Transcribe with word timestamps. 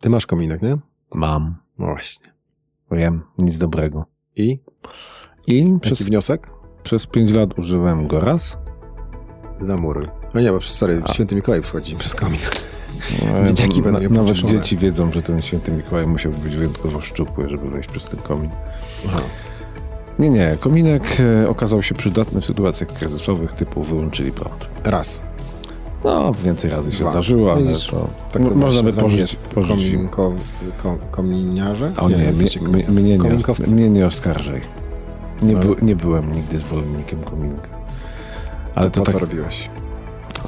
Ty 0.00 0.10
masz 0.10 0.26
kominek, 0.26 0.62
nie? 0.62 0.78
Mam. 1.14 1.54
No 1.78 1.86
właśnie. 1.86 2.32
Wiem, 2.90 3.22
nic 3.38 3.58
dobrego. 3.58 4.04
I? 4.36 4.58
I 5.46 5.58
Jaki 5.58 5.80
przez, 5.80 6.02
wniosek? 6.02 6.50
przez 6.82 7.06
5 7.06 7.32
lat 7.34 7.58
używałem 7.58 8.06
go 8.08 8.20
raz. 8.20 8.58
Zamuruj. 9.60 10.08
No 10.34 10.40
nie, 10.40 10.52
bo 10.52 10.60
sorry, 10.60 11.02
A. 11.04 11.12
święty 11.12 11.34
Mikołaj 11.36 11.62
wchodzi 11.62 11.96
przez 11.96 12.14
kominek. 12.14 12.64
No, 13.26 13.48
Dzieciaki 13.48 13.82
będą 13.82 14.00
je 14.00 14.08
Nawet 14.08 14.36
dzieci 14.36 14.76
wiedzą, 14.76 15.12
że 15.12 15.22
ten 15.22 15.42
święty 15.42 15.72
Mikołaj 15.72 16.06
musiał 16.06 16.32
być 16.32 16.56
wyjątkowo 16.56 17.00
szczupły, 17.00 17.48
żeby 17.48 17.70
wejść 17.70 17.88
przez 17.88 18.08
ten 18.10 18.20
komin. 18.20 18.50
Aha. 19.06 19.20
Nie, 20.18 20.30
nie. 20.30 20.56
Kominek 20.60 21.02
e, 21.20 21.48
okazał 21.48 21.82
się 21.82 21.94
przydatny 21.94 22.40
w 22.40 22.44
sytuacjach 22.44 22.88
kryzysowych 22.92 23.52
typu 23.52 23.82
wyłączyli 23.82 24.32
prąd. 24.32 24.68
Raz. 24.84 25.20
No, 26.04 26.32
więcej 26.44 26.70
razy 26.70 26.92
się 26.92 26.98
Dwa. 26.98 27.10
zdarzyło, 27.10 27.52
ale 27.52 27.62
Widzisz, 27.62 27.86
to, 27.86 28.08
Tak 28.32 28.42
to 28.42 28.54
można 28.54 28.82
by 28.82 28.88
jest 28.88 28.98
pożyć 28.98 29.36
komin, 29.68 30.08
ko, 30.08 30.32
ko, 30.82 30.98
kominiarze? 31.10 31.92
A 31.96 32.08
nie, 32.08 32.16
nie, 32.16 32.24
jesteście 32.24 32.60
mnie, 32.60 32.84
nie, 32.88 33.18
mnie 33.66 33.90
nie 33.90 34.06
oskarżaj. 34.06 34.60
Nie, 35.42 35.54
No. 35.54 35.60
by, 35.60 35.76
nie 35.82 35.96
byłem 35.96 36.32
nigdy 36.34 36.58
zwolennikiem 36.58 37.22
kominka. 37.22 37.68
Ale 38.74 38.90
to, 38.90 39.00
to 39.00 39.06
tak, 39.06 39.14
co 39.14 39.18
robiłeś? 39.20 39.70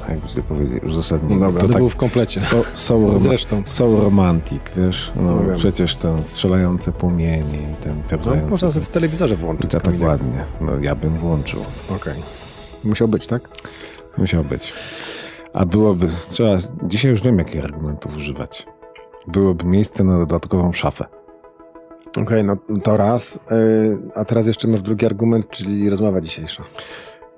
jakbyś 0.09 0.33
to 0.33 0.41
powiedział, 0.41 0.79
uzasadnienie. 0.89 1.35
No 1.41 1.45
dobra, 1.45 1.61
to 1.61 1.67
to 1.67 1.73
tak 1.73 1.81
był 1.81 1.89
w 1.89 1.95
komplecie. 1.95 2.39
so, 2.39 2.63
so, 2.75 2.99
Zresztą. 3.19 3.63
so 3.65 4.03
romantik, 4.03 4.61
wiesz? 4.77 5.11
No, 5.15 5.21
No 5.21 5.55
przecież 5.55 5.95
ten 5.95 6.23
strzelające 6.25 6.91
płomienie 6.91 7.57
i 7.71 7.75
ten 7.83 7.95
No, 7.97 8.03
pełzający. 8.09 8.49
można 8.49 8.71
sobie 8.71 8.85
w 8.85 8.89
telewizorze 8.89 9.33
I 9.35 9.37
włączyć 9.37 9.71
to 9.71 9.77
tak 9.79 9.83
kominek. 9.83 10.07
ładnie. 10.07 10.43
No, 10.61 10.71
ja 10.81 10.95
bym 10.95 11.17
włączył. 11.17 11.59
Okej. 11.95 12.13
Musiał 12.83 13.07
być, 13.07 13.27
tak? 13.27 13.49
Musiał 14.17 14.43
być. 14.43 14.73
A 15.53 15.65
byłoby, 15.65 16.07
trzeba, 16.29 16.57
dzisiaj 16.83 17.11
już 17.11 17.21
wiem, 17.21 17.39
jakich 17.39 17.63
argumentów 17.63 18.15
używać. 18.15 18.67
Byłoby 19.27 19.65
miejsce 19.65 20.03
na 20.03 20.17
dodatkową 20.19 20.71
szafę. 20.71 21.05
Okej, 22.21 22.43
no 22.43 22.57
to 22.83 22.97
raz. 22.97 23.39
Yy, 23.51 23.99
a 24.15 24.25
teraz 24.25 24.47
jeszcze 24.47 24.67
masz 24.67 24.81
drugi 24.81 25.05
argument, 25.05 25.49
czyli 25.49 25.89
rozmowa 25.89 26.21
dzisiejsza. 26.21 26.63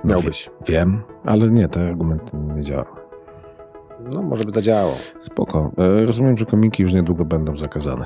Miałbyś. 0.04 0.50
Wiem, 0.68 1.02
ale 1.26 1.50
nie, 1.52 1.70
te 1.70 1.88
argumenty 1.88 2.38
nie 2.38 2.62
działały. 2.62 2.88
No, 4.12 4.22
może 4.22 4.44
by 4.44 4.52
zadziałało. 4.52 4.94
Spoko. 5.20 5.72
E, 5.78 6.06
Rozumiem, 6.06 6.38
że 6.38 6.46
komiki 6.46 6.84
już 6.84 6.94
niedługo 6.94 7.26
będą 7.26 7.58
zakazane. 7.58 8.06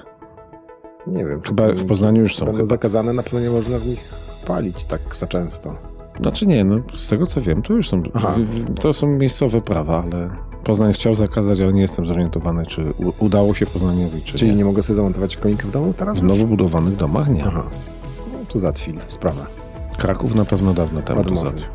Nie 1.07 1.25
wiem. 1.25 1.41
Chyba 1.41 1.67
w 1.73 1.85
Poznaniu 1.85 2.21
już 2.21 2.35
są. 2.35 2.45
Będą 2.45 2.57
Chyba. 2.57 2.69
zakazane, 2.69 3.13
na 3.13 3.23
pewno 3.23 3.39
nie 3.39 3.49
można 3.49 3.79
w 3.79 3.87
nich 3.87 4.13
palić 4.47 4.85
tak 4.85 5.15
za 5.15 5.27
często. 5.27 5.75
Znaczy 6.21 6.47
nie, 6.47 6.63
no 6.63 6.79
z 6.95 7.07
tego 7.07 7.25
co 7.25 7.41
wiem, 7.41 7.61
to 7.61 7.73
już 7.73 7.89
są, 7.89 8.01
w, 8.37 8.79
to 8.79 8.93
są 8.93 9.07
miejscowe 9.07 9.61
prawa, 9.61 10.03
ale 10.03 10.29
Poznań 10.63 10.93
chciał 10.93 11.15
zakazać, 11.15 11.61
ale 11.61 11.73
nie 11.73 11.81
jestem 11.81 12.05
zorientowany, 12.05 12.65
czy 12.65 12.93
u, 12.97 13.25
udało 13.25 13.53
się 13.53 13.65
Poznaniowi, 13.65 14.21
czy 14.21 14.37
Czyli 14.37 14.51
nie. 14.51 14.57
nie 14.57 14.65
mogę 14.65 14.81
sobie 14.81 14.95
zamontować 14.95 15.37
konika 15.37 15.67
w 15.67 15.71
domu 15.71 15.93
teraz? 15.97 16.19
W 16.19 16.23
nowo 16.23 16.45
budowanych 16.45 16.95
domach 16.95 17.29
nie. 17.29 17.43
Aha. 17.45 17.63
No, 18.33 18.39
tu 18.47 18.59
załatwili 18.59 18.99
sprawę. 19.09 19.45
Kraków 19.97 20.35
na 20.35 20.45
pewno 20.45 20.73
dawno 20.73 21.01
temu 21.01 21.23
to 21.23 21.35
załatwił. 21.35 21.65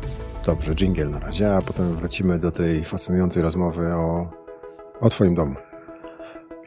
Dobrze, 0.45 0.75
jingle 0.75 1.05
na 1.05 1.19
razie, 1.19 1.55
a 1.55 1.61
potem 1.61 1.95
wrócimy 1.95 2.39
do 2.39 2.51
tej 2.51 2.85
fascynującej 2.85 3.43
rozmowy 3.43 3.93
o, 3.93 4.27
o 5.01 5.09
twoim 5.09 5.35
domu 5.35 5.55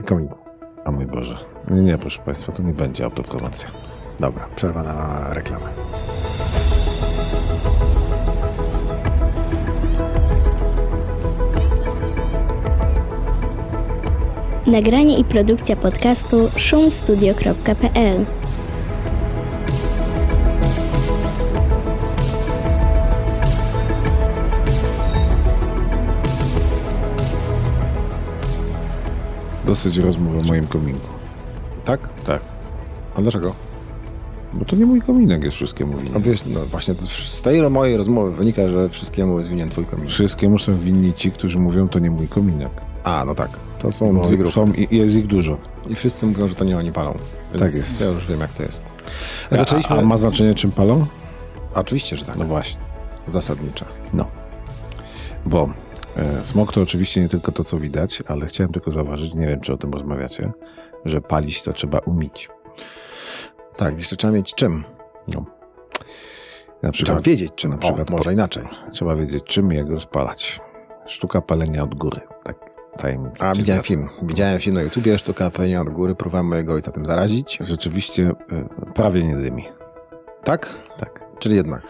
i 0.01 0.05
kominku. 0.05 0.39
A 0.85 0.91
mój 0.91 1.07
Boże. 1.07 1.39
Nie, 1.71 1.83
nie, 1.83 1.99
proszę 1.99 2.23
Państwa, 2.23 2.53
to 2.53 2.63
nie 2.63 2.73
będzie 2.73 3.05
autopromocja. 3.05 3.69
Dobra, 4.21 4.47
przerwa 4.57 4.83
na 4.83 5.27
reklamę. 5.35 5.67
Nagranie 14.67 15.19
i 15.19 15.25
produkcja 15.25 15.77
podcastu 15.77 16.50
szumstudio.pl 16.56 18.25
Dosyć 29.66 29.97
rozmów 29.97 30.37
o 30.37 30.47
moim 30.47 30.66
kominku. 30.66 31.09
Tak? 31.84 32.09
Tak. 32.25 32.43
A 33.15 33.22
dlaczego? 33.22 33.55
Bo 34.53 34.65
to 34.65 34.76
nie 34.76 34.87
mój 34.87 35.03
kominek 35.03 35.43
jest 35.43 35.56
wszystkiemu 35.56 35.97
winien. 35.97 36.15
No, 36.15 36.21
wiesz, 36.21 36.47
no 36.47 36.60
właśnie 36.66 36.94
to 36.94 37.06
z 37.06 37.43
tej 37.43 37.71
mojej 37.71 37.97
rozmowy 37.97 38.32
wynika, 38.32 38.69
że 38.69 38.88
wszystkiemu 38.88 39.38
jest 39.38 39.50
winien 39.50 39.69
twój 39.69 39.84
kominek. 39.84 40.10
Wszystkiemu 40.10 40.59
są 40.59 40.78
winni 40.78 41.15
ci, 41.15 41.32
którzy 41.32 41.59
mówią, 41.59 41.88
to 41.88 41.99
nie 41.99 42.10
mój 42.10 42.28
kominek. 42.28 42.71
A, 43.05 43.25
no 43.25 43.34
tak. 43.34 43.50
To 43.78 43.92
są 43.92 44.14
Bo 44.16 44.22
dwie 44.22 44.37
grupy. 44.37 44.53
są 44.53 44.72
i 44.72 44.97
jest 44.97 45.16
ich 45.16 45.26
dużo. 45.26 45.59
I 45.88 45.94
wszyscy 45.94 46.26
mówią, 46.26 46.48
że 46.48 46.54
to 46.54 46.64
nie 46.64 46.78
oni 46.78 46.92
palą. 46.92 47.14
Tak 47.59 47.75
jest. 47.75 48.00
Ja 48.00 48.06
już 48.06 48.26
wiem, 48.26 48.41
jak 48.41 48.53
to 48.53 48.62
jest. 48.62 48.84
A, 49.50 49.56
Zaczęliśmy... 49.56 49.98
a 49.98 50.03
ma 50.03 50.16
znaczenie, 50.16 50.54
czym 50.54 50.72
palą? 50.72 51.06
Oczywiście, 51.75 52.16
że 52.16 52.25
tak. 52.25 52.37
No 52.37 52.44
właśnie. 52.44 52.81
Zasadnicza. 53.26 53.87
No. 54.12 54.26
Bo 55.47 55.69
e, 56.16 56.44
smog 56.44 56.72
to 56.72 56.82
oczywiście 56.82 57.20
nie 57.20 57.28
tylko 57.28 57.53
to, 57.53 57.64
co 57.64 57.78
widać, 57.78 58.22
ale 58.26 58.47
chciałem 58.47 58.72
tylko 58.72 58.91
zauważyć, 58.91 59.34
nie 59.34 59.47
wiem, 59.47 59.60
czy 59.60 59.72
o 59.72 59.76
tym 59.76 59.93
rozmawiacie, 59.93 60.53
że 61.04 61.20
palić 61.20 61.62
to 61.62 61.72
trzeba 61.72 61.98
umieć. 61.98 62.48
Tak, 63.76 63.98
jeszcze 63.98 64.16
trzeba 64.16 64.32
mieć 64.32 64.54
czym. 64.54 64.84
No. 65.28 65.44
Na 66.82 66.91
Trzeba 66.91 66.93
przykład 66.93 67.25
wiedzieć 67.25 67.53
czym. 67.56 67.70
na 67.70 67.76
przykład 67.78 68.10
o, 68.10 68.12
może 68.12 68.32
inaczej. 68.32 68.64
trzeba 68.93 69.16
wiedzieć, 69.16 69.44
czym 69.44 69.72
jak 69.72 69.88
rozpalać. 69.91 70.60
Sztuka 71.06 71.41
palenia 71.41 71.82
od 71.82 71.94
góry. 71.94 72.20
Tak, 72.44 72.56
tajemnica. 72.97 73.49
A, 73.49 73.55
widziałem 73.55 73.83
zdradzę. 73.83 74.07
film. 74.07 74.29
Widziałem 74.29 74.61
film 74.61 74.75
na 74.77 74.83
YouTubie, 74.83 75.19
sztuka 75.19 75.51
pełnia 75.51 75.81
od 75.81 75.89
góry, 75.89 76.15
próbowałem 76.15 76.47
mojego 76.47 76.73
ojca 76.75 76.93
tym 76.93 77.05
zarazić. 77.05 77.59
Rzeczywiście 77.61 78.33
e, 78.53 78.93
prawie 78.95 79.25
nie 79.25 79.37
dymi. 79.37 79.65
Tak? 80.45 80.75
Tak. 80.99 81.27
Czyli 81.39 81.56
jednak. 81.56 81.83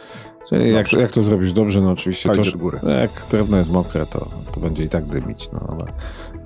Czyli 0.49 0.73
jak, 0.73 0.93
jak 0.93 1.13
to 1.13 1.23
zrobić 1.23 1.53
dobrze, 1.53 1.81
no 1.81 1.91
oczywiście 1.91 2.29
Palić 2.29 2.53
to, 2.53 2.59
góry. 2.59 2.79
Jak 3.01 3.11
drewno 3.31 3.57
jest 3.57 3.71
mokre, 3.71 4.07
to, 4.07 4.29
to 4.53 4.61
będzie 4.61 4.85
i 4.85 4.89
tak 4.89 5.05
dymić, 5.05 5.53
no 5.53 5.61
ale, 5.69 5.85
Ale 5.85 5.93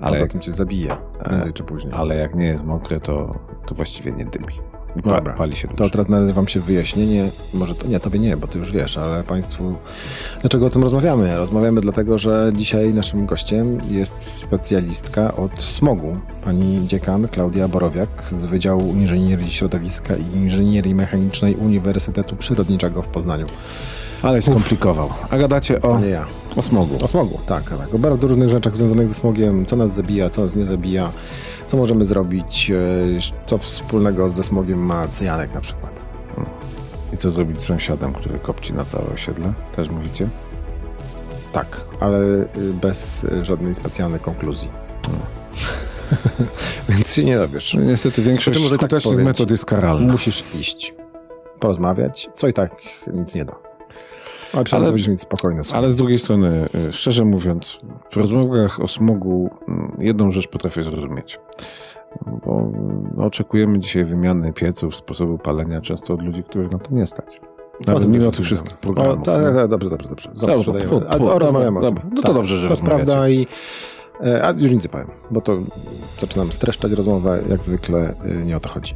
ale, 0.01 0.17
za 0.17 0.23
jak, 0.23 0.31
tym 0.31 0.41
cię 0.41 0.51
zabije. 0.51 0.97
Prędzej 1.23 1.53
czy 1.53 1.63
później. 1.63 1.93
ale 1.97 2.15
jak 2.15 2.35
nie 2.35 2.45
jest 2.45 2.63
mokre, 2.63 2.99
to, 2.99 3.39
to 3.65 3.75
właściwie 3.75 4.11
nie 4.11 4.25
dymi. 4.25 4.53
Dobra. 4.95 5.33
pali 5.33 5.55
się 5.55 5.67
To 5.67 5.89
teraz 5.89 6.09
nazywam 6.09 6.47
się 6.47 6.59
wyjaśnienie. 6.59 7.29
Może 7.53 7.75
to 7.75 7.87
nie, 7.87 7.99
tobie 7.99 8.19
nie, 8.19 8.37
bo 8.37 8.47
ty 8.47 8.59
już 8.59 8.71
wiesz, 8.71 8.97
ale 8.97 9.23
państwu. 9.23 9.75
Dlaczego 10.41 10.65
o 10.65 10.69
tym 10.69 10.83
rozmawiamy? 10.83 11.37
Rozmawiamy 11.37 11.81
dlatego, 11.81 12.17
że 12.17 12.51
dzisiaj 12.55 12.93
naszym 12.93 13.25
gościem 13.25 13.77
jest 13.89 14.23
specjalistka 14.23 15.35
od 15.35 15.61
smogu. 15.61 16.17
Pani 16.43 16.87
dziekan 16.87 17.27
Klaudia 17.27 17.67
Borowiak 17.67 18.09
z 18.29 18.45
Wydziału 18.45 18.81
Inżynierii 18.81 19.51
Środowiska 19.51 20.15
i 20.15 20.37
Inżynierii 20.37 20.95
Mechanicznej 20.95 21.55
Uniwersytetu 21.55 22.35
Przyrodniczego 22.35 23.01
w 23.01 23.07
Poznaniu. 23.07 23.45
Ale 24.23 24.41
skomplikował. 24.41 25.09
A 25.29 25.37
gadacie 25.37 25.81
o, 25.81 25.99
nie 25.99 26.07
ja. 26.07 26.25
o 26.55 26.61
smogu. 26.61 26.97
O 27.03 27.07
smogu, 27.07 27.39
tak, 27.45 27.69
tak. 27.69 27.95
O 27.95 27.99
bardzo 27.99 28.27
różnych 28.27 28.49
rzeczach 28.49 28.75
związanych 28.75 29.07
ze 29.07 29.13
smogiem, 29.13 29.65
co 29.65 29.75
nas 29.75 29.93
zabija, 29.93 30.29
co 30.29 30.41
nas 30.41 30.55
nie 30.55 30.65
zabija, 30.65 31.11
co 31.67 31.77
możemy 31.77 32.05
zrobić, 32.05 32.71
e, 32.71 33.45
co 33.45 33.57
wspólnego 33.57 34.29
ze 34.29 34.43
smogiem 34.43 34.79
ma 34.79 35.07
cyjanek 35.07 35.53
na 35.53 35.61
przykład. 35.61 35.91
I 37.13 37.17
co 37.17 37.29
zrobić 37.29 37.61
z 37.61 37.65
sąsiadem, 37.65 38.13
który 38.13 38.39
kopci 38.39 38.73
na 38.73 38.85
całe 38.85 39.05
osiedle? 39.13 39.53
Też 39.75 39.89
mówicie? 39.89 40.29
Tak, 41.53 41.83
ale 41.99 42.19
y, 42.19 42.47
bez 42.81 43.23
y, 43.23 43.45
żadnej 43.45 43.75
specjalnej 43.75 44.19
konkluzji. 44.19 44.69
Więc 46.89 47.13
się 47.13 47.23
nie 47.23 47.37
dowiesz. 47.37 47.73
No, 47.73 47.81
niestety 47.81 48.21
większość 48.21 48.59
tak 48.59 48.69
skutecznych 48.69 49.13
powiem 49.13 49.25
metod 49.25 49.51
jest 49.51 49.65
karalna. 49.65 50.11
Musisz 50.11 50.43
iść, 50.59 50.93
porozmawiać, 51.59 52.29
co 52.35 52.47
i 52.47 52.53
tak 52.53 52.71
nic 53.13 53.35
nie 53.35 53.45
da. 53.45 53.70
Ale 54.53 54.63
Ale- 54.71 54.85
to 54.85 54.91
będziesz 54.91 55.07
mieć 55.07 55.21
spokojne. 55.21 55.61
Ale 55.73 55.91
z 55.91 55.95
drugiej 55.95 56.19
strony, 56.19 56.69
y, 56.89 56.93
szczerze 56.93 57.25
mówiąc, 57.25 57.77
w 58.11 58.17
rozmowach 58.17 58.79
o 58.79 58.87
smogu 58.87 59.49
mm, 59.67 59.95
jedną 59.99 60.31
rzecz 60.31 60.47
potrafię 60.47 60.83
zrozumieć. 60.83 61.39
Bo 62.45 62.59
mm, 62.59 63.13
oczekujemy 63.19 63.79
dzisiaj 63.79 64.05
wymiany 64.05 64.53
pieców, 64.53 64.95
sposobu 64.95 65.37
palenia 65.37 65.81
często 65.81 66.13
od 66.13 66.21
ludzi, 66.21 66.43
których 66.43 66.71
na 66.71 66.79
to 66.79 66.91
nie 66.91 67.05
stać. 67.05 67.41
Nawet 67.87 68.07
mimo 68.07 68.31
tych 68.31 68.45
wszystkich 68.45 68.71
rozmawiamy. 68.83 68.95
programów. 68.95 69.27
O, 69.27 69.31
tak, 69.45 69.55
tak, 69.55 69.67
dobrze, 69.67 69.89
dobrze, 69.89 70.09
dobrze. 70.09 70.29
Dobrze, 70.29 70.45
Zawsze 70.47 70.71
po- 70.71 70.77
dajemy. 70.77 71.01
po- 71.01 71.29
A, 71.29 71.33
o, 71.35 71.39
rozmawiamy 71.39 71.79
o 71.79 71.81
tym. 71.81 71.89
dobra. 71.89 72.09
No 72.15 72.21
to 72.21 72.33
dobrze, 72.33 72.57
że 72.57 72.67
To 72.67 72.73
jest 72.73 72.83
prawda 72.83 73.29
i... 73.29 73.47
e, 74.25 74.45
A 74.45 74.51
już 74.51 74.71
nic 74.71 74.83
nie 74.83 74.89
powiem, 74.89 75.07
bo 75.31 75.41
to 75.41 75.57
zaczynam 76.19 76.51
streszczać 76.51 76.91
rozmowę, 76.91 77.39
jak 77.49 77.63
zwykle 77.63 78.13
y, 78.41 78.45
nie 78.45 78.57
o 78.57 78.59
to 78.59 78.69
chodzi. 78.69 78.95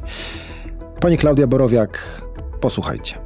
Pani 0.99 1.17
Klaudia 1.17 1.47
Borowiak, 1.47 2.21
posłuchajcie. 2.61 3.17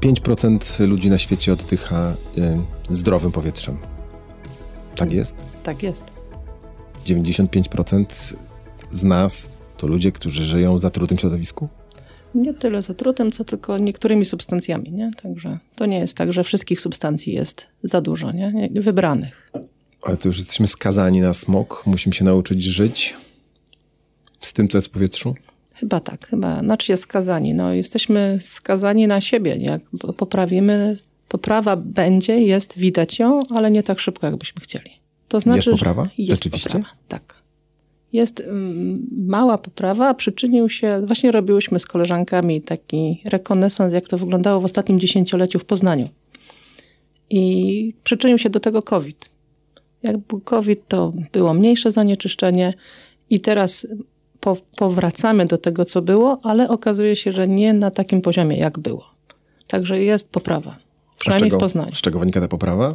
5% 0.00 0.86
ludzi 0.88 1.10
na 1.10 1.18
świecie 1.18 1.52
oddycha 1.52 2.14
y, 2.38 2.58
zdrowym 2.88 3.32
powietrzem. 3.32 3.78
Tak 4.96 5.12
jest? 5.12 5.36
Tak 5.62 5.82
jest. 5.82 6.04
95% 7.04 8.04
z 8.92 9.02
nas 9.04 9.50
to 9.76 9.86
ludzie, 9.86 10.12
którzy 10.12 10.44
żyją 10.44 10.76
w 10.76 10.80
zatrutym 10.80 11.18
środowisku? 11.18 11.68
Nie 12.34 12.54
tyle 12.54 12.82
zatrutem, 12.82 13.30
co 13.30 13.44
tylko 13.44 13.78
niektórymi 13.78 14.24
substancjami, 14.24 14.92
nie? 14.92 15.10
Także 15.22 15.58
to 15.76 15.86
nie 15.86 15.98
jest 15.98 16.16
tak, 16.16 16.32
że 16.32 16.44
wszystkich 16.44 16.80
substancji 16.80 17.34
jest 17.34 17.66
za 17.82 18.00
dużo, 18.00 18.32
nie? 18.32 18.52
Nie- 18.52 18.80
Wybranych. 18.80 19.52
Ale 20.02 20.16
to 20.16 20.28
już 20.28 20.38
jesteśmy 20.38 20.66
skazani 20.66 21.20
na 21.20 21.34
smog, 21.34 21.82
musimy 21.86 22.12
się 22.12 22.24
nauczyć 22.24 22.62
żyć 22.62 23.14
z 24.40 24.52
tym, 24.52 24.68
co 24.68 24.78
jest 24.78 24.88
w 24.88 24.90
powietrzu? 24.90 25.34
Chyba 25.80 26.00
tak, 26.00 26.28
chyba. 26.28 26.60
Znaczy 26.60 26.86
się 26.86 26.96
skazani. 26.96 27.54
No, 27.54 27.72
jesteśmy 27.72 28.36
skazani 28.40 29.06
na 29.06 29.20
siebie. 29.20 29.56
Jak 29.56 29.82
poprawimy, 30.16 30.98
poprawa 31.28 31.76
będzie, 31.76 32.40
jest, 32.40 32.78
widać 32.78 33.18
ją, 33.18 33.40
ale 33.50 33.70
nie 33.70 33.82
tak 33.82 33.98
szybko, 33.98 34.26
jakbyśmy 34.26 34.60
chcieli. 34.60 34.90
To 35.28 35.40
znaczy, 35.40 35.70
jest 35.70 35.78
poprawa? 35.78 36.08
Jest 36.18 36.30
Rzeczywiście? 36.30 36.70
Poprawa, 36.70 36.94
tak. 37.08 37.42
Jest 38.12 38.40
um, 38.40 39.06
mała 39.26 39.58
poprawa, 39.58 40.08
a 40.08 40.14
przyczynił 40.14 40.68
się, 40.68 41.02
właśnie 41.06 41.30
robiłyśmy 41.30 41.78
z 41.78 41.86
koleżankami 41.86 42.62
taki 42.62 43.22
rekonesans, 43.24 43.94
jak 43.94 44.08
to 44.08 44.18
wyglądało 44.18 44.60
w 44.60 44.64
ostatnim 44.64 45.00
dziesięcioleciu 45.00 45.58
w 45.58 45.64
Poznaniu. 45.64 46.08
I 47.30 47.94
przyczynił 48.04 48.38
się 48.38 48.50
do 48.50 48.60
tego 48.60 48.82
COVID. 48.82 49.30
Jak 50.02 50.18
był 50.18 50.40
COVID, 50.40 50.88
to 50.88 51.12
było 51.32 51.54
mniejsze 51.54 51.90
zanieczyszczenie 51.90 52.74
i 53.30 53.40
teraz 53.40 53.86
po, 54.40 54.56
powracamy 54.76 55.46
do 55.46 55.58
tego, 55.58 55.84
co 55.84 56.02
było, 56.02 56.40
ale 56.42 56.68
okazuje 56.68 57.16
się, 57.16 57.32
że 57.32 57.48
nie 57.48 57.72
na 57.72 57.90
takim 57.90 58.20
poziomie, 58.22 58.56
jak 58.56 58.78
było. 58.78 59.04
Także 59.66 60.00
jest 60.02 60.28
poprawa. 60.30 60.76
Przynajmniej 61.18 61.50
czego, 61.50 61.58
w 61.58 61.60
Poznaniu. 61.60 61.94
Z 61.94 62.00
czego 62.00 62.18
wynika 62.18 62.40
ta 62.40 62.48
poprawa? 62.48 62.92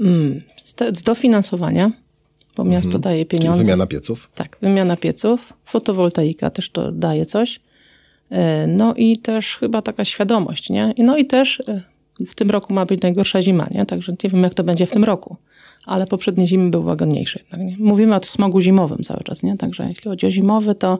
Mm, 0.00 0.42
z, 0.56 0.74
te, 0.74 0.94
z 0.94 1.02
dofinansowania, 1.02 1.92
bo 2.56 2.64
miasto 2.64 2.86
Mhm. 2.88 3.02
daje 3.02 3.26
Czyli 3.26 3.40
pieniądze. 3.40 3.64
wymiana 3.64 3.86
pieców? 3.86 4.30
Tak, 4.34 4.56
wymiana 4.62 4.96
pieców, 4.96 5.52
fotowoltaika 5.64 6.50
też 6.50 6.70
to 6.70 6.92
daje 6.92 7.26
coś. 7.26 7.60
E, 8.30 8.66
No 8.66 8.94
i 8.94 9.16
też 9.16 9.56
chyba 9.56 9.82
taka 9.82 10.04
świadomość, 10.04 10.70
nie? 10.70 10.94
No 10.98 11.16
i 11.16 11.26
też 11.26 11.60
e, 11.68 11.82
w 12.26 12.34
tym 12.34 12.50
roku 12.50 12.74
ma 12.74 12.86
być 12.86 13.02
najgorsza 13.02 13.42
zima, 13.42 13.66
nie? 13.70 13.86
Także 13.86 14.12
nie 14.24 14.30
wiem, 14.30 14.42
jak 14.42 14.54
to 14.54 14.64
będzie 14.64 14.86
w 14.86 14.90
tym 14.90 15.04
roku. 15.04 15.36
Ale 15.88 16.06
poprzednie 16.06 16.46
zimy 16.46 16.70
były 16.70 16.84
łagodniejsze. 16.84 17.40
jednak, 17.42 17.60
nie? 17.66 17.76
Mówimy 17.78 18.16
o 18.16 18.20
smogu 18.22 18.60
zimowym 18.60 18.98
cały 18.98 19.24
czas, 19.24 19.42
nie? 19.42 19.56
Także 19.56 19.88
jeśli 19.88 20.10
chodzi 20.10 20.26
o 20.26 20.30
zimowy, 20.30 20.74
to 20.74 20.98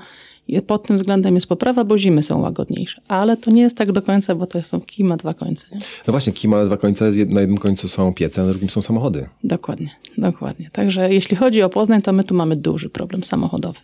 pod 0.67 0.87
tym 0.87 0.97
względem 0.97 1.35
jest 1.35 1.47
poprawa, 1.47 1.85
bo 1.85 1.99
zimy 1.99 2.23
są 2.23 2.41
łagodniejsze. 2.41 3.01
Ale 3.09 3.37
to 3.37 3.51
nie 3.51 3.63
jest 3.63 3.77
tak 3.77 3.93
do 3.93 4.03
końca, 4.03 4.35
bo 4.35 4.47
to 4.47 4.63
są 4.63 4.81
kij 4.81 5.05
ma 5.05 5.17
dwa 5.17 5.35
końce, 5.35 5.67
nie? 5.73 5.79
No 6.07 6.11
właśnie, 6.13 6.33
kij 6.33 6.51
ma 6.51 6.65
dwa 6.65 6.77
końce, 6.77 7.05
na 7.27 7.41
jednym 7.41 7.59
końcu 7.59 7.89
są 7.89 8.15
piece, 8.15 8.43
na 8.43 8.49
drugim 8.49 8.71
są 8.71 8.83
samochody. 8.83 9.29
Dokładnie, 9.45 9.91
dokładnie. 10.19 10.71
Także 10.73 11.15
jeśli 11.15 11.37
chodzi 11.37 11.63
o 11.63 11.69
Poznań, 11.69 12.01
to 12.01 12.13
my 12.13 12.25
tu 12.25 12.35
mamy 12.35 12.57
duży 12.57 12.89
problem 12.91 13.25
samochodowy. 13.25 13.81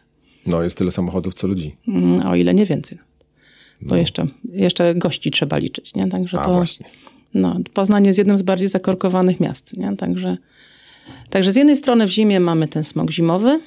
No, 0.47 0.63
jest 0.63 0.79
tyle 0.79 0.91
samochodów, 0.91 1.35
co 1.35 1.47
ludzi. 1.47 1.77
Mm, 1.89 2.27
O 2.29 2.35
ile 2.37 2.55
nie 2.55 2.67
więcej. 2.67 2.99
To 3.89 3.97
jeszcze, 3.97 4.27
jeszcze 4.53 4.95
gości 4.95 5.31
trzeba 5.31 5.57
liczyć, 5.59 5.95
nie? 5.95 6.09
Także 6.09 6.41
A 6.41 6.45
to, 6.45 6.53
właśnie. 6.53 6.87
no, 7.35 7.57
Poznań 7.75 8.07
jest 8.07 8.19
jednym 8.19 8.39
z 8.39 8.43
bardziej 8.43 8.69
zakorkowanych 8.69 9.41
miast, 9.41 9.77
nie? 9.77 9.97
Także, 9.97 10.37
także 11.31 11.53
z 11.53 11.57
jednej 11.57 11.77
strony 11.77 12.07
w 12.07 12.11
zimie 12.11 12.41
mamy 12.41 12.69
ten 12.69 12.85
smog 12.85 13.11
zimowy. 13.11 13.61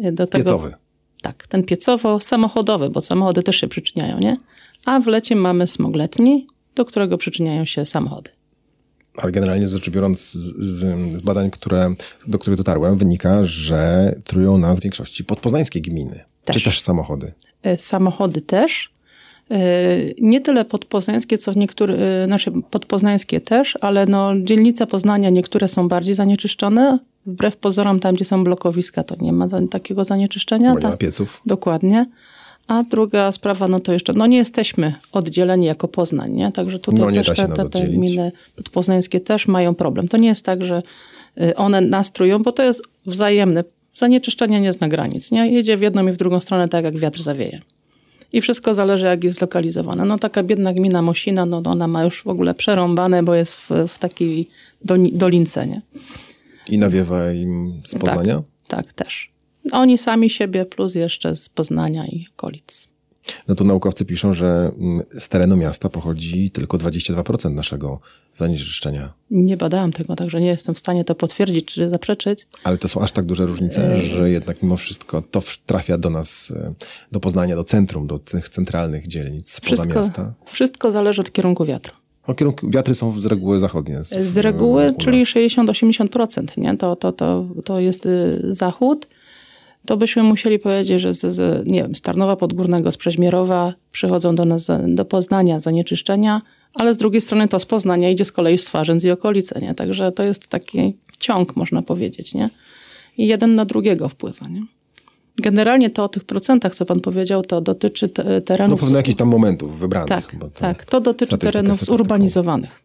Do 0.00 0.26
tego, 0.26 0.44
Piecowy. 0.44 0.74
Tak, 1.22 1.46
ten 1.46 1.62
piecowo-samochodowy, 1.62 2.90
bo 2.90 3.00
samochody 3.00 3.42
też 3.42 3.56
się 3.56 3.68
przyczyniają, 3.68 4.18
nie? 4.18 4.36
A 4.84 5.00
w 5.00 5.06
lecie 5.06 5.36
mamy 5.36 5.66
smog 5.66 5.96
letni, 5.96 6.46
do 6.74 6.84
którego 6.84 7.18
przyczyniają 7.18 7.64
się 7.64 7.84
samochody. 7.84 8.30
Ale 9.16 9.32
generalnie 9.32 9.66
rzecz 9.66 9.90
biorąc, 9.90 10.20
z, 10.20 10.56
z, 10.56 11.12
z 11.12 11.20
badań, 11.20 11.50
które, 11.50 11.94
do 12.26 12.38
których 12.38 12.58
dotarłem, 12.58 12.96
wynika, 12.96 13.42
że 13.42 14.14
trują 14.24 14.58
nas 14.58 14.80
w 14.80 14.82
większości 14.82 15.24
podpoznańskie 15.24 15.80
gminy. 15.80 16.24
Też. 16.44 16.56
Czy 16.56 16.64
też 16.64 16.80
samochody. 16.80 17.32
E, 17.62 17.76
Samochody 17.76 18.40
też. 18.40 18.93
E, 19.50 19.56
Nie 20.20 20.40
tyle 20.40 20.64
podpoznańskie, 20.64 21.38
co 21.38 21.52
niektóre, 21.56 21.94
e, 21.94 22.26
znaczy 22.26 22.52
podpoznańskie 22.70 23.40
też, 23.40 23.78
ale 23.80 24.06
no, 24.06 24.32
dzielnice 24.40 24.86
Poznania 24.86 25.30
niektóre 25.30 25.68
są 25.68 25.88
bardziej 25.88 26.14
zanieczyszczone. 26.14 26.98
Wbrew 27.26 27.56
pozorom, 27.56 28.00
tam 28.00 28.14
gdzie 28.14 28.24
są 28.24 28.44
blokowiska, 28.44 29.04
to 29.04 29.14
nie 29.20 29.32
ma 29.32 29.48
takiego 29.70 30.04
zanieczyszczenia. 30.04 30.74
Bo 30.74 30.80
nie 30.80 30.88
ma 30.88 30.96
pieców. 30.96 31.40
Dokładnie. 31.46 32.06
A 32.66 32.82
druga 32.82 33.32
sprawa, 33.32 33.68
no 33.68 33.80
to 33.80 33.92
jeszcze, 33.92 34.12
no 34.12 34.26
nie 34.26 34.36
jesteśmy 34.36 34.94
oddzieleni 35.12 35.66
jako 35.66 35.88
Poznań, 35.88 36.32
nie? 36.32 36.52
Także 36.52 36.78
tutaj 36.78 37.00
No, 37.00 37.22
też 37.22 37.36
te, 37.36 37.48
te, 37.48 37.68
te 37.68 37.88
gminy 37.88 38.32
podpoznańskie 38.56 39.20
też 39.20 39.48
mają 39.48 39.74
problem. 39.74 40.08
To 40.08 40.16
nie 40.16 40.28
jest 40.28 40.44
tak, 40.44 40.64
że 40.64 40.82
y, 41.40 41.56
one 41.56 41.80
nastrują, 41.80 42.42
bo 42.42 42.52
to 42.52 42.62
jest 42.62 42.82
wzajemne. 43.06 43.64
Zanieczyszczenie 43.94 44.60
nie 44.60 44.72
zna 44.72 44.88
granic, 44.88 45.30
nie? 45.30 45.52
Jedzie 45.52 45.76
w 45.76 45.80
jedną 45.80 46.08
i 46.08 46.12
w 46.12 46.16
drugą 46.16 46.40
stronę 46.40 46.68
tak, 46.68 46.84
jak 46.84 46.98
wiatr 46.98 47.22
zawieje. 47.22 47.60
I 48.34 48.40
wszystko 48.40 48.74
zależy, 48.74 49.06
jak 49.06 49.24
jest 49.24 49.38
zlokalizowane. 49.38 50.04
No 50.04 50.18
taka 50.18 50.42
biedna 50.42 50.74
gmina 50.74 51.02
Mosina, 51.02 51.46
no 51.46 51.62
ona 51.64 51.88
ma 51.88 52.04
już 52.04 52.22
w 52.22 52.26
ogóle 52.26 52.54
przerąbane, 52.54 53.22
bo 53.22 53.34
jest 53.34 53.54
w, 53.54 53.70
w 53.88 53.98
takiej 53.98 54.48
dolince, 55.12 55.66
nie? 55.66 55.82
I 56.68 56.78
nawiewa 56.78 57.32
im 57.32 57.80
z 57.84 57.94
Poznania? 57.94 58.42
Tak, 58.66 58.92
też. 58.92 59.30
Oni 59.72 59.98
sami 59.98 60.30
siebie, 60.30 60.64
plus 60.64 60.94
jeszcze 60.94 61.36
z 61.36 61.48
Poznania 61.48 62.06
i 62.06 62.26
okolic. 62.36 62.88
No 63.48 63.54
tu 63.54 63.64
naukowcy 63.64 64.04
piszą, 64.04 64.32
że 64.32 64.72
mm, 64.78 65.02
z 65.18 65.28
terenu 65.28 65.56
miasta 65.56 65.88
pochodzi 65.88 66.50
tylko 66.50 66.78
22% 66.78 67.50
naszego 67.50 68.00
zanieczyszczenia. 68.34 69.12
Nie 69.30 69.56
badałam 69.56 69.92
tego, 69.92 70.16
także 70.16 70.40
nie 70.40 70.46
jestem 70.46 70.74
w 70.74 70.78
stanie 70.78 71.04
to 71.04 71.14
potwierdzić 71.14 71.64
czy 71.64 71.90
zaprzeczyć. 71.90 72.46
Ale 72.64 72.78
to 72.78 72.88
są 72.88 73.00
aż 73.00 73.12
tak 73.12 73.24
duże 73.24 73.46
różnice, 73.46 73.96
że 73.98 74.30
jednak 74.30 74.62
mimo 74.62 74.76
wszystko 74.76 75.22
to 75.22 75.42
trafia 75.66 75.98
do 75.98 76.10
nas, 76.10 76.52
e, 76.56 76.74
do 77.12 77.20
Poznania, 77.20 77.56
do 77.56 77.64
centrum, 77.64 78.06
do 78.06 78.18
tych 78.18 78.48
centralnych 78.48 79.06
dzielnic 79.06 79.52
spoza 79.52 79.82
Wszystko, 79.82 79.98
miasta. 79.98 80.34
wszystko 80.46 80.90
zależy 80.90 81.20
od 81.20 81.32
kierunku 81.32 81.64
wiatru. 81.64 81.94
O 82.26 82.34
kierunku, 82.34 82.70
wiatry 82.70 82.94
są 82.94 83.20
z 83.20 83.26
reguły 83.26 83.58
zachodnie. 83.58 84.02
Z 84.02 84.36
reguły, 84.36 84.92
u 84.92 85.00
czyli 85.00 85.20
nas. 85.20 85.28
60-80%, 85.28 86.58
nie? 86.58 86.76
To, 86.76 86.96
to, 86.96 87.12
to, 87.12 87.46
to 87.64 87.80
jest 87.80 88.06
y, 88.06 88.40
zachód. 88.44 89.06
To 89.86 89.96
byśmy 89.96 90.22
musieli 90.22 90.58
powiedzieć, 90.58 91.00
że 91.00 91.14
z, 91.14 91.20
z, 91.20 91.66
nie 91.70 91.82
wiem, 91.82 91.94
z 91.94 92.00
Tarnowa 92.00 92.36
Podgórnego, 92.36 92.92
z 92.92 92.96
Przeźmierowa 92.96 93.74
przychodzą 93.92 94.34
do 94.34 94.44
nas, 94.44 94.66
do 94.88 95.04
Poznania 95.04 95.60
zanieczyszczenia, 95.60 96.42
ale 96.74 96.94
z 96.94 96.96
drugiej 96.96 97.20
strony 97.20 97.48
to 97.48 97.58
z 97.58 97.66
Poznania 97.66 98.10
idzie 98.10 98.24
z 98.24 98.32
kolei 98.32 98.58
z 98.58 98.64
Twarzędz 98.64 99.04
i 99.04 99.10
okolice, 99.10 99.60
nie? 99.60 99.74
Także 99.74 100.12
to 100.12 100.24
jest 100.24 100.48
taki 100.48 100.96
ciąg, 101.18 101.56
można 101.56 101.82
powiedzieć, 101.82 102.34
nie? 102.34 102.50
I 103.18 103.26
jeden 103.26 103.54
na 103.54 103.64
drugiego 103.64 104.08
wpływa, 104.08 104.48
nie? 104.50 104.62
Generalnie 105.36 105.90
to 105.90 106.04
o 106.04 106.08
tych 106.08 106.24
procentach, 106.24 106.74
co 106.74 106.84
pan 106.84 107.00
powiedział, 107.00 107.42
to 107.42 107.60
dotyczy 107.60 108.08
te, 108.08 108.24
No 108.24 108.40
terenów... 108.40 108.80
pewno 108.80 108.96
jakichś 108.96 109.16
tam 109.16 109.28
momentów 109.28 109.78
wybranych. 109.78 110.08
Tak, 110.08 110.34
to 110.40 110.50
tak. 110.50 110.84
To 110.84 111.00
dotyczy 111.00 111.38
terenów 111.38 111.84
zurbanizowanych. 111.84 112.82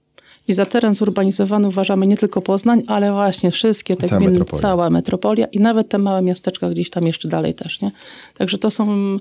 I 0.50 0.54
za 0.54 0.66
teren 0.66 0.94
zurbanizowany 0.94 1.68
uważamy 1.68 2.08
nie 2.08 2.18
tylko 2.18 2.42
Poznań, 2.42 2.84
ale 2.88 3.12
właśnie 3.12 3.52
wszystkie 3.52 3.96
te 3.96 4.08
Cała 4.08 4.20
gminy, 4.20 4.32
metropolia. 4.32 4.62
cała 4.62 4.90
metropolia 4.90 5.46
i 5.46 5.60
nawet 5.60 5.90
te 5.90 5.98
małe 5.98 6.22
miasteczka 6.22 6.70
gdzieś 6.70 6.90
tam 6.90 7.08
jeszcze 7.08 7.28
dalej 7.28 7.54
też, 7.54 7.82
nie? 7.82 7.92
Także 8.38 8.58
to 8.58 8.70
są, 8.70 9.16
y, 9.16 9.20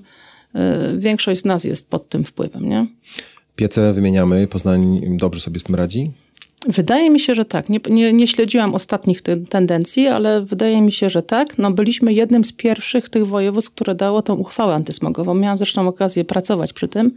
większość 0.97 1.41
z 1.41 1.45
nas 1.45 1.63
jest 1.63 1.89
pod 1.89 2.09
tym 2.09 2.23
wpływem, 2.23 2.69
nie? 2.69 2.87
Piece 3.55 3.93
wymieniamy, 3.93 4.47
Poznań 4.47 5.01
dobrze 5.17 5.41
sobie 5.41 5.59
z 5.59 5.63
tym 5.63 5.75
radzi? 5.75 6.11
Wydaje 6.67 7.09
mi 7.09 7.19
się, 7.19 7.35
że 7.35 7.45
tak. 7.45 7.69
Nie, 7.69 7.79
nie, 7.89 8.13
nie 8.13 8.27
śledziłam 8.27 8.75
ostatnich 8.75 9.21
ty, 9.21 9.37
tendencji, 9.37 10.07
ale 10.07 10.41
wydaje 10.41 10.81
mi 10.81 10.91
się, 10.91 11.09
że 11.09 11.23
tak. 11.23 11.57
No, 11.57 11.71
byliśmy 11.71 12.13
jednym 12.13 12.43
z 12.43 12.53
pierwszych 12.53 13.09
tych 13.09 13.27
województw, 13.27 13.71
które 13.71 13.95
dało 13.95 14.21
tą 14.21 14.35
uchwałę 14.35 14.73
antysmogową. 14.73 15.33
Miałam 15.33 15.57
zresztą 15.57 15.87
okazję 15.87 16.25
pracować 16.25 16.73
przy 16.73 16.87
tym. 16.87 17.11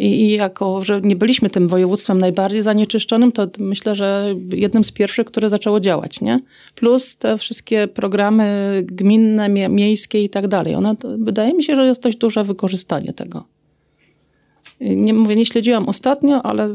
I, 0.00 0.30
jako, 0.32 0.82
że 0.82 1.00
nie 1.00 1.16
byliśmy 1.16 1.50
tym 1.50 1.68
województwem 1.68 2.18
najbardziej 2.18 2.62
zanieczyszczonym, 2.62 3.32
to 3.32 3.46
myślę, 3.58 3.96
że 3.96 4.34
jednym 4.52 4.84
z 4.84 4.92
pierwszych, 4.92 5.26
które 5.26 5.48
zaczęło 5.48 5.80
działać, 5.80 6.20
nie? 6.20 6.40
Plus 6.74 7.16
te 7.16 7.38
wszystkie 7.38 7.88
programy 7.88 8.82
gminne, 8.86 9.48
mie- 9.48 9.68
miejskie 9.68 10.24
i 10.24 10.28
tak 10.28 10.48
dalej. 10.48 10.74
One, 10.74 10.96
to, 10.96 11.08
wydaje 11.18 11.54
mi 11.54 11.64
się, 11.64 11.76
że 11.76 11.86
jest 11.86 12.02
dość 12.02 12.18
duże 12.18 12.44
wykorzystanie 12.44 13.12
tego. 13.12 13.44
Nie 14.80 15.14
mówię, 15.14 15.36
nie 15.36 15.46
śledziłam 15.46 15.88
ostatnio, 15.88 16.42
ale 16.42 16.68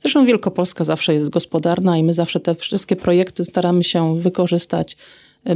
zresztą 0.00 0.24
Wielkopolska 0.24 0.84
zawsze 0.84 1.14
jest 1.14 1.30
gospodarna 1.30 1.98
i 1.98 2.04
my 2.04 2.14
zawsze 2.14 2.40
te 2.40 2.54
wszystkie 2.54 2.96
projekty 2.96 3.44
staramy 3.44 3.84
się 3.84 4.20
wykorzystać 4.20 4.96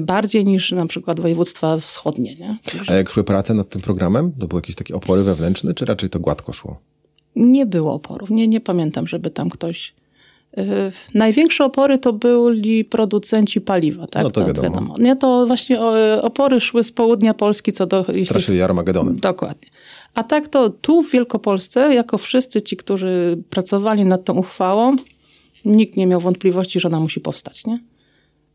bardziej 0.01 0.45
niż 0.45 0.73
na 0.73 0.87
przykład 0.87 1.21
województwa 1.21 1.77
wschodnie. 1.79 2.35
Nie, 2.35 2.59
A 2.87 2.95
jak 2.95 3.11
szły 3.11 3.25
prace 3.25 3.55
nad 3.55 3.69
tym 3.69 3.81
programem? 3.83 4.33
To 4.41 4.47
były 4.47 4.59
jakieś 4.59 4.77
takie 4.77 4.95
opory 4.95 5.23
wewnętrzne, 5.23 5.75
czy 5.75 5.85
raczej 5.85 6.11
to 6.11 6.21
gładko 6.21 6.53
szło? 6.53 6.92
Nie 7.37 7.67
było 7.67 7.93
oporów. 7.95 8.31
Nie, 8.31 8.49
nie 8.49 8.61
pamiętam, 8.61 9.07
żeby 9.07 9.31
tam 9.31 9.51
ktoś. 9.51 9.95
Yy, 10.57 10.65
największe 11.15 11.65
opory 11.65 11.99
to 11.99 12.13
byli 12.13 12.85
producenci 12.85 13.61
paliwa, 13.61 14.07
tak? 14.07 14.23
No 14.23 14.31
to 14.31 14.47
wiadomo. 14.47 14.95
Nie, 14.99 15.17
to 15.17 15.47
właśnie 15.47 15.81
o, 15.81 16.23
opory 16.23 16.61
szły 16.61 16.85
z 16.85 16.93
południa 16.93 17.35
Polski 17.35 17.73
co 17.73 17.87
do. 17.87 18.05
jeśli- 18.09 18.25
Straszyli 18.25 18.63
Armagedonem. 18.63 19.17
Dokładnie. 19.17 19.71
A 20.15 20.23
tak 20.25 20.49
to 20.49 20.71
tu 20.71 21.03
w 21.03 21.13
Wielkopolsce, 21.13 21.95
jako 21.95 22.19
wszyscy 22.19 22.63
ci, 22.63 22.77
którzy 22.77 23.39
pracowali 23.51 24.05
nad 24.05 24.25
tą 24.25 24.35
uchwałą, 24.35 24.97
nikt 25.65 25.97
nie 25.97 26.07
miał 26.07 26.21
wątpliwości, 26.21 26.81
że 26.81 26.89
ona 26.89 27.01
musi 27.01 27.21
powstać, 27.21 27.67
nie? 27.67 27.79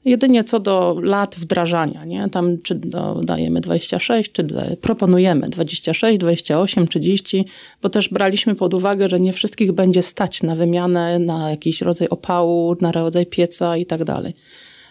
Jedynie 0.08 0.44
co 0.44 0.60
do 0.60 1.00
lat 1.02 1.36
wdrażania, 1.36 2.06
nie? 2.06 2.30
Tam 2.30 2.62
czy 2.62 2.82
dajemy 3.24 3.62
26, 3.62 4.32
czy 4.32 4.48
proponujemy 4.82 5.50
26, 5.50 6.18
28, 6.20 6.88
30, 6.88 7.46
bo 7.82 7.90
też 7.90 8.10
braliśmy 8.10 8.56
pod 8.56 8.74
uwagę, 8.74 9.10
że 9.10 9.20
nie 9.20 9.34
wszystkich 9.34 9.72
będzie 9.72 10.04
stać 10.04 10.44
na 10.44 10.56
wymianę, 10.56 11.20
na 11.20 11.50
jakiś 11.50 11.82
rodzaj 11.82 12.08
opału, 12.10 12.76
na 12.82 12.92
rodzaj 12.92 13.26
pieca 13.26 13.78
i 13.78 13.86
tak 13.86 14.04
dalej. 14.04 14.34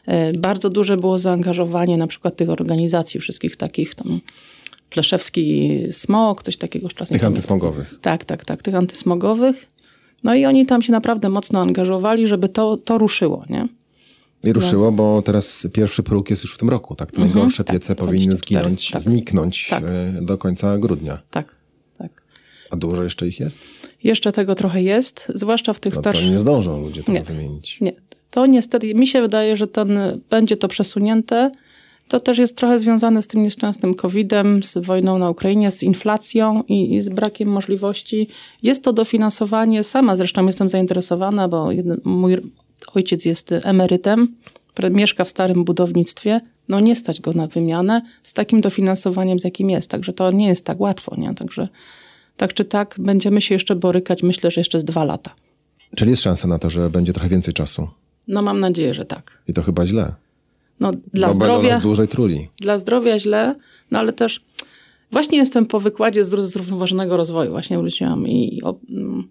E, 0.06 0.32
bardzo 0.32 0.70
duże 0.70 0.96
było 0.96 1.18
zaangażowanie 1.18 1.96
na 1.96 2.06
przykład 2.06 2.36
tych 2.36 2.50
organizacji, 2.50 3.20
wszystkich 3.20 3.56
takich 3.56 3.94
tam 3.94 4.20
Pleszewski 4.90 5.78
Smog, 5.90 6.42
coś 6.42 6.56
takiego 6.56 6.88
czasem. 6.88 7.18
Tych 7.18 7.26
antysmogowych. 7.26 7.94
Tak, 8.00 8.24
tak, 8.24 8.44
tak, 8.44 8.62
tych 8.62 8.74
antysmogowych. 8.74 9.66
No 10.24 10.34
i 10.34 10.46
oni 10.46 10.66
tam 10.66 10.82
się 10.82 10.92
naprawdę 10.92 11.28
mocno 11.28 11.60
angażowali, 11.60 12.26
żeby 12.26 12.48
to, 12.48 12.76
to 12.76 12.98
ruszyło, 12.98 13.44
nie? 13.50 13.68
I 14.44 14.52
ruszyło, 14.52 14.92
bo 14.92 15.22
teraz 15.22 15.66
pierwszy 15.72 16.02
próg 16.02 16.30
jest 16.30 16.42
już 16.42 16.54
w 16.54 16.58
tym 16.58 16.70
roku, 16.70 16.94
tak? 16.94 17.12
Te 17.12 17.20
najgorsze 17.20 17.64
tak, 17.64 17.76
piece 17.76 17.94
powinny 17.94 18.26
24, 18.26 18.60
zginąć, 18.60 18.90
tak. 18.90 19.02
zniknąć 19.02 19.66
Tak. 19.70 19.84
e, 19.84 20.12
do 20.22 20.38
końca 20.38 20.78
grudnia. 20.78 21.22
Tak, 21.30 21.56
tak. 21.98 22.22
A 22.70 22.76
dużo 22.76 23.04
jeszcze 23.04 23.28
ich 23.28 23.40
jest? 23.40 23.58
Jeszcze 24.04 24.32
tego 24.32 24.54
trochę 24.54 24.82
jest, 24.82 25.32
zwłaszcza 25.34 25.72
w 25.72 25.80
tych 25.80 25.92
No 25.92 25.96
to 25.96 26.02
starszych. 26.02 26.30
nie 26.30 26.38
zdążą 26.38 26.80
ludzie 26.82 27.04
tego 27.04 27.18
Nie. 27.18 27.24
wymienić. 27.24 27.80
Nie, 27.80 27.92
to 28.30 28.46
niestety, 28.46 28.94
mi 28.94 29.06
się 29.06 29.20
wydaje, 29.20 29.56
że 29.56 29.66
ten, 29.66 29.98
będzie 30.30 30.56
to 30.56 30.68
przesunięte. 30.68 31.50
To 32.08 32.20
też 32.20 32.38
jest 32.38 32.56
trochę 32.56 32.78
związane 32.78 33.22
z 33.22 33.26
tym 33.26 33.42
nieszczęsnym 33.42 33.94
COVID-em, 33.94 34.62
z 34.62 34.78
wojną 34.78 35.18
na 35.18 35.30
Ukrainie, 35.30 35.70
z 35.70 35.82
inflacją 35.82 36.62
i, 36.68 36.94
i 36.94 37.00
z 37.00 37.08
brakiem 37.08 37.48
możliwości. 37.48 38.28
Jest 38.62 38.84
to 38.84 38.92
dofinansowanie, 38.92 39.84
sama 39.84 40.16
zresztą 40.16 40.46
jestem 40.46 40.68
zainteresowana, 40.68 41.48
bo 41.48 41.72
jeden, 41.72 42.00
mój 42.04 42.36
ojciec 42.94 43.24
jest 43.24 43.52
emerytem, 43.52 44.36
mieszka 44.90 45.24
w 45.24 45.28
starym 45.28 45.64
budownictwie. 45.64 46.40
No 46.68 46.80
nie 46.80 46.96
stać 46.96 47.20
go 47.20 47.32
na 47.32 47.46
wymianę 47.46 48.02
z 48.22 48.32
takim 48.32 48.60
dofinansowaniem, 48.60 49.38
z 49.38 49.44
jakim 49.44 49.70
jest. 49.70 49.90
Także 49.90 50.12
to 50.12 50.30
nie 50.30 50.48
jest 50.48 50.64
tak 50.64 50.80
łatwo, 50.80 51.16
nie? 51.18 51.34
Także 51.34 51.68
tak 52.36 52.54
czy 52.54 52.64
tak 52.64 52.96
będziemy 52.98 53.40
się 53.40 53.54
jeszcze 53.54 53.76
borykać, 53.76 54.22
myślę, 54.22 54.50
że 54.50 54.60
jeszcze 54.60 54.80
z 54.80 54.84
dwa 54.84 55.04
lata. 55.04 55.34
Czyli 55.96 56.10
jest 56.10 56.22
szansa 56.22 56.48
na 56.48 56.58
to, 56.58 56.70
że 56.70 56.90
będzie 56.90 57.12
trochę 57.12 57.28
więcej 57.28 57.54
czasu. 57.54 57.88
No 58.28 58.42
mam 58.42 58.60
nadzieję, 58.60 58.94
że 58.94 59.04
tak. 59.04 59.42
I 59.48 59.54
to 59.54 59.62
chyba 59.62 59.86
źle. 59.86 60.12
No, 60.80 60.90
dla 61.14 61.28
bo 61.28 61.34
zdrowia, 61.34 61.80
dłużej 61.80 62.08
truli. 62.08 62.48
dla 62.60 62.78
zdrowia 62.78 63.18
źle, 63.18 63.54
no 63.90 63.98
ale 63.98 64.12
też 64.12 64.44
właśnie 65.12 65.38
jestem 65.38 65.66
po 65.66 65.80
wykładzie 65.80 66.24
z 66.24 66.28
zrównoważonego 66.28 67.16
rozwoju, 67.16 67.50
właśnie 67.50 67.78
wróciłam 67.78 68.28
i 68.28 68.62
o, 68.62 68.78
mm, 68.90 69.28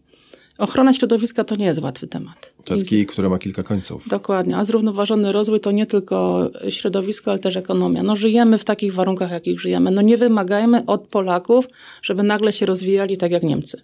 ochrona 0.58 0.94
środowiska 0.94 1.44
to 1.44 1.56
nie 1.56 1.66
jest 1.66 1.82
łatwy 1.82 2.08
temat. 2.08 2.54
To 2.64 2.74
jest 2.74 2.90
kij, 2.90 3.06
który 3.06 3.30
ma 3.30 3.40
kilka 3.40 3.64
końców. 3.64 4.08
Dokładnie, 4.08 4.58
a 4.58 4.66
zrównoważony 4.66 5.32
rozwój 5.32 5.60
to 5.60 5.72
nie 5.72 5.86
tylko 5.86 6.50
środowisko, 6.70 7.32
ale 7.32 7.40
też 7.40 7.56
ekonomia. 7.56 8.04
No 8.04 8.16
żyjemy 8.16 8.58
w 8.58 8.64
takich 8.64 8.94
warunkach, 8.94 9.32
jakich 9.32 9.60
żyjemy. 9.60 9.92
No 9.92 10.02
nie 10.02 10.18
wymagajmy 10.18 10.86
od 10.86 11.08
Polaków, 11.08 11.68
żeby 12.02 12.24
nagle 12.24 12.54
się 12.54 12.66
rozwijali 12.66 13.18
tak 13.18 13.32
jak 13.32 13.44
Niemcy. 13.44 13.82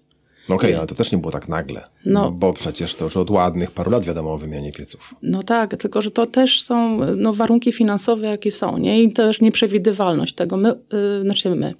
No 0.50 0.56
okej, 0.56 0.76
ale 0.76 0.88
to 0.88 0.96
też 0.96 1.12
nie 1.12 1.18
było 1.18 1.32
tak 1.32 1.48
nagle. 1.48 1.84
No. 2.06 2.32
Bo 2.32 2.54
przecież 2.54 2.96
to 2.96 3.06
już 3.06 3.18
od 3.18 3.30
ładnych 3.30 3.72
paru 3.72 3.92
lat 3.92 4.06
wiadomo 4.06 4.34
o 4.34 4.38
wymianie 4.38 4.72
pieców. 4.72 5.16
No 5.22 5.44
tak, 5.44 5.76
tylko 5.76 6.02
że 6.02 6.12
to 6.12 6.26
też 6.26 6.64
są 6.64 7.00
no, 7.16 7.34
warunki 7.34 7.72
finansowe, 7.72 8.28
jakie 8.28 8.52
są, 8.52 8.78
nie? 8.78 9.04
I 9.04 9.12
też 9.14 9.42
nieprzewidywalność 9.42 10.36
tego. 10.36 10.58
My, 10.58 10.74
yy, 10.94 11.24
znaczy 11.24 11.56
my, 11.56 11.74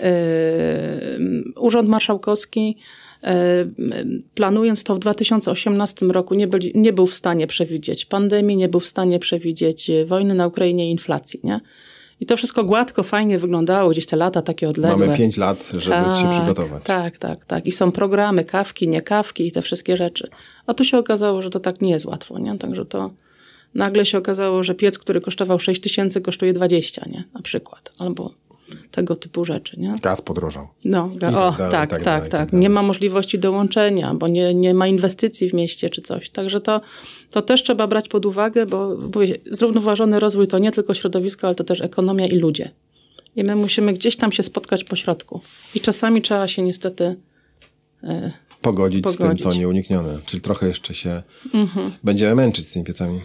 yy, 0.00 0.04
Urząd 1.56 1.88
Marszałkowski, 1.88 2.76
planując 4.34 4.84
to 4.84 4.94
w 4.94 4.98
2018 4.98 6.06
roku, 6.06 6.34
nie, 6.34 6.46
byli, 6.46 6.72
nie 6.74 6.92
był 6.92 7.06
w 7.06 7.14
stanie 7.14 7.46
przewidzieć 7.46 8.04
pandemii, 8.04 8.56
nie 8.56 8.68
był 8.68 8.80
w 8.80 8.86
stanie 8.86 9.18
przewidzieć 9.18 9.88
yy, 9.88 10.06
wojny 10.06 10.34
na 10.34 10.46
Ukrainie 10.46 10.88
i 10.88 10.90
inflacji, 10.90 11.40
nie? 11.44 11.60
I 12.20 12.26
to 12.26 12.36
wszystko 12.36 12.64
gładko, 12.64 13.02
fajnie 13.02 13.38
wyglądało, 13.38 13.90
gdzieś 13.90 14.06
te 14.06 14.16
lata 14.16 14.42
takie 14.42 14.68
odległe. 14.68 15.06
Mamy 15.06 15.18
pięć 15.18 15.36
lat, 15.36 15.72
żeby 15.72 16.12
się 16.20 16.30
przygotować. 16.30 16.84
Tak, 16.84 17.18
tak, 17.18 17.44
tak. 17.44 17.66
I 17.66 17.72
są 17.72 17.92
programy, 17.92 18.44
kawki, 18.44 18.88
nie 18.88 19.00
kawki 19.00 19.46
i 19.46 19.52
te 19.52 19.62
wszystkie 19.62 19.96
rzeczy. 19.96 20.30
A 20.66 20.74
tu 20.74 20.84
się 20.84 20.98
okazało, 20.98 21.42
że 21.42 21.50
to 21.50 21.60
tak 21.60 21.80
nie 21.80 21.90
jest 21.90 22.04
łatwo, 22.04 22.38
nie? 22.38 22.58
Także 22.58 22.84
to 22.84 23.10
nagle 23.74 24.04
się 24.04 24.18
okazało, 24.18 24.62
że 24.62 24.74
piec, 24.74 24.98
który 24.98 25.20
kosztował 25.20 25.58
6 25.58 25.80
tysięcy, 25.80 26.20
kosztuje 26.20 26.52
20, 26.52 27.04
nie? 27.10 27.24
Na 27.34 27.42
przykład. 27.42 27.92
Albo 27.98 28.34
tego 28.90 29.16
typu 29.16 29.44
rzeczy, 29.44 29.80
nie? 29.80 29.94
Gaz 30.02 30.20
podrożał. 30.20 30.68
No, 30.84 31.08
ga- 31.14 31.20
tak 31.20 31.34
o, 31.34 31.54
dalej, 31.58 31.58
tak, 31.58 31.70
tak 31.70 31.90
tak, 31.90 32.02
dalej, 32.04 32.30
tak. 32.30 32.50
tak. 32.50 32.60
Nie 32.60 32.70
ma 32.70 32.82
możliwości 32.82 33.38
dołączenia, 33.38 34.14
bo 34.14 34.28
nie, 34.28 34.54
nie 34.54 34.74
ma 34.74 34.86
inwestycji 34.86 35.48
w 35.48 35.54
mieście 35.54 35.90
czy 35.90 36.02
coś. 36.02 36.30
Także 36.30 36.60
to, 36.60 36.80
to 37.30 37.42
też 37.42 37.62
trzeba 37.62 37.86
brać 37.86 38.08
pod 38.08 38.26
uwagę, 38.26 38.66
bo, 38.66 38.96
bo 38.96 39.20
zrównoważony 39.50 40.20
rozwój 40.20 40.48
to 40.48 40.58
nie 40.58 40.70
tylko 40.70 40.94
środowisko, 40.94 41.46
ale 41.46 41.54
to 41.54 41.64
też 41.64 41.80
ekonomia 41.80 42.26
i 42.26 42.36
ludzie. 42.36 42.70
I 43.36 43.44
my 43.44 43.56
musimy 43.56 43.92
gdzieś 43.92 44.16
tam 44.16 44.32
się 44.32 44.42
spotkać 44.42 44.84
po 44.84 44.96
środku. 44.96 45.40
I 45.74 45.80
czasami 45.80 46.22
trzeba 46.22 46.48
się 46.48 46.62
niestety 46.62 47.16
e, 48.02 48.32
Pogodzić, 48.62 49.04
z 49.08 49.08
tym, 49.08 49.18
Pogodzić. 49.18 49.42
co 49.42 49.54
nieuniknione. 49.54 50.18
Czyli 50.26 50.42
trochę 50.42 50.68
jeszcze 50.68 50.94
się 50.94 51.22
będziemy 52.04 52.34
męczyć 52.34 52.68
z 52.68 52.72
tymi 52.72 52.84
piecami. 52.84 53.20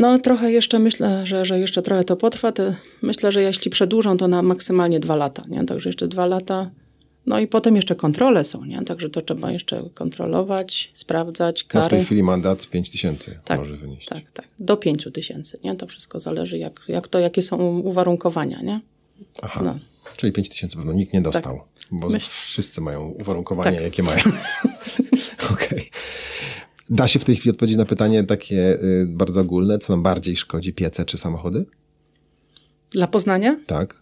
No 0.00 0.18
trochę 0.18 0.52
jeszcze 0.52 0.78
myślę, 0.78 1.26
że, 1.26 1.44
że 1.44 1.58
jeszcze 1.60 1.82
trochę 1.82 2.04
to 2.04 2.16
potrwa. 2.16 2.52
Te, 2.52 2.76
myślę, 3.02 3.32
że 3.32 3.42
jeśli 3.42 3.70
przedłużą, 3.70 4.16
to 4.16 4.28
na 4.28 4.42
maksymalnie 4.42 5.00
dwa 5.00 5.16
lata, 5.16 5.42
nie? 5.48 5.64
Także 5.64 5.88
jeszcze 5.88 6.08
dwa 6.08 6.26
lata. 6.26 6.70
No 7.26 7.38
i 7.38 7.46
potem 7.46 7.76
jeszcze 7.76 7.94
kontrole 7.96 8.44
są, 8.44 8.64
nie? 8.64 8.82
Także 8.84 9.10
to 9.10 9.20
trzeba 9.20 9.52
jeszcze 9.52 9.84
kontrolować, 9.94 10.90
sprawdzać, 10.94 11.66
No 11.74 11.80
w 11.80 11.84
tej 11.84 11.90
kary. 11.90 12.04
chwili 12.04 12.22
mandat 12.22 12.66
5 12.66 12.90
tysięcy 12.90 13.38
tak, 13.44 13.58
może 13.58 13.76
wynieść. 13.76 14.08
tak, 14.08 14.30
tak. 14.30 14.48
Do 14.58 14.76
pięciu 14.76 15.10
tysięcy, 15.10 15.58
nie? 15.64 15.76
To 15.76 15.86
wszystko 15.86 16.20
zależy, 16.20 16.58
jak, 16.58 16.80
jak 16.88 17.08
to, 17.08 17.18
jakie 17.18 17.42
są 17.42 17.78
uwarunkowania, 17.78 18.62
nie? 18.62 18.80
Aha. 19.42 19.60
No. 19.64 19.78
Czyli 20.16 20.32
5 20.32 20.48
tysięcy 20.48 20.76
pewno 20.76 20.92
nikt 20.92 21.12
nie 21.12 21.22
dostał. 21.22 21.60
Bo 21.92 22.08
Myśl- 22.08 22.42
wszyscy 22.44 22.80
mają 22.80 23.08
uwarunkowania, 23.08 23.72
Tak. 23.72 23.82
jakie 23.82 24.02
mają. 24.02 24.22
Okej. 25.52 25.79
Da 26.90 27.08
się 27.08 27.18
w 27.18 27.24
tej 27.24 27.36
chwili 27.36 27.50
odpowiedzieć 27.50 27.78
na 27.78 27.84
pytanie 27.84 28.24
takie 28.24 28.82
y, 28.82 29.06
bardzo 29.08 29.40
ogólne, 29.40 29.78
co 29.78 29.92
nam 29.92 30.02
bardziej 30.02 30.36
szkodzi, 30.36 30.72
piece 30.72 31.04
czy 31.04 31.18
samochody? 31.18 31.64
Dla 32.90 33.06
Poznania? 33.06 33.60
Tak. 33.66 33.96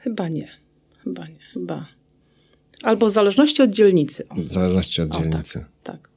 Chyba 0.00 0.28
nie. 0.28 0.48
Chyba 1.04 1.26
nie. 1.26 1.38
Chyba. 1.52 1.86
Albo 2.82 3.06
w 3.06 3.10
zależności 3.10 3.62
od 3.62 3.70
dzielnicy. 3.70 4.28
O, 4.28 4.34
W 4.34 4.48
zależności 4.48 5.02
od 5.02 5.14
o, 5.14 5.18
dzielnicy. 5.18 5.64
tak. 5.82 6.08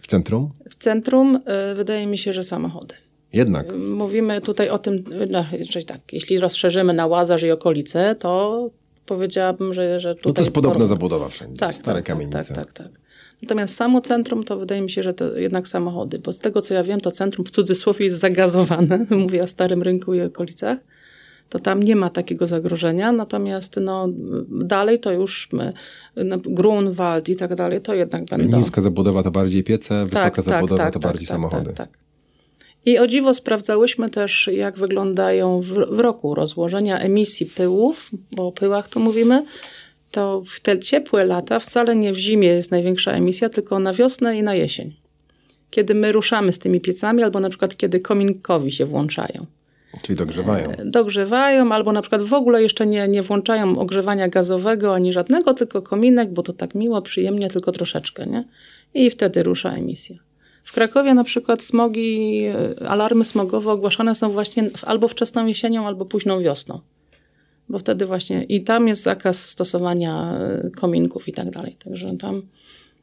W 0.00 0.06
centrum? 0.06 0.50
W 0.70 0.74
centrum 0.74 1.36
y, 1.36 1.74
wydaje 1.74 2.06
mi 2.06 2.18
się, 2.18 2.32
że 2.32 2.42
samochody. 2.42 2.94
Jednak. 3.32 3.72
Mówimy 3.76 4.40
tutaj 4.40 4.68
o 4.68 4.78
tym, 4.78 5.04
no, 5.30 5.44
tak, 5.86 6.12
jeśli 6.12 6.38
rozszerzymy 6.38 6.92
na 6.92 7.06
Łazarz 7.06 7.42
i 7.42 7.50
okolice, 7.50 8.16
to 8.18 8.70
powiedziałabym, 9.14 9.74
że, 9.74 10.00
że 10.00 10.14
tutaj... 10.14 10.30
No 10.30 10.34
to 10.34 10.40
jest 10.40 10.52
podobna 10.52 10.86
zabudowa 10.86 11.28
wszędzie. 11.28 11.56
tak, 11.56 11.74
Stare 11.74 11.98
tak, 11.98 12.06
kamienice. 12.06 12.54
Tak, 12.54 12.54
tak, 12.54 12.72
tak. 12.72 13.00
Natomiast 13.42 13.74
samo 13.74 14.00
centrum 14.00 14.44
to 14.44 14.58
wydaje 14.58 14.82
mi 14.82 14.90
się, 14.90 15.02
że 15.02 15.14
to 15.14 15.38
jednak 15.38 15.68
samochody, 15.68 16.18
bo 16.18 16.32
z 16.32 16.38
tego 16.38 16.62
co 16.62 16.74
ja 16.74 16.84
wiem, 16.84 17.00
to 17.00 17.10
centrum 17.10 17.46
w 17.46 17.50
cudzysłowie 17.50 18.04
jest 18.04 18.18
zagazowane, 18.18 19.06
mówię 19.24 19.42
o 19.42 19.46
Starym 19.46 19.82
Rynku 19.82 20.14
i 20.14 20.20
okolicach, 20.20 20.78
to 21.48 21.58
tam 21.58 21.82
nie 21.82 21.96
ma 21.96 22.10
takiego 22.10 22.46
zagrożenia, 22.46 23.12
natomiast 23.12 23.76
no, 23.80 24.08
dalej 24.48 25.00
to 25.00 25.12
już 25.12 25.48
my, 25.52 25.72
no, 26.16 26.38
Grunwald 26.38 27.28
i 27.28 27.36
tak 27.36 27.54
dalej, 27.54 27.80
to 27.80 27.94
jednak 27.94 28.24
będą... 28.24 28.58
Niska 28.58 28.82
zabudowa 28.82 29.22
to 29.22 29.30
bardziej 29.30 29.64
piece, 29.64 30.04
wysoka 30.04 30.42
zabudowa 30.42 30.90
to 30.90 30.98
bardziej 30.98 31.26
samochody. 31.26 31.72
Tak, 31.72 31.76
tak. 31.76 32.09
I 32.86 32.98
o 32.98 33.06
dziwo 33.06 33.34
sprawdzałyśmy 33.34 34.10
też, 34.10 34.50
jak 34.52 34.78
wyglądają 34.78 35.60
w, 35.60 35.66
w 35.66 35.98
roku 35.98 36.34
rozłożenia 36.34 36.98
emisji 36.98 37.46
pyłów, 37.46 38.10
bo 38.36 38.46
o 38.46 38.52
pyłach 38.52 38.88
tu 38.88 39.00
mówimy. 39.00 39.44
To 40.10 40.42
w 40.46 40.60
te 40.60 40.78
ciepłe 40.78 41.26
lata 41.26 41.58
wcale 41.58 41.96
nie 41.96 42.12
w 42.12 42.18
zimie 42.18 42.48
jest 42.48 42.70
największa 42.70 43.12
emisja, 43.12 43.48
tylko 43.48 43.78
na 43.78 43.92
wiosnę 43.92 44.38
i 44.38 44.42
na 44.42 44.54
jesień. 44.54 44.96
Kiedy 45.70 45.94
my 45.94 46.12
ruszamy 46.12 46.52
z 46.52 46.58
tymi 46.58 46.80
piecami, 46.80 47.22
albo 47.22 47.40
na 47.40 47.48
przykład 47.48 47.76
kiedy 47.76 48.00
kominkowi 48.00 48.72
się 48.72 48.86
włączają. 48.86 49.46
Czyli 50.02 50.18
dogrzewają. 50.18 50.72
Dogrzewają, 50.84 51.72
albo 51.72 51.92
na 51.92 52.00
przykład 52.00 52.22
w 52.22 52.34
ogóle 52.34 52.62
jeszcze 52.62 52.86
nie, 52.86 53.08
nie 53.08 53.22
włączają 53.22 53.78
ogrzewania 53.78 54.28
gazowego 54.28 54.94
ani 54.94 55.12
żadnego, 55.12 55.54
tylko 55.54 55.82
kominek, 55.82 56.32
bo 56.32 56.42
to 56.42 56.52
tak 56.52 56.74
miło, 56.74 57.02
przyjemnie, 57.02 57.48
tylko 57.48 57.72
troszeczkę, 57.72 58.26
nie? 58.26 58.44
I 58.94 59.10
wtedy 59.10 59.42
rusza 59.42 59.72
emisja. 59.72 60.16
W 60.64 60.72
Krakowie 60.72 61.14
na 61.14 61.24
przykład 61.24 61.62
smogi, 61.62 62.42
e, 62.44 62.88
alarmy 62.88 63.24
smogowe 63.24 63.70
ogłaszane 63.70 64.14
są 64.14 64.30
właśnie 64.30 64.70
albo 64.86 65.08
wczesną 65.08 65.46
jesienią, 65.46 65.86
albo 65.86 66.04
późną 66.04 66.40
wiosną. 66.40 66.80
Bo 67.68 67.78
wtedy 67.78 68.06
właśnie 68.06 68.44
i 68.44 68.62
tam 68.62 68.88
jest 68.88 69.02
zakaz 69.02 69.44
stosowania 69.48 70.38
e, 70.38 70.70
kominków 70.70 71.28
i 71.28 71.32
tak 71.32 71.50
dalej. 71.50 71.76
Także 71.84 72.16
tam 72.16 72.42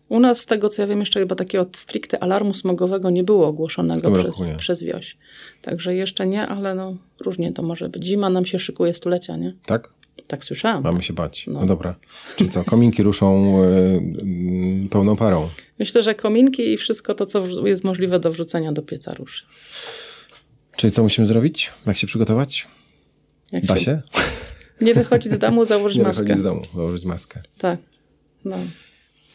u 0.09 0.19
nas, 0.19 0.39
z 0.39 0.45
tego 0.45 0.69
co 0.69 0.81
ja 0.81 0.87
wiem, 0.87 0.99
jeszcze 0.99 1.19
chyba 1.19 1.35
takiego 1.35 1.65
stricte 1.73 2.23
alarmu 2.23 2.53
smogowego 2.53 3.09
nie 3.09 3.23
było 3.23 3.47
ogłoszonego 3.47 4.11
przez, 4.11 4.39
nie. 4.39 4.55
przez 4.55 4.83
wioś. 4.83 5.17
Także 5.61 5.95
jeszcze 5.95 6.27
nie, 6.27 6.47
ale 6.47 6.75
no 6.75 6.97
różnie 7.19 7.53
to 7.53 7.63
może 7.63 7.89
być. 7.89 8.03
Zima 8.03 8.29
nam 8.29 8.45
się 8.45 8.59
szykuje 8.59 8.93
stulecia, 8.93 9.37
nie? 9.37 9.53
Tak? 9.65 9.93
Tak 10.27 10.43
słyszałam. 10.43 10.83
Mamy 10.83 11.03
się 11.03 11.13
bać. 11.13 11.47
No, 11.47 11.59
No. 11.59 11.65
dobra. 11.65 11.95
Czyli 12.35 12.49
co, 12.49 12.63
kominki 12.63 13.03
ruszą 13.03 13.57
y, 13.63 13.67
y, 14.85 14.89
pełną 14.89 15.15
parą. 15.15 15.49
Myślę, 15.79 16.03
że 16.03 16.15
kominki 16.15 16.73
i 16.73 16.77
wszystko 16.77 17.13
to, 17.15 17.25
co 17.25 17.67
jest 17.67 17.83
możliwe 17.83 18.19
do 18.19 18.31
wrzucenia 18.31 18.71
do 18.71 18.81
pieca 18.81 19.13
ruszy. 19.13 19.43
Czyli 20.75 20.93
co 20.93 21.03
musimy 21.03 21.27
zrobić? 21.27 21.71
Jak 21.85 21.97
się 21.97 22.07
przygotować? 22.07 22.67
Jak 23.51 23.65
Da 23.65 23.79
się? 23.79 24.01
Nie 24.81 24.93
wychodzić 24.93 25.31
z 25.33 25.37
domu, 25.39 25.65
założyć 25.75 25.97
Nie 25.97 26.03
maskę. 26.03 26.23
wychodzić 26.23 26.41
z 26.41 26.43
domu, 26.43 26.61
założyć 26.75 27.05
maskę. 27.05 27.41
Tak. 27.57 27.79
No. 28.45 28.57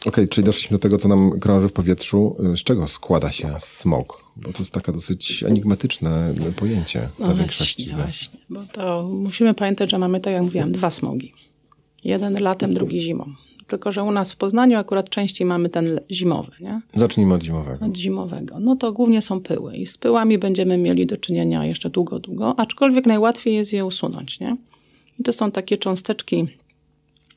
Okej, 0.05 0.27
czyli 0.29 0.45
doszliśmy 0.45 0.77
do 0.77 0.81
tego, 0.81 0.97
co 0.97 1.07
nam 1.07 1.39
krąży 1.39 1.67
w 1.67 1.71
powietrzu. 1.73 2.35
Z 2.55 2.63
czego 2.63 2.87
składa 2.87 3.31
się 3.31 3.55
smog? 3.59 4.23
Bo 4.35 4.53
to 4.53 4.59
jest 4.59 4.71
takie 4.71 4.91
dosyć 4.91 5.43
enigmatyczne 5.43 6.33
pojęcie 6.55 7.09
dla 7.17 7.27
No 7.27 7.35
większości 7.35 7.83
właśnie, 7.83 7.97
z 7.99 8.05
nas. 8.05 8.15
właśnie, 8.29 8.39
bo 8.49 8.65
to 8.73 9.03
musimy 9.03 9.53
pamiętać, 9.53 9.91
że 9.91 9.97
mamy, 9.99 10.19
tak 10.19 10.33
jak 10.33 10.43
mówiłam, 10.43 10.71
dwa 10.71 10.89
smogi. 10.89 11.33
Jeden 12.03 12.35
latem, 12.39 12.73
drugi 12.73 13.01
zimą. 13.01 13.33
Tylko, 13.67 13.91
że 13.91 14.03
u 14.03 14.11
nas 14.11 14.33
w 14.33 14.35
Poznaniu 14.35 14.77
akurat 14.77 15.09
częściej 15.09 15.47
mamy 15.47 15.69
ten 15.69 15.99
zimowy, 16.11 16.51
nie? 16.59 16.81
Zacznijmy 16.95 17.33
od 17.33 17.43
zimowego. 17.43 17.85
Od 17.85 17.97
zimowego. 17.97 18.59
No 18.59 18.75
to 18.75 18.93
głównie 18.93 19.21
są 19.21 19.41
pyły 19.41 19.77
i 19.77 19.85
z 19.85 19.97
pyłami 19.97 20.37
będziemy 20.37 20.77
mieli 20.77 21.05
do 21.05 21.17
czynienia 21.17 21.65
jeszcze 21.65 21.89
długo, 21.89 22.19
długo, 22.19 22.59
aczkolwiek 22.59 23.05
najłatwiej 23.05 23.55
jest 23.55 23.73
je 23.73 23.85
usunąć, 23.85 24.39
nie? 24.39 24.57
I 25.19 25.23
to 25.23 25.33
są 25.33 25.51
takie 25.51 25.77
cząsteczki 25.77 26.47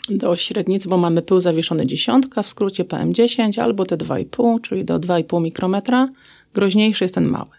do 0.09 0.37
średnicy, 0.37 0.89
bo 0.89 0.97
mamy 0.97 1.23
pył 1.23 1.41
zawieszony 1.41 1.87
dziesiątka, 1.87 2.43
w 2.43 2.49
skrócie 2.49 2.85
PM10, 2.85 3.61
albo 3.61 3.85
te 3.85 3.97
2,5, 3.97 4.61
czyli 4.61 4.85
do 4.85 5.01
2,5 5.01 5.43
mikrometra. 5.43 6.09
Groźniejszy 6.55 7.05
jest 7.05 7.15
ten 7.15 7.25
mały. 7.25 7.51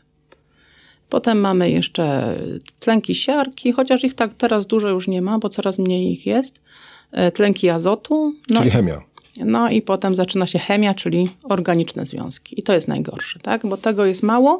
Potem 1.09 1.39
mamy 1.39 1.71
jeszcze 1.71 2.35
tlenki 2.79 3.15
siarki, 3.15 3.71
chociaż 3.71 4.03
ich 4.03 4.13
tak 4.13 4.33
teraz 4.33 4.67
dużo 4.67 4.89
już 4.89 5.07
nie 5.07 5.21
ma, 5.21 5.39
bo 5.39 5.49
coraz 5.49 5.79
mniej 5.79 6.11
ich 6.11 6.25
jest. 6.25 6.61
E, 7.11 7.31
Tlenki 7.31 7.69
azotu. 7.69 8.33
No, 8.49 8.59
Czyli 8.59 8.71
chemia. 8.71 9.01
no 9.45 9.69
i 9.69 9.81
potem 9.81 10.15
zaczyna 10.15 10.47
się 10.47 10.59
chemia, 10.59 10.93
czyli 10.93 11.29
organiczne 11.43 12.05
związki. 12.05 12.59
I 12.59 12.63
to 12.63 12.73
jest 12.73 12.87
najgorsze, 12.87 13.39
tak? 13.39 13.65
Bo 13.67 13.77
tego 13.77 14.05
jest 14.05 14.23
mało, 14.23 14.59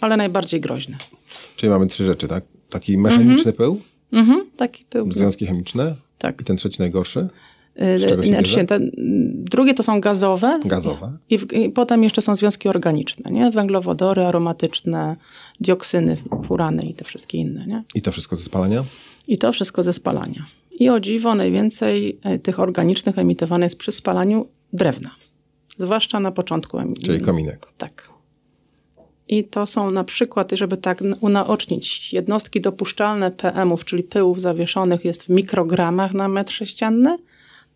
ale 0.00 0.16
najbardziej 0.16 0.60
groźne. 0.60 0.96
Czyli 1.56 1.70
mamy 1.70 1.86
trzy 1.86 2.04
rzeczy, 2.04 2.28
tak? 2.28 2.44
Taki 2.70 2.98
mechaniczny 2.98 3.52
pył, 3.52 3.80
Mhm, 4.12 4.46
taki 4.56 4.84
pył. 4.84 5.12
związki 5.12 5.46
chemiczne 5.46 5.94
Tak. 6.18 6.40
i 6.40 6.44
ten 6.44 6.56
trzeci 6.56 6.76
najgorszy, 6.80 7.28
z 7.76 8.08
czego 8.08 8.22
się 8.22 8.28
znaczy, 8.28 8.64
te, 8.64 8.80
drugie 9.32 9.74
to 9.74 9.82
są 9.82 10.00
gazowe. 10.00 10.60
gazowe. 10.64 11.12
I, 11.30 11.38
w, 11.38 11.52
I 11.52 11.70
potem 11.70 12.02
jeszcze 12.02 12.22
są 12.22 12.36
związki 12.36 12.68
organiczne, 12.68 13.30
nie? 13.32 13.50
Węglowodory 13.50 14.24
aromatyczne, 14.24 15.16
dioksyny, 15.60 16.16
furany 16.44 16.82
i 16.82 16.94
te 16.94 17.04
wszystkie 17.04 17.38
inne, 17.38 17.64
nie? 17.66 17.84
I 17.94 18.02
to 18.02 18.12
wszystko 18.12 18.36
ze 18.36 18.44
spalania? 18.44 18.84
I 19.28 19.38
to 19.38 19.52
wszystko 19.52 19.82
ze 19.82 19.92
spalania. 19.92 20.46
I 20.74 20.90
o 20.90 21.00
dziwo 21.00 21.34
najwięcej 21.34 22.18
e, 22.22 22.38
tych 22.38 22.60
organicznych 22.60 23.18
emitowane 23.18 23.66
jest 23.66 23.78
przy 23.78 23.92
spalaniu 23.92 24.48
drewna. 24.72 25.10
Zwłaszcza 25.78 26.20
na 26.20 26.32
początku. 26.32 26.78
Czyli 27.04 27.20
kominek. 27.20 27.66
Tak. 27.78 28.08
I 29.28 29.44
to 29.44 29.66
są 29.66 29.90
na 29.90 30.04
przykład, 30.04 30.52
żeby 30.52 30.76
tak 30.76 31.02
unaocznić, 31.20 32.12
jednostki 32.12 32.60
dopuszczalne 32.60 33.30
PM-ów, 33.30 33.84
czyli 33.84 34.02
pyłów 34.02 34.40
zawieszonych 34.40 35.04
jest 35.04 35.22
w 35.22 35.28
mikrogramach 35.28 36.14
na 36.14 36.28
metr 36.28 36.52
sześcienny, 36.52 37.18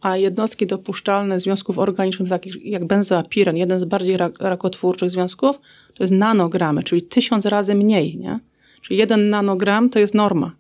a 0.01 0.17
jednostki 0.17 0.67
dopuszczalne 0.67 1.41
związków 1.41 1.79
organicznych, 1.79 2.29
takich 2.29 2.67
jak 2.67 2.85
benzoapiren, 2.85 3.57
jeden 3.57 3.81
z 3.81 3.85
bardziej 3.85 4.17
rak- 4.17 4.41
rakotwórczych 4.41 5.11
związków, 5.11 5.61
to 5.95 6.03
jest 6.03 6.13
nanogramy, 6.13 6.83
czyli 6.83 7.03
tysiąc 7.03 7.47
razy 7.47 7.75
mniej. 7.75 8.17
Nie? 8.17 8.41
Czyli 8.83 8.99
jeden 8.99 9.31
nanogram 9.31 9.91
to 9.91 9.99
jest 9.99 10.15
norma, 10.15 10.53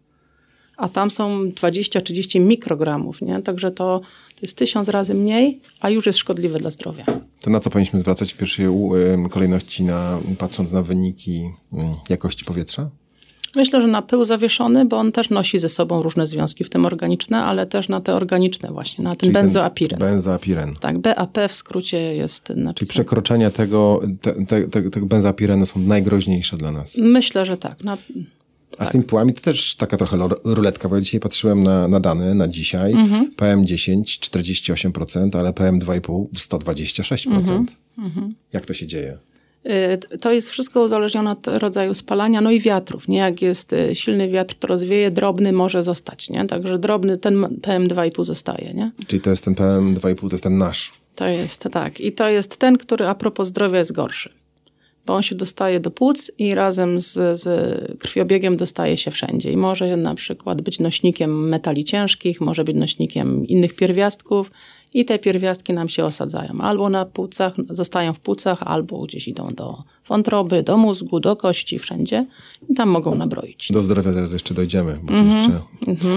a 0.78 0.88
tam 0.88 1.10
są 1.10 1.44
20-30 1.44 2.40
mikrogramów, 2.40 3.22
nie? 3.22 3.42
także 3.42 3.70
to, 3.70 4.00
to 4.34 4.40
jest 4.42 4.56
tysiąc 4.56 4.88
razy 4.88 5.14
mniej, 5.14 5.60
a 5.80 5.90
już 5.90 6.06
jest 6.06 6.18
szkodliwe 6.18 6.58
dla 6.58 6.70
zdrowia. 6.70 7.04
To 7.40 7.50
na 7.50 7.60
co 7.60 7.70
powinniśmy 7.70 7.98
zwracać 7.98 8.32
w 8.32 8.36
pierwszej 8.36 8.66
kolejności, 9.30 9.82
na, 9.84 10.18
patrząc 10.38 10.72
na 10.72 10.82
wyniki 10.82 11.50
jakości 12.08 12.44
powietrza? 12.44 12.90
Myślę, 13.56 13.82
że 13.82 13.88
na 13.88 14.02
pył 14.02 14.24
zawieszony, 14.24 14.84
bo 14.84 14.96
on 14.96 15.12
też 15.12 15.30
nosi 15.30 15.58
ze 15.58 15.68
sobą 15.68 16.02
różne 16.02 16.26
związki, 16.26 16.64
w 16.64 16.70
tym 16.70 16.86
organiczne, 16.86 17.38
ale 17.38 17.66
też 17.66 17.88
na 17.88 18.00
te 18.00 18.14
organiczne 18.14 18.68
właśnie, 18.68 19.04
na 19.04 19.10
ten 19.10 19.18
Czyli 19.18 19.32
ten 19.32 19.42
benzoapiren. 19.42 19.98
Benzoapiren. 20.00 20.72
tak, 20.80 20.98
BAP 20.98 21.38
w 21.48 21.52
skrócie 21.52 22.14
jest 22.14 22.44
Czyli 22.46 22.60
napisane. 22.60 22.88
przekroczenia 22.88 23.50
tego, 23.50 24.00
te, 24.22 24.32
te, 24.32 24.62
te, 24.68 24.90
tego 24.90 25.06
benzopirenu 25.06 25.66
są 25.66 25.80
najgroźniejsze 25.80 26.56
dla 26.56 26.72
nas. 26.72 26.96
Myślę, 26.98 27.46
że 27.46 27.56
tak. 27.56 27.74
No, 27.84 27.96
A 28.78 28.86
z 28.86 28.90
tymi 28.90 29.04
pyłami 29.04 29.32
to 29.32 29.40
też 29.40 29.74
taka 29.76 29.96
trochę 29.96 30.18
ruletka, 30.44 30.88
bo 30.88 30.94
ja 30.94 31.00
dzisiaj 31.00 31.20
patrzyłem 31.20 31.62
na, 31.62 31.88
na 31.88 32.00
dane 32.00 32.34
na 32.34 32.48
dzisiaj. 32.48 32.92
Mhm. 32.92 33.32
PM10 33.36 34.02
48%, 34.02 35.38
ale 35.38 35.50
PM2,5 35.50 36.26
126%. 36.34 37.64
Mhm. 37.98 38.34
Jak 38.52 38.66
to 38.66 38.74
się 38.74 38.86
dzieje? 38.86 39.18
y, 39.66 40.18
to 40.18 40.32
jest 40.32 40.50
wszystko 40.50 40.82
uzależnione 40.82 41.30
od 41.30 41.46
rodzaju 41.46 41.94
spalania, 41.94 42.40
no 42.40 42.50
i 42.50 42.60
wiatrów. 42.60 43.08
Nie? 43.08 43.18
Jak 43.18 43.42
jest 43.42 43.72
y, 43.72 43.94
silny 43.94 44.28
wiatr, 44.28 44.54
to 44.54 44.66
rozwieje, 44.66 45.10
drobny 45.10 45.52
może 45.52 45.82
zostać. 45.82 46.30
Nie? 46.30 46.46
Także 46.46 46.78
drobny, 46.78 47.18
ten 47.18 47.34
PM2,5 47.36 48.24
zostaje. 48.24 48.74
Nie? 48.74 48.92
Czyli 49.06 49.20
to 49.20 49.30
jest 49.30 49.44
ten 49.44 49.54
PM2,5, 49.54 50.20
to 50.20 50.34
jest 50.34 50.44
ten 50.44 50.58
nasz. 50.58 50.92
To 51.14 51.28
jest 51.28 51.68
tak. 51.72 52.00
I 52.00 52.12
to 52.12 52.28
jest 52.28 52.56
ten, 52.56 52.78
który 52.78 53.06
a 53.06 53.14
propos 53.14 53.48
zdrowia 53.48 53.78
jest 53.78 53.92
gorszy. 53.92 54.30
Bo 55.08 55.14
on 55.14 55.22
się 55.22 55.34
dostaje 55.34 55.80
do 55.80 55.90
płuc 55.90 56.30
i 56.38 56.54
razem 56.54 57.00
z, 57.00 57.40
z 57.40 57.98
krwiobiegiem 57.98 58.56
dostaje 58.56 58.96
się 58.96 59.10
wszędzie. 59.10 59.52
I 59.52 59.56
może 59.56 59.96
na 59.96 60.14
przykład 60.14 60.62
być 60.62 60.80
nośnikiem 60.80 61.48
metali 61.48 61.84
ciężkich, 61.84 62.40
może 62.40 62.64
być 62.64 62.76
nośnikiem 62.76 63.46
innych 63.46 63.74
pierwiastków 63.74 64.50
i 64.94 65.04
te 65.04 65.18
pierwiastki 65.18 65.72
nam 65.72 65.88
się 65.88 66.04
osadzają. 66.04 66.60
Albo 66.60 66.90
na 66.90 67.04
płucach, 67.04 67.52
zostają 67.70 68.12
w 68.12 68.20
płucach, 68.20 68.62
albo 68.62 69.02
gdzieś 69.02 69.28
idą 69.28 69.54
do 69.54 69.82
wątroby, 70.08 70.62
do 70.62 70.76
mózgu, 70.76 71.20
do 71.20 71.36
kości, 71.36 71.78
wszędzie. 71.78 72.26
I 72.70 72.74
tam 72.74 72.88
mogą 72.88 73.14
nabroić. 73.14 73.68
Do 73.72 73.82
zdrowia 73.82 74.12
zaraz 74.12 74.32
jeszcze 74.32 74.54
dojdziemy, 74.54 74.98
bo 75.02 75.08
tu 75.08 75.36
jeszcze 75.36 75.60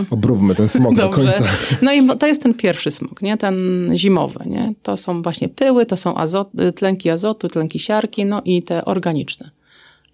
obróbmy 0.09 0.55
ten 0.55 0.69
smog 0.69 0.95
do 0.95 1.09
końca. 1.09 1.43
No 1.81 1.93
i 1.93 2.07
to 2.17 2.27
jest 2.27 2.43
ten 2.43 2.53
pierwszy 2.53 2.91
smog, 2.91 3.21
nie? 3.21 3.37
ten 3.37 3.57
zimowy. 3.95 4.39
Nie? 4.45 4.73
To 4.83 4.97
są 4.97 5.21
właśnie 5.21 5.49
pyły, 5.49 5.85
to 5.85 5.97
są 5.97 6.17
azot, 6.17 6.49
tlenki 6.75 7.09
azotu, 7.09 7.47
tlenki 7.47 7.79
siarki, 7.79 8.25
no 8.25 8.41
i 8.45 8.63
te 8.63 8.85
organiczne. 8.85 9.49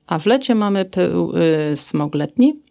A 0.07 0.19
w 0.19 0.25
lecie 0.25 0.55
mamy 0.55 0.85
pył, 0.85 1.33
y, 1.71 1.77
smog 1.77 2.15
letni 2.15 2.66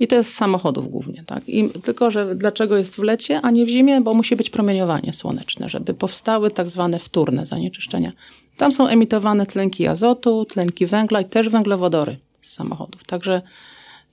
i 0.00 0.06
to 0.06 0.16
jest 0.16 0.32
z 0.32 0.34
samochodów 0.34 0.90
głównie. 0.90 1.24
Tak? 1.26 1.48
I 1.48 1.70
tylko, 1.70 2.10
że 2.10 2.34
dlaczego 2.34 2.76
jest 2.76 2.96
w 2.96 2.98
lecie, 2.98 3.40
a 3.42 3.50
nie 3.50 3.66
w 3.66 3.68
zimie? 3.68 4.00
Bo 4.00 4.14
musi 4.14 4.36
być 4.36 4.50
promieniowanie 4.50 5.12
słoneczne, 5.12 5.68
żeby 5.68 5.94
powstały 5.94 6.50
tak 6.50 6.68
zwane 6.68 6.98
wtórne 6.98 7.46
zanieczyszczenia. 7.46 8.12
Tam 8.56 8.72
są 8.72 8.86
emitowane 8.86 9.46
tlenki 9.46 9.86
azotu, 9.86 10.44
tlenki 10.44 10.86
węgla 10.86 11.20
i 11.20 11.24
też 11.24 11.48
węglowodory 11.48 12.16
z 12.40 12.52
samochodów. 12.52 13.04
Także 13.04 13.42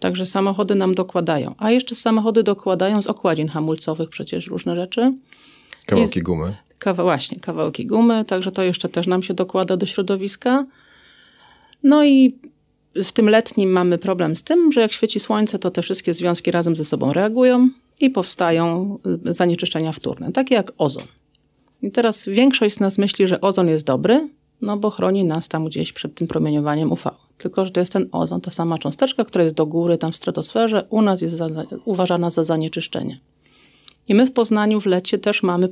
Także 0.01 0.25
samochody 0.25 0.75
nam 0.75 0.95
dokładają. 0.95 1.55
A 1.57 1.71
jeszcze 1.71 1.95
samochody 1.95 2.43
dokładają 2.43 3.01
z 3.01 3.07
okładzin 3.07 3.47
hamulcowych 3.47 4.09
przecież 4.09 4.47
różne 4.47 4.75
rzeczy. 4.75 5.13
Kawałki 5.85 6.21
gumy. 6.21 6.55
Kawa, 6.77 7.03
właśnie, 7.03 7.39
kawałki 7.39 7.85
gumy, 7.85 8.25
także 8.25 8.51
to 8.51 8.63
jeszcze 8.63 8.89
też 8.89 9.07
nam 9.07 9.23
się 9.23 9.33
dokłada 9.33 9.77
do 9.77 9.85
środowiska. 9.85 10.65
No 11.83 12.05
i 12.05 12.35
w 12.95 13.11
tym 13.11 13.29
letnim 13.29 13.69
mamy 13.69 13.97
problem 13.97 14.35
z 14.35 14.43
tym, 14.43 14.71
że 14.71 14.81
jak 14.81 14.91
świeci 14.91 15.19
słońce, 15.19 15.59
to 15.59 15.71
te 15.71 15.81
wszystkie 15.81 16.13
związki 16.13 16.51
razem 16.51 16.75
ze 16.75 16.85
sobą 16.85 17.13
reagują 17.13 17.69
i 17.99 18.09
powstają 18.09 18.97
y, 19.27 19.33
zanieczyszczenia 19.33 19.91
wtórne, 19.91 20.31
takie 20.31 20.55
jak 20.55 20.71
ozon. 20.77 21.03
I 21.81 21.91
teraz 21.91 22.25
większość 22.25 22.75
z 22.75 22.79
nas 22.79 22.97
myśli, 22.97 23.27
że 23.27 23.41
ozon 23.41 23.67
jest 23.67 23.85
dobry, 23.85 24.29
no 24.61 24.77
bo 24.77 24.89
chroni 24.89 25.25
nas 25.25 25.47
tam 25.47 25.65
gdzieś 25.65 25.93
przed 25.93 26.15
tym 26.15 26.27
promieniowaniem 26.27 26.91
UV. 26.91 27.09
Tylko, 27.37 27.65
że 27.65 27.71
to 27.71 27.79
jest 27.79 27.93
ten 27.93 28.09
ozon, 28.11 28.41
ta 28.41 28.51
sama 28.51 28.77
cząsteczka, 28.77 29.23
która 29.23 29.43
jest 29.43 29.55
do 29.55 29.65
góry 29.65 29.97
tam 29.97 30.11
w 30.11 30.15
stratosferze, 30.15 30.87
u 30.89 31.01
nas 31.01 31.21
jest 31.21 31.35
za, 31.35 31.47
uważana 31.85 32.29
za 32.29 32.43
zanieczyszczenie. 32.43 33.19
I 34.07 34.15
my 34.15 34.25
w 34.25 34.33
Poznaniu 34.33 34.81
w 34.81 34.85
lecie 34.85 35.17
też 35.17 35.43
mamy 35.43 35.69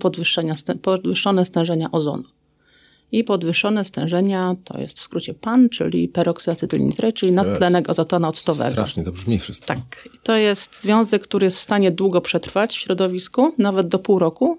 podwyższone 0.81 1.45
stężenia 1.45 1.91
ozonu. 1.91 2.23
I 3.11 3.23
podwyższone 3.23 3.85
stężenia 3.85 4.55
to 4.63 4.81
jest 4.81 4.99
w 4.99 5.01
skrócie 5.01 5.33
PAN, 5.33 5.69
czyli 5.69 6.07
peroksyacetylnitryt, 6.07 7.15
czyli 7.15 7.31
nadtlenek 7.31 7.89
azotonu 7.89 8.27
octowego. 8.27 8.71
Strasznie 8.71 9.03
to 9.03 9.11
brzmi 9.11 9.39
wszystko. 9.39 9.67
Tak. 9.67 10.09
I 10.15 10.17
To 10.23 10.35
jest 10.35 10.81
związek, 10.81 11.23
który 11.23 11.45
jest 11.45 11.57
w 11.57 11.61
stanie 11.61 11.91
długo 11.91 12.21
przetrwać 12.21 12.77
w 12.77 12.79
środowisku, 12.79 13.53
nawet 13.57 13.87
do 13.87 13.99
pół 13.99 14.19
roku. 14.19 14.57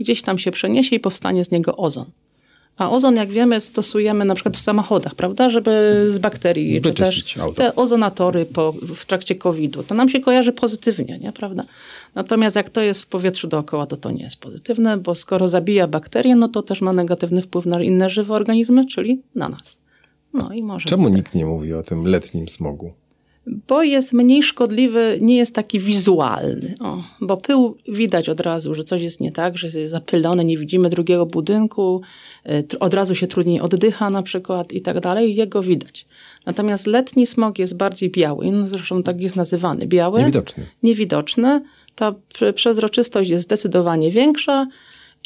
Gdzieś 0.00 0.22
tam 0.22 0.38
się 0.38 0.50
przeniesie 0.50 0.96
i 0.96 1.00
powstanie 1.00 1.44
z 1.44 1.50
niego 1.50 1.76
ozon. 1.76 2.10
A 2.76 2.90
ozon, 2.90 3.16
jak 3.16 3.30
wiemy, 3.30 3.60
stosujemy 3.60 4.24
na 4.24 4.34
przykład 4.34 4.56
w 4.56 4.60
samochodach, 4.60 5.14
prawda, 5.14 5.48
żeby 5.48 6.04
z 6.08 6.18
bakterii, 6.18 6.80
czy 6.80 6.94
też 6.94 7.06
Wyczyścić 7.16 7.38
auto. 7.38 7.54
te 7.54 7.74
ozonatory 7.74 8.46
po, 8.46 8.72
w 8.72 9.06
trakcie 9.06 9.34
COVID-u. 9.34 9.82
To 9.82 9.94
nam 9.94 10.08
się 10.08 10.20
kojarzy 10.20 10.52
pozytywnie, 10.52 11.18
nie, 11.18 11.32
prawda? 11.32 11.62
Natomiast 12.16 12.56
jak 12.56 12.70
to 12.70 12.80
jest 12.82 13.02
w 13.02 13.06
powietrzu 13.06 13.48
dookoła, 13.48 13.86
to 13.86 13.96
to 13.96 14.10
nie 14.10 14.22
jest 14.22 14.36
pozytywne, 14.36 14.96
bo 14.96 15.14
skoro 15.14 15.48
zabija 15.48 15.86
bakterie, 15.88 16.36
no 16.36 16.48
to 16.48 16.62
też 16.62 16.80
ma 16.80 16.92
negatywny 16.92 17.42
wpływ 17.42 17.66
na 17.66 17.82
inne 17.82 18.10
żywe 18.10 18.34
organizmy, 18.34 18.86
czyli 18.86 19.22
na 19.34 19.48
nas. 19.48 19.78
No 20.34 20.52
i 20.52 20.62
może 20.62 20.88
Czemu 20.88 21.08
nikt 21.08 21.34
nie 21.34 21.46
mówi 21.46 21.74
o 21.74 21.82
tym 21.82 22.06
letnim 22.06 22.48
smogu? 22.48 22.92
bo 23.68 23.82
jest 23.82 24.12
mniej 24.12 24.42
szkodliwy, 24.42 25.18
nie 25.20 25.36
jest 25.36 25.54
taki 25.54 25.78
wizualny. 25.80 26.74
O, 26.80 27.02
bo 27.20 27.36
pył 27.36 27.76
widać 27.88 28.28
od 28.28 28.40
razu, 28.40 28.74
że 28.74 28.82
coś 28.84 29.02
jest 29.02 29.20
nie 29.20 29.32
tak, 29.32 29.58
że 29.58 29.66
jest 29.66 29.90
zapylone, 29.90 30.44
nie 30.44 30.58
widzimy 30.58 30.88
drugiego 30.88 31.26
budynku, 31.26 32.00
tr- 32.46 32.76
od 32.80 32.94
razu 32.94 33.14
się 33.14 33.26
trudniej 33.26 33.60
oddycha 33.60 34.10
na 34.10 34.22
przykład 34.22 34.72
i 34.72 34.80
tak 34.80 35.00
dalej, 35.00 35.34
jego 35.36 35.62
widać. 35.62 36.06
Natomiast 36.46 36.86
letni 36.86 37.26
smog 37.26 37.58
jest 37.58 37.76
bardziej 37.76 38.10
biały, 38.10 38.50
no 38.50 38.64
zresztą 38.64 39.02
tak 39.02 39.20
jest 39.20 39.36
nazywany, 39.36 39.86
biały, 39.86 40.18
Niewidoczny. 40.18 40.66
niewidoczny. 40.82 41.62
Ta 41.96 42.14
prze- 42.34 42.52
przezroczystość 42.52 43.30
jest 43.30 43.44
zdecydowanie 43.44 44.10
większa 44.10 44.66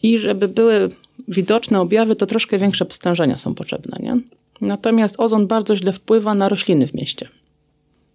i 0.02 0.18
żeby 0.18 0.48
były 0.48 0.90
widoczne 1.28 1.80
objawy, 1.80 2.16
to 2.16 2.26
troszkę 2.26 2.58
większe 2.58 2.86
stężenia 2.90 3.38
są 3.38 3.54
potrzebne. 3.54 3.96
Nie? 4.00 4.20
Natomiast 4.60 5.20
ozon 5.20 5.46
bardzo 5.46 5.76
źle 5.76 5.92
wpływa 5.92 6.34
na 6.34 6.48
rośliny 6.48 6.86
w 6.86 6.94
mieście. 6.94 7.28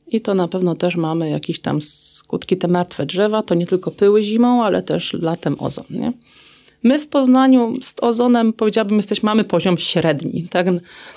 I 0.08 0.22
to 0.22 0.34
na 0.34 0.48
pewno 0.48 0.76
też 0.76 0.96
mamy 0.96 1.30
jakieś 1.30 1.60
tam 1.60 1.82
skutki, 1.82 2.58
te 2.58 2.68
martwe 2.68 3.06
drzewa, 3.06 3.44
to 3.44 3.56
nie 3.56 3.66
tylko 3.66 3.92
pyły 3.92 4.24
zimą, 4.24 4.64
ale 4.64 4.82
też 4.82 5.14
latem 5.14 5.56
ozon. 5.60 5.86
Nie? 5.90 6.14
My 6.84 7.00
w 7.00 7.08
Poznaniu 7.08 7.74
z 7.82 7.96
ozonem, 8.02 8.54
powiedziałabym, 8.54 8.98
jesteśmy, 8.98 9.28
mamy 9.28 9.44
poziom 9.44 9.78
średni. 9.78 10.48
Tak? 10.50 10.68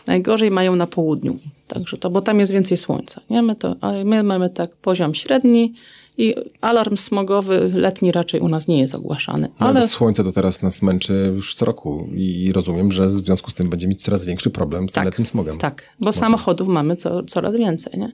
Najgorzej 0.06 0.50
mają 0.50 0.76
na 0.76 0.86
południu. 0.86 1.38
Także 1.66 1.96
to, 1.96 2.10
bo 2.10 2.22
tam 2.22 2.40
jest 2.40 2.52
więcej 2.52 2.76
słońca. 2.76 3.20
Nie? 3.30 3.42
My, 3.42 3.56
to, 3.56 3.76
my 4.04 4.22
mamy 4.22 4.50
tak 4.50 4.76
poziom 4.76 5.14
średni 5.14 5.74
i 6.18 6.34
alarm 6.60 6.96
smogowy 6.96 7.70
letni 7.74 8.12
raczej 8.12 8.40
u 8.40 8.48
nas 8.48 8.68
nie 8.68 8.80
jest 8.80 8.94
ogłaszany. 8.94 9.48
No, 9.60 9.66
Ale 9.66 9.88
Słońce 9.88 10.24
to 10.24 10.32
teraz 10.32 10.62
nas 10.62 10.82
męczy 10.82 11.32
już 11.34 11.54
co 11.54 11.64
roku 11.64 12.08
i 12.14 12.52
rozumiem, 12.52 12.92
że 12.92 13.06
w 13.06 13.12
związku 13.12 13.50
z 13.50 13.54
tym 13.54 13.70
będzie 13.70 13.88
mieć 13.88 14.02
coraz 14.02 14.24
większy 14.24 14.50
problem 14.50 14.88
z 14.88 14.92
Tak, 14.92 15.02
tym 15.02 15.04
letnim 15.04 15.26
smogiem. 15.26 15.58
Tak, 15.58 15.82
bo 16.00 16.12
samochodów 16.12 16.68
mamy 16.68 16.96
co, 16.96 17.22
coraz 17.22 17.56
więcej, 17.56 17.92
nie? 17.98 18.12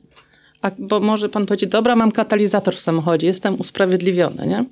A, 0.63 0.71
bo 0.79 1.01
może 1.01 1.29
pan 1.29 1.47
powiedzieć, 1.47 1.71
dobra, 1.71 1.97
mam 1.97 2.13
katalizator 2.13 2.75
w 2.75 2.81
samochodzie, 2.81 3.27
jestem 3.27 3.61
usprawiedliwiony, 3.61 4.47
nie? 4.47 4.65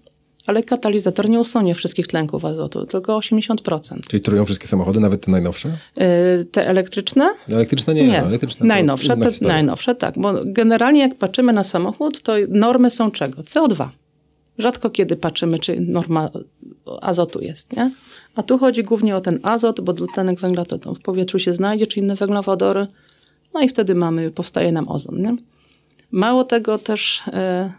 Ale 0.47 0.63
katalizator 0.63 1.29
nie 1.29 1.41
usunie 1.41 1.75
wszystkich 1.75 2.07
tlenków 2.07 2.45
azotu, 2.45 2.87
tylko 2.87 3.19
80%. 3.19 4.01
Czyli 4.09 4.21
trują 4.21 4.45
wszystkie 4.45 4.67
samochody, 4.67 5.01
nawet 5.01 5.25
te 5.25 5.31
najnowsze? 5.31 5.79
Yy, 5.97 6.45
te 6.45 6.67
elektryczne? 6.67 7.35
Elektryczne 7.49 7.95
nie, 7.95 8.07
no, 8.07 8.15
elektryczne 8.15 8.67
najnowsze, 8.67 9.17
te, 9.17 9.31
historia. 9.31 9.55
najnowsze, 9.55 9.95
tak. 9.95 10.15
Bo 10.17 10.35
generalnie 10.45 11.01
jak 11.01 11.15
patrzymy 11.15 11.53
na 11.53 11.65
samochód, 11.65 12.23
to 12.23 12.33
normy 12.49 12.91
są 12.91 13.11
czego? 13.11 13.43
CO2. 13.43 13.89
Rzadko 14.59 14.91
kiedy 14.91 15.17
patrzymy, 15.17 15.59
czy 15.59 15.81
norma 15.81 16.31
azotu 17.01 17.41
jest, 17.41 17.73
nie? 17.77 17.91
A 18.35 18.43
tu 18.43 18.59
chodzi 18.59 18.83
głównie 18.83 19.17
o 19.17 19.21
ten 19.21 19.41
azot, 19.43 19.81
bo 19.81 19.93
dwutlenek 19.93 20.41
węgla 20.41 20.65
to, 20.65 20.79
to 20.79 20.95
w 20.95 20.99
powietrzu 20.99 21.39
się 21.39 21.53
znajdzie, 21.53 21.87
czy 21.87 22.01
inne 22.01 22.17
węglowodory. 22.17 22.87
No 23.55 23.61
i 23.61 23.69
wtedy 23.69 23.95
mamy, 23.95 24.31
powstaje 24.31 24.73
nam 24.73 24.89
ozon, 24.89 25.23
nie? 25.23 25.37
Mało 26.11 26.45
tego 26.45 26.79
też 26.79 27.23
e, 27.27 27.73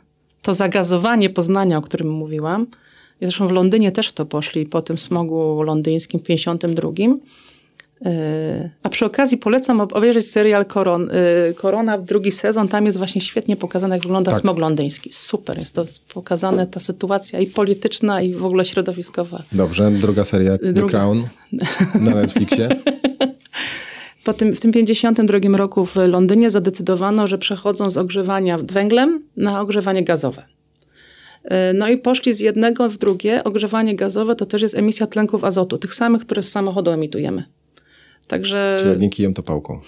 to 0.43 0.53
zagazowanie 0.53 1.29
Poznania, 1.29 1.77
o 1.77 1.81
którym 1.81 2.09
mówiłam, 2.09 2.67
zresztą 3.21 3.47
w 3.47 3.51
Londynie 3.51 3.91
też 3.91 4.07
w 4.09 4.13
to 4.13 4.25
poszli 4.25 4.65
po 4.65 4.81
tym 4.81 4.97
smogu 4.97 5.63
londyńskim 5.63 6.19
w 6.19 6.23
52. 6.23 6.89
E, 8.05 8.69
A 8.83 8.89
przy 8.89 9.05
okazji 9.05 9.37
polecam 9.37 9.81
ob- 9.81 9.93
obejrzeć 9.93 10.27
serial 10.27 10.65
Koron, 10.65 11.09
e, 11.11 11.53
Korona, 11.53 11.97
drugi 11.97 12.31
sezon. 12.31 12.67
Tam 12.67 12.85
jest 12.85 12.97
właśnie 12.97 13.21
świetnie 13.21 13.55
pokazane, 13.55 13.95
jak 13.95 14.03
wygląda 14.03 14.31
Tak. 14.31 14.41
smog 14.41 14.59
londyński. 14.59 15.11
Super 15.11 15.57
jest 15.57 15.75
to 15.75 15.83
pokazane, 16.13 16.67
ta 16.67 16.79
sytuacja 16.79 17.39
i 17.39 17.47
polityczna, 17.47 18.21
i 18.21 18.33
w 18.33 18.45
ogóle 18.45 18.65
środowiskowa. 18.65 19.43
Dobrze, 19.51 19.91
druga 19.91 20.23
seria 20.25 20.57
The 20.57 20.73
Druga. 20.73 20.91
Crown 20.91 21.27
na 21.95 22.11
Netflixie. 22.15 22.69
Po 24.23 24.33
tym, 24.33 24.55
w 24.55 24.59
tym 24.61 24.71
52 24.71 25.57
roku 25.57 25.85
w 25.85 25.95
Londynie 25.95 26.51
zadecydowano, 26.51 27.27
że 27.27 27.37
przechodzą 27.37 27.91
z 27.91 27.97
ogrzewania 27.97 28.57
węglem 28.57 29.23
na 29.37 29.61
ogrzewanie 29.61 30.03
gazowe. 30.03 30.45
E, 31.43 31.73
No 31.73 31.87
i 31.89 31.97
poszli 31.97 32.33
z 32.33 32.39
jednego 32.39 32.89
w 32.89 32.97
drugie. 32.97 33.43
Ogrzewanie 33.43 33.95
gazowe 33.95 34.35
to 34.35 34.45
też 34.45 34.61
jest 34.61 34.75
emisja 34.75 35.07
tlenków 35.07 35.43
azotu, 35.43 35.77
tych 35.77 35.93
samych, 35.93 36.21
które 36.21 36.43
z 36.43 36.51
samochodu 36.51 36.91
emitujemy. 36.91 37.43
Także 38.27 38.77
Czyli 38.81 39.01
nie 39.01 39.09
kijem, 39.09 39.33
to 39.33 39.43
pałką. 39.43 39.79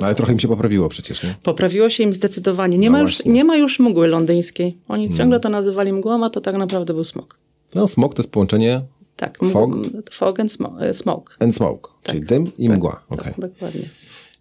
No, 0.00 0.06
ale 0.06 0.14
trochę 0.14 0.32
im 0.32 0.38
się 0.38 0.48
poprawiło 0.48 0.88
przecież, 0.88 1.22
nie? 1.22 1.34
poprawiło 1.42 1.90
się 1.90 2.02
im 2.02 2.12
zdecydowanie. 2.12 2.78
Nie, 2.78 2.86
No 2.86 2.92
ma, 2.92 3.00
już, 3.00 3.12
właśnie. 3.16 3.32
nie 3.32 3.44
ma 3.44 3.56
już 3.56 3.78
mgły 3.78 4.06
londyńskiej. 4.08 4.78
Oni 4.88 5.10
ciągle 5.10 5.40
to 5.40 5.48
nazywali 5.48 5.92
mgłą, 5.92 6.24
a 6.24 6.30
to 6.30 6.40
tak 6.40 6.56
naprawdę 6.56 6.94
był 6.94 7.04
smog. 7.04 7.38
No, 7.74 7.86
smog 7.86 8.14
to 8.14 8.22
jest 8.22 8.30
połączenie 8.32 8.82
Tak, 9.16 9.38
Fog? 9.52 9.76
fog 10.10 10.40
and 10.40 10.50
e, 10.80 10.94
smoke. 10.94 11.34
and 11.40 11.56
smoke, 11.56 11.90
czyli 12.02 12.20
dym 12.20 12.56
i 12.58 12.68
mgła. 12.68 13.02
Okej. 13.08 13.32
Tak, 13.32 13.40
dokładnie. 13.40 13.88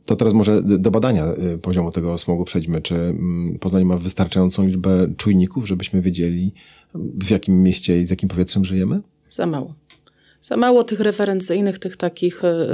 To 0.06 0.16
teraz 0.16 0.34
może 0.34 0.62
do 0.64 0.92
badania 0.92 1.34
y, 1.54 1.58
poziomu 1.58 1.92
tego 1.92 2.18
smogu 2.18 2.46
przejdźmy. 2.46 2.82
Czy 2.82 2.96
mm, 2.96 3.60
Poznań 3.60 3.86
ma 3.86 3.98
wystarczającą 3.98 4.66
liczbę 4.68 5.08
czujników, 5.18 5.68
żebyśmy 5.68 6.02
wiedzieli, 6.02 6.54
w 6.96 7.30
jakim 7.30 7.64
mieście 7.64 8.00
i 8.00 8.06
z 8.06 8.10
jakim 8.10 8.30
powietrzem 8.30 8.66
żyjemy? 8.66 9.02
Za 9.30 9.46
mało. 9.46 9.74
Za 10.42 10.58
mało 10.58 10.84
tych 10.84 11.00
referencyjnych, 11.00 11.80
tych 11.80 11.98
takich 11.98 12.44
e, 12.44 12.68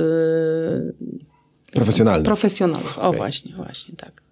Profesjonalnych. 1.72 2.26
profesjonalnych. 2.26 3.00
O 3.00 3.02
Okej. 3.02 3.18
właśnie, 3.20 3.56
właśnie 3.56 3.96
tak. 3.96 4.24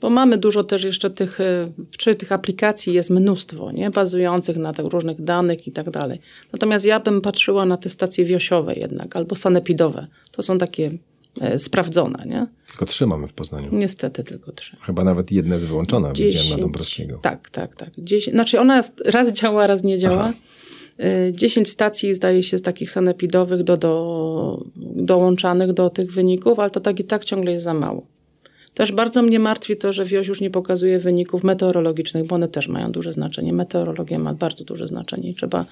Bo 0.00 0.10
mamy 0.10 0.38
dużo 0.38 0.64
też 0.64 0.84
jeszcze 0.84 1.10
tych, 1.10 1.40
e, 1.40 1.72
czy 1.98 2.14
tych 2.14 2.32
aplikacji 2.32 2.94
jest 2.94 3.10
mnóstwo, 3.10 3.72
nie? 3.72 3.90
bazujących 3.90 4.56
na 4.56 4.72
tych 4.72 4.86
różnych 4.86 5.22
danych 5.22 5.66
i 5.66 5.72
tak 5.72 5.90
dalej. 5.90 6.20
Natomiast 6.52 6.86
ja 6.86 7.00
bym 7.00 7.20
patrzyła 7.20 7.66
na 7.66 7.76
te 7.76 7.88
stacje 7.88 8.24
wiosiowe 8.24 8.74
jednak, 8.74 9.16
albo 9.16 9.34
sanepidowe. 9.34 10.06
To 10.32 10.42
są 10.42 10.58
takie 10.58 10.92
e, 11.40 11.58
sprawdzone, 11.58 12.24
nie? 12.26 12.46
Tylko 12.68 12.86
trzy 12.86 13.06
mamy 13.06 13.28
w 13.28 13.32
Poznaniu. 13.32 13.68
Niestety 13.72 14.24
tylko 14.24 14.52
trzy. 14.52 14.76
Chyba 14.82 15.04
nawet 15.04 15.32
jedna 15.32 15.54
jest 15.54 15.66
wyłączona, 15.66 16.12
widziałem 16.12 16.48
na. 16.48 16.56
Dąbrowskiego. 16.56 17.18
Tak, 17.22 17.50
tak, 17.50 17.74
tak. 17.74 17.90
Dziesięć, 17.98 18.34
znaczy 18.34 18.60
ona 18.60 18.80
raz 19.04 19.32
działa, 19.32 19.66
raz 19.66 19.82
nie 19.82 19.98
działa. 19.98 20.20
Aha. 20.20 20.32
Y, 21.28 21.32
10 21.32 21.68
stacji 21.68 22.14
zdaje 22.14 22.42
się 22.42 22.58
z 22.58 22.62
takich 22.62 22.90
sanepidowych 22.90 23.62
do, 23.62 23.76
do, 23.76 24.64
dołączanych 24.76 25.72
do 25.72 25.90
tych 25.90 26.12
wyników, 26.12 26.58
ale 26.58 26.70
to 26.70 26.80
tak 26.80 27.00
i 27.00 27.04
tak 27.04 27.24
ciągle 27.24 27.52
jest 27.52 27.64
za 27.64 27.74
mało. 27.74 28.06
Też 28.76 28.92
bardzo 28.92 29.22
mnie 29.22 29.38
martwi 29.38 29.76
to, 29.76 29.92
że 29.92 30.04
WIOŚ 30.04 30.28
już 30.28 30.40
nie 30.40 30.50
pokazuje 30.50 30.98
wyników 30.98 31.44
meteorologicznych, 31.44 32.26
bo 32.26 32.34
one 32.34 32.48
też 32.48 32.68
mają 32.68 32.92
duże 32.92 33.12
znaczenie. 33.12 33.52
Meteorologia 33.52 34.18
ma 34.18 34.34
bardzo 34.34 34.64
duże 34.64 34.86
znaczenie 34.86 35.30
i 35.30 35.34
trzeba 35.34 35.64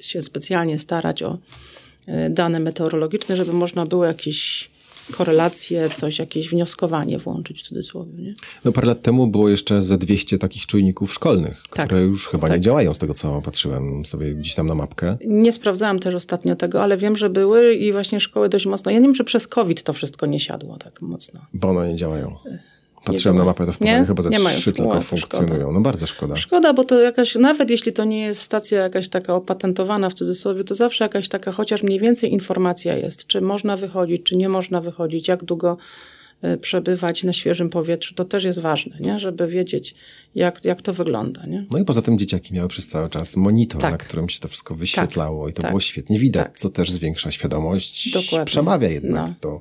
się 0.00 0.22
specjalnie 0.22 0.78
starać 0.78 1.22
o 1.22 1.38
y, 2.08 2.30
dane 2.30 2.60
meteorologiczne, 2.60 3.36
żeby 3.36 3.52
można 3.52 3.86
było 3.86 4.04
jakieś 4.04 4.70
korelacje, 5.10 5.90
coś, 5.94 6.18
jakieś 6.18 6.48
wnioskowanie 6.48 7.18
włączyć 7.18 7.60
w 7.62 7.62
cudzysłowie. 7.68 8.12
Nie? 8.22 8.34
No 8.64 8.72
parę 8.72 8.86
lat 8.86 9.02
temu 9.02 9.26
było 9.26 9.48
jeszcze 9.48 9.82
ze 9.82 9.98
200 9.98 10.38
takich 10.38 10.66
czujników 10.66 11.12
szkolnych, 11.12 11.62
Tak. 11.70 11.86
które 11.86 12.02
już 12.02 12.28
chyba 12.28 12.48
Tak. 12.48 12.56
nie 12.56 12.60
działają 12.62 12.94
z 12.94 12.98
tego, 12.98 13.14
co 13.14 13.42
patrzyłem 13.42 14.04
sobie 14.04 14.34
gdzieś 14.34 14.54
tam 14.54 14.66
na 14.66 14.74
mapkę. 14.74 15.16
Nie 15.26 15.52
sprawdzałam 15.52 15.98
też 15.98 16.14
ostatnio 16.14 16.56
tego, 16.56 16.82
ale 16.82 16.96
wiem, 16.96 17.16
że 17.16 17.30
były 17.30 17.74
i 17.74 17.92
właśnie 17.92 18.20
szkoły 18.20 18.48
dość 18.48 18.66
mocno. 18.66 18.90
Ja 18.90 18.98
nie 18.98 19.02
wiem, 19.06 19.14
czy 19.14 19.24
przez 19.24 19.48
COVID 19.48 19.82
to 19.82 19.92
wszystko 19.92 20.26
nie 20.26 20.40
siadło 20.40 20.76
tak 20.76 21.02
mocno. 21.02 21.40
Bo 21.54 21.68
one 21.68 21.88
nie 21.88 21.96
działają. 21.96 22.36
Patrzyłem 23.04 23.38
na 23.38 23.44
mapę, 23.44 23.66
to 23.66 23.72
w 23.72 23.78
Poznaniu 23.78 24.00
Nie? 24.00 24.06
chyba 24.06 24.22
ze 24.22 24.30
Nie 24.30 24.38
trzy 24.38 24.72
tylko 24.72 24.88
Ła, 24.88 25.00
funkcjonują. 25.00 25.72
No 25.72 25.80
bardzo 25.80 26.06
szkoda. 26.06 26.36
Szkoda, 26.36 26.72
bo 26.72 26.84
to 26.84 27.00
jakaś, 27.00 27.34
nawet 27.34 27.70
jeśli 27.70 27.92
to 27.92 28.04
nie 28.04 28.20
jest 28.20 28.40
stacja 28.40 28.80
jakaś 28.80 29.08
taka 29.08 29.34
opatentowana 29.34 30.10
w 30.10 30.14
cudzysłowie, 30.14 30.64
to 30.64 30.74
zawsze 30.74 31.04
jakaś 31.04 31.28
taka 31.28 31.52
chociaż 31.52 31.82
mniej 31.82 32.00
więcej 32.00 32.32
informacja 32.32 32.96
jest, 32.96 33.26
czy 33.26 33.40
można 33.40 33.76
wychodzić, 33.76 34.22
czy 34.22 34.36
nie 34.36 34.48
można 34.48 34.80
wychodzić, 34.80 35.28
jak 35.28 35.44
długo 35.44 35.76
y, 36.44 36.56
przebywać 36.58 37.24
na 37.24 37.32
świeżym 37.32 37.70
powietrzu. 37.70 38.14
To 38.14 38.24
też 38.24 38.44
jest 38.44 38.58
ważne, 38.58 38.96
nie? 39.00 39.20
żeby 39.20 39.46
wiedzieć, 39.46 39.94
jak, 40.34 40.64
jak 40.64 40.82
to 40.82 40.92
wygląda. 40.92 41.46
Nie? 41.46 41.66
No 41.72 41.78
i 41.78 41.84
poza 41.84 42.02
tym 42.02 42.18
dzieciaki 42.18 42.54
miały 42.54 42.68
przez 42.68 42.86
cały 42.86 43.08
czas 43.08 43.36
monitor, 43.36 43.80
Tak. 43.80 43.92
na 43.92 43.98
którym 43.98 44.28
się 44.28 44.40
to 44.40 44.48
wszystko 44.48 44.74
wyświetlało 44.74 45.48
i 45.48 45.52
to 45.52 45.62
tak, 45.62 45.70
było 45.70 45.80
świetnie 45.80 46.18
widać, 46.18 46.44
tak. 46.44 46.58
co 46.58 46.70
też 46.70 46.90
zwiększa 46.90 47.30
świadomość, 47.30 48.10
Dokładnie. 48.12 48.44
przemawia 48.44 48.88
jednak 48.88 49.28
No. 49.28 49.34
do, 49.40 49.60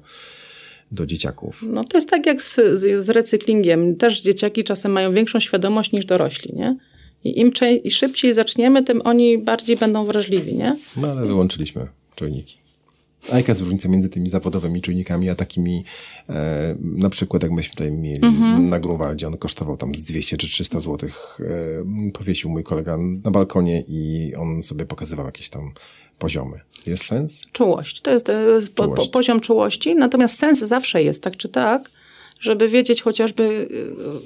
do 0.92 1.06
dzieciaków. 1.06 1.64
No 1.68 1.84
to 1.84 1.98
jest 1.98 2.10
tak 2.10 2.26
jak 2.26 2.42
z, 2.42 2.56
z, 2.56 3.06
z 3.06 3.10
recyklingiem. 3.10 3.96
Też 3.96 4.22
dzieciaki 4.22 4.64
czasem 4.64 4.92
mają 4.92 5.12
większą 5.12 5.40
świadomość 5.40 5.92
niż 5.92 6.06
dorośli, 6.06 6.56
nie? 6.56 6.78
I 7.24 7.40
im 7.40 7.52
i 7.84 7.92
szybciej 7.92 8.34
zaczniemy, 8.34 8.84
tym 8.84 9.02
oni 9.04 9.38
bardziej 9.38 9.78
będą 9.78 10.06
wrażliwi, 10.06 10.56
nie? 10.56 10.76
No 10.98 11.12
ale 11.12 11.28
wyłączyliśmy 11.28 11.88
czujniki. 12.16 12.58
A 13.32 13.38
jaka 13.38 13.52
jest 13.52 13.62
różnica 13.62 13.90
między 13.90 14.10
tymi 14.10 14.30
zawodowymi 14.30 14.82
czujnikami, 14.82 15.30
a 15.30 15.36
takimi, 15.36 15.84
e, 16.30 16.76
na 16.82 17.10
przykład 17.10 17.44
jak 17.44 17.52
myśmy 17.52 17.72
tutaj 17.72 17.92
mieli 17.92 18.26
Mhm. 18.26 18.70
na 18.70 18.80
Grunwaldzie, 18.80 19.28
on 19.28 19.38
kosztował 19.38 19.78
tam 19.78 19.96
z 19.96 20.04
200 20.04 20.38
czy 20.38 20.48
300 20.48 20.80
złotych. 20.80 21.38
E, 21.42 22.12
powiesił 22.12 22.50
mój 22.50 22.64
kolega 22.64 22.98
na 23.24 23.32
balkonie 23.32 23.84
i 23.88 24.34
on 24.36 24.64
sobie 24.64 24.86
pokazywał 24.86 25.26
jakieś 25.26 25.50
tam 25.50 25.72
poziomy. 26.20 26.60
Jest 26.88 27.06
sens? 27.06 27.42
Czułość. 27.52 28.02
To 28.02 28.12
jest, 28.12 28.26
to 28.26 28.32
jest 28.32 28.76
po, 28.76 28.88
po, 28.88 29.08
poziom 29.08 29.40
czułości, 29.40 29.96
natomiast 29.96 30.40
sens 30.40 30.60
zawsze 30.60 31.04
jest, 31.04 31.24
tak 31.24 31.38
czy 31.38 31.50
tak, 31.50 31.90
żeby 32.40 32.68
wiedzieć 32.68 33.02
chociażby 33.02 33.44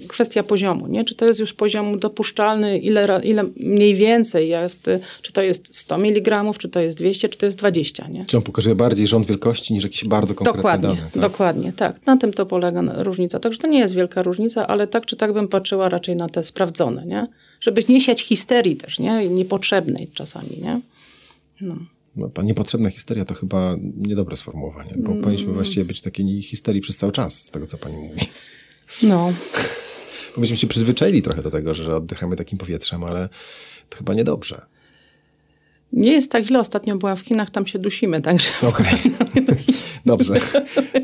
y, 0.04 0.08
kwestia 0.08 0.44
poziomu, 0.44 0.88
nie? 0.88 1.06
Czy 1.06 1.16
to 1.16 1.26
jest 1.26 1.40
już 1.40 1.54
poziom 1.54 2.00
dopuszczalny, 2.00 2.80
ile, 2.80 3.22
ile 3.24 3.44
mniej 3.58 3.96
więcej 3.96 4.50
jest, 4.50 4.88
y, 4.88 5.00
czy 5.22 5.34
to 5.34 5.42
jest 5.42 5.76
100 5.76 5.96
mg, 5.96 6.44
czy 6.58 6.70
to 6.70 6.80
jest 6.80 6.98
200, 6.98 7.30
czy 7.30 7.38
to 7.38 7.46
jest 7.46 7.58
20, 7.58 8.08
nie? 8.08 8.26
Czy 8.26 8.38
on 8.38 8.44
pokazuje 8.44 8.76
bardziej 8.76 9.08
rząd 9.08 9.26
wielkości 9.28 9.74
niż 9.74 9.84
jakieś 9.84 10.06
bardzo 10.06 10.36
konkretne 10.36 10.58
Dokładnie, 10.58 10.88
dane? 10.88 11.10
tak? 11.14 11.22
dokładnie, 11.22 11.74
tak. 11.74 12.06
Na 12.06 12.18
tym 12.18 12.34
to 12.34 12.46
polega 12.46 12.82
różnica. 12.98 13.40
Także 13.40 13.60
to 13.60 13.68
nie 13.68 13.80
jest 13.80 13.96
wielka 13.96 14.24
różnica, 14.24 14.68
ale 14.68 14.88
tak 14.88 15.06
czy 15.06 15.16
tak 15.16 15.34
bym 15.34 15.48
patrzyła 15.48 15.90
raczej 15.90 16.16
na 16.16 16.30
te 16.30 16.44
sprawdzone, 16.44 17.06
nie? 17.06 17.28
Żeby 17.60 17.84
nie 17.90 18.02
siać 18.02 18.22
histerii 18.22 18.76
też, 18.76 19.00
nie? 19.00 19.30
Niepotrzebnej 19.30 20.08
czasami, 20.14 20.50
nie? 20.62 20.82
No. 21.62 21.76
No, 22.16 22.30
ta 22.30 22.44
niepotrzebna 22.44 22.90
histeria 22.90 23.26
to 23.26 23.34
chyba 23.34 23.76
niedobre 23.98 24.36
sformułowanie, 24.36 24.94
bo 24.98 25.12
Mm. 25.12 25.24
powinniśmy 25.24 25.54
właściwie 25.54 25.86
być 25.86 26.00
w 26.00 26.04
takiej 26.04 26.42
histerii 26.42 26.82
przez 26.82 26.98
cały 26.98 27.12
czas, 27.12 27.36
z 27.36 27.52
tego 27.52 27.68
co 27.68 27.78
pani 27.78 27.98
mówi. 27.98 28.22
No. 29.04 29.34
Bo 30.36 30.42
myśmy 30.42 30.58
się 30.58 30.68
przyzwyczaili 30.68 31.22
trochę 31.22 31.42
do 31.44 31.52
tego, 31.52 31.74
że 31.74 31.96
oddychamy 31.96 32.36
takim 32.36 32.58
powietrzem, 32.58 33.04
ale 33.04 33.30
to 33.90 33.98
chyba 33.98 34.14
niedobrze. 34.14 34.62
Nie 35.94 36.12
jest 36.12 36.32
tak 36.32 36.46
źle. 36.46 36.60
Ostatnio 36.60 36.98
byłam 36.98 37.18
w 37.18 37.20
Chinach, 37.22 37.52
tam 37.52 37.68
się 37.68 37.80
dusimy, 37.80 38.22
także... 38.22 38.50
Okej. 38.62 38.86
Dobrze. 40.06 40.34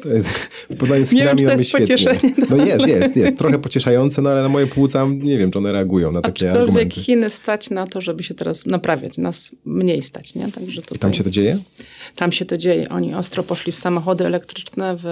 To 0.02 0.10
jest, 0.10 0.30
w 0.70 0.76
porównaniu 0.76 1.06
z 1.06 1.10
Chinami 1.10 1.44
mamy 1.44 1.58
jest 1.58 1.70
świetnie. 1.70 1.98
pocieszenie. 1.98 2.34
No 2.50 2.66
jest, 2.66 2.88
jest, 2.88 3.16
jest. 3.16 3.38
Trochę 3.38 3.60
pocieszające, 3.60 4.22
no 4.22 4.30
ale 4.30 4.42
na 4.42 4.50
moje 4.50 4.68
płuca 4.68 5.08
nie 5.10 5.38
wiem, 5.38 5.52
czy 5.52 5.58
one 5.58 5.72
reagują 5.72 6.12
na 6.12 6.22
takie 6.22 6.48
Aczkolwiek 6.48 6.70
argumenty. 6.70 7.02
Chiny 7.02 7.30
stać 7.30 7.70
na 7.70 7.88
to, 7.88 8.02
żeby 8.02 8.24
się 8.24 8.34
teraz 8.34 8.66
naprawiać. 8.66 9.18
Nas 9.18 9.52
mniej 9.66 10.02
stać, 10.02 10.36
nie? 10.36 10.52
Także 10.52 10.82
tutaj, 10.82 10.96
I 10.96 11.00
tam 11.00 11.14
się 11.14 11.24
to 11.24 11.30
dzieje? 11.30 11.58
tam 12.16 12.32
się 12.32 12.46
to 12.46 12.58
dzieje. 12.58 12.90
Oni 12.90 13.14
ostro 13.16 13.44
poszli 13.44 13.72
w 13.72 13.76
samochody 13.76 14.26
elektryczne, 14.26 14.96
w 14.98 15.06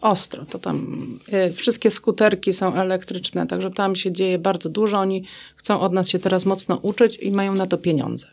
ostro. 0.00 0.44
To 0.44 0.58
tam 0.58 1.06
e, 1.28 1.50
wszystkie 1.50 1.90
skuterki 1.90 2.52
są 2.52 2.74
elektryczne, 2.74 3.46
także 3.46 3.70
tam 3.70 3.96
się 3.96 4.12
dzieje 4.12 4.38
bardzo 4.38 4.68
dużo. 4.68 4.98
Oni 4.98 5.24
chcą 5.56 5.80
od 5.80 5.92
nas 5.92 6.08
się 6.08 6.18
teraz 6.18 6.46
mocno 6.46 6.76
uczyć 6.76 7.16
i 7.16 7.30
mają 7.30 7.54
na 7.54 7.66
to 7.66 7.78
pieniądze. 7.78 8.26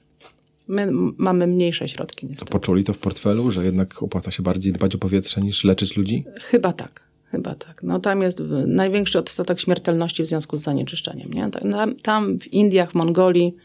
My 0.71 0.87
mamy 1.17 1.47
mniejsze 1.47 1.87
środki 1.87 2.27
niestety. 2.27 2.51
Poczuli 2.51 2.83
to 2.83 2.93
w 2.93 2.97
portfelu, 2.97 3.51
że 3.51 3.65
jednak 3.65 4.03
opłaca 4.03 4.31
się 4.31 4.43
bardziej 4.43 4.73
dbać 4.73 4.95
o 4.95 4.97
powietrze 4.97 5.41
niż 5.41 5.63
leczyć 5.63 5.97
ludzi? 5.97 6.25
Chyba 6.41 6.73
tak. 6.73 7.11
Chyba 7.31 7.55
tak. 7.55 7.83
No 7.83 7.99
tam 7.99 8.21
jest 8.21 8.43
największy 8.67 9.19
odsetek 9.19 9.59
śmiertelności 9.59 10.23
w 10.23 10.27
związku 10.27 10.57
z 10.57 10.61
zanieczyszczeniem. 10.61 11.33
Nie? 11.33 11.49
Tam, 11.49 11.95
tam 11.95 12.39
w 12.39 12.53
Indiach, 12.53 12.91
w 12.91 12.95
Mongolii, 12.95 13.55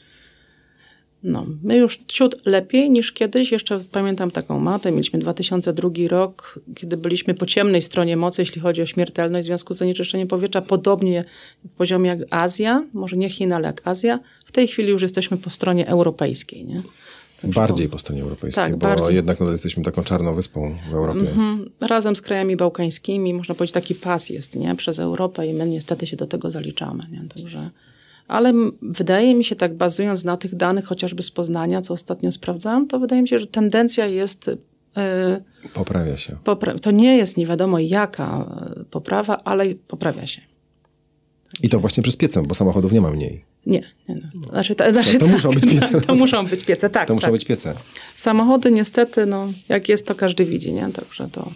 no, 1.22 1.46
my 1.62 1.76
już 1.76 1.98
ciut 2.06 2.46
lepiej 2.46 2.90
niż 2.90 3.12
kiedyś. 3.12 3.52
Jeszcze 3.52 3.84
pamiętam 3.92 4.30
taką 4.30 4.60
mapę. 4.60 4.90
Mieliśmy 4.90 5.18
2002 5.18 5.90
rok, 6.08 6.60
kiedy 6.74 6.96
byliśmy 6.96 7.34
po 7.34 7.46
ciemnej 7.46 7.82
stronie 7.82 8.16
mocy, 8.16 8.42
jeśli 8.42 8.60
chodzi 8.60 8.82
o 8.82 8.86
śmiertelność 8.86 9.44
w 9.44 9.46
związku 9.46 9.74
z 9.74 9.76
zanieczyszczeniem 9.76 10.28
powietrza. 10.28 10.62
Podobnie 10.62 11.24
w 11.64 11.68
poziomie 11.68 12.10
jak 12.10 12.18
Azja, 12.30 12.84
może 12.92 13.16
nie 13.16 13.30
Chiny, 13.30 13.54
ale 13.54 13.66
jak 13.66 13.80
Azja. 13.84 14.20
W 14.46 14.52
tej 14.52 14.68
chwili 14.68 14.88
już 14.88 15.02
jesteśmy 15.02 15.36
po 15.36 15.50
stronie 15.50 15.88
europejskiej. 15.88 16.64
Nie? 16.64 16.82
Także 17.42 17.60
Bardziej 17.60 17.88
po 17.88 17.98
stronie 17.98 18.22
europejskiej, 18.22 18.64
Tak, 18.64 18.72
bo 18.76 18.86
bardziej. 18.86 19.14
jednak 19.14 19.40
nadal 19.40 19.54
jesteśmy 19.54 19.82
taką 19.82 20.02
czarną 20.02 20.34
wyspą 20.34 20.76
w 20.90 20.94
Europie. 20.94 21.20
Mhm. 21.30 21.70
Razem 21.80 22.16
z 22.16 22.20
krajami 22.22 22.56
bałkańskimi, 22.56 23.34
można 23.34 23.54
powiedzieć, 23.54 23.74
taki 23.74 23.94
pas 23.94 24.30
jest 24.30 24.56
nie? 24.56 24.74
przez 24.74 24.98
Europę 24.98 25.46
i 25.46 25.52
my 25.52 25.66
niestety 25.66 26.06
się 26.06 26.16
do 26.16 26.26
tego 26.26 26.50
zaliczamy. 26.50 27.06
Nie? 27.10 27.22
Także, 27.34 27.70
ale 28.28 28.52
wydaje 28.82 29.34
mi 29.34 29.44
się, 29.44 29.56
tak 29.56 29.74
bazując 29.74 30.24
na 30.24 30.36
tych 30.36 30.54
danych 30.54 30.84
chociażby 30.84 31.22
z 31.22 31.30
Poznania, 31.30 31.80
co 31.82 31.94
ostatnio 31.94 32.32
sprawdzałam, 32.32 32.86
to 32.86 32.98
wydaje 32.98 33.22
mi 33.22 33.28
się, 33.28 33.38
że 33.38 33.46
tendencja 33.46 34.06
jest. 34.06 34.50
Yy, 34.96 35.70
Poprawia 35.74 36.16
się. 36.16 36.36
popra- 36.44 36.78
to 36.78 36.90
nie 36.90 37.16
jest 37.16 37.36
nie 37.36 37.46
wiadomo 37.46 37.78
jaka 37.78 38.46
e, 38.80 38.84
poprawa, 38.84 39.40
ale 39.44 39.74
poprawia 39.74 40.26
się. 40.26 40.42
I 41.62 41.68
to 41.68 41.78
właśnie 41.78 42.02
przez 42.02 42.16
piecę, 42.16 42.42
bo 42.48 42.54
samochodów 42.54 42.92
nie 42.92 43.00
ma 43.00 43.10
mniej. 43.10 43.44
Nie, 43.66 43.82
nie 44.08 44.30
no. 44.34 44.48
Znaczy, 44.48 44.74
ta, 44.74 44.92
znaczy, 44.92 45.18
to 45.18 45.26
muszą 45.26 45.50
być 45.50 45.64
piece. 45.66 46.00
To 46.06 46.14
muszą 46.14 46.46
być 46.46 46.64
piece, 46.64 46.90
tak. 46.90 47.08
To 47.08 47.14
muszą 47.14 47.24
tak. 47.24 47.32
być 47.32 47.44
piece. 47.44 47.74
Samochody 48.14 48.70
niestety, 48.70 49.26
no, 49.26 49.48
jak 49.68 49.88
jest, 49.88 50.06
to 50.06 50.14
każdy 50.14 50.44
widzi, 50.44 50.72
nie? 50.72 50.88
Także 50.92 51.28
to... 51.32 51.50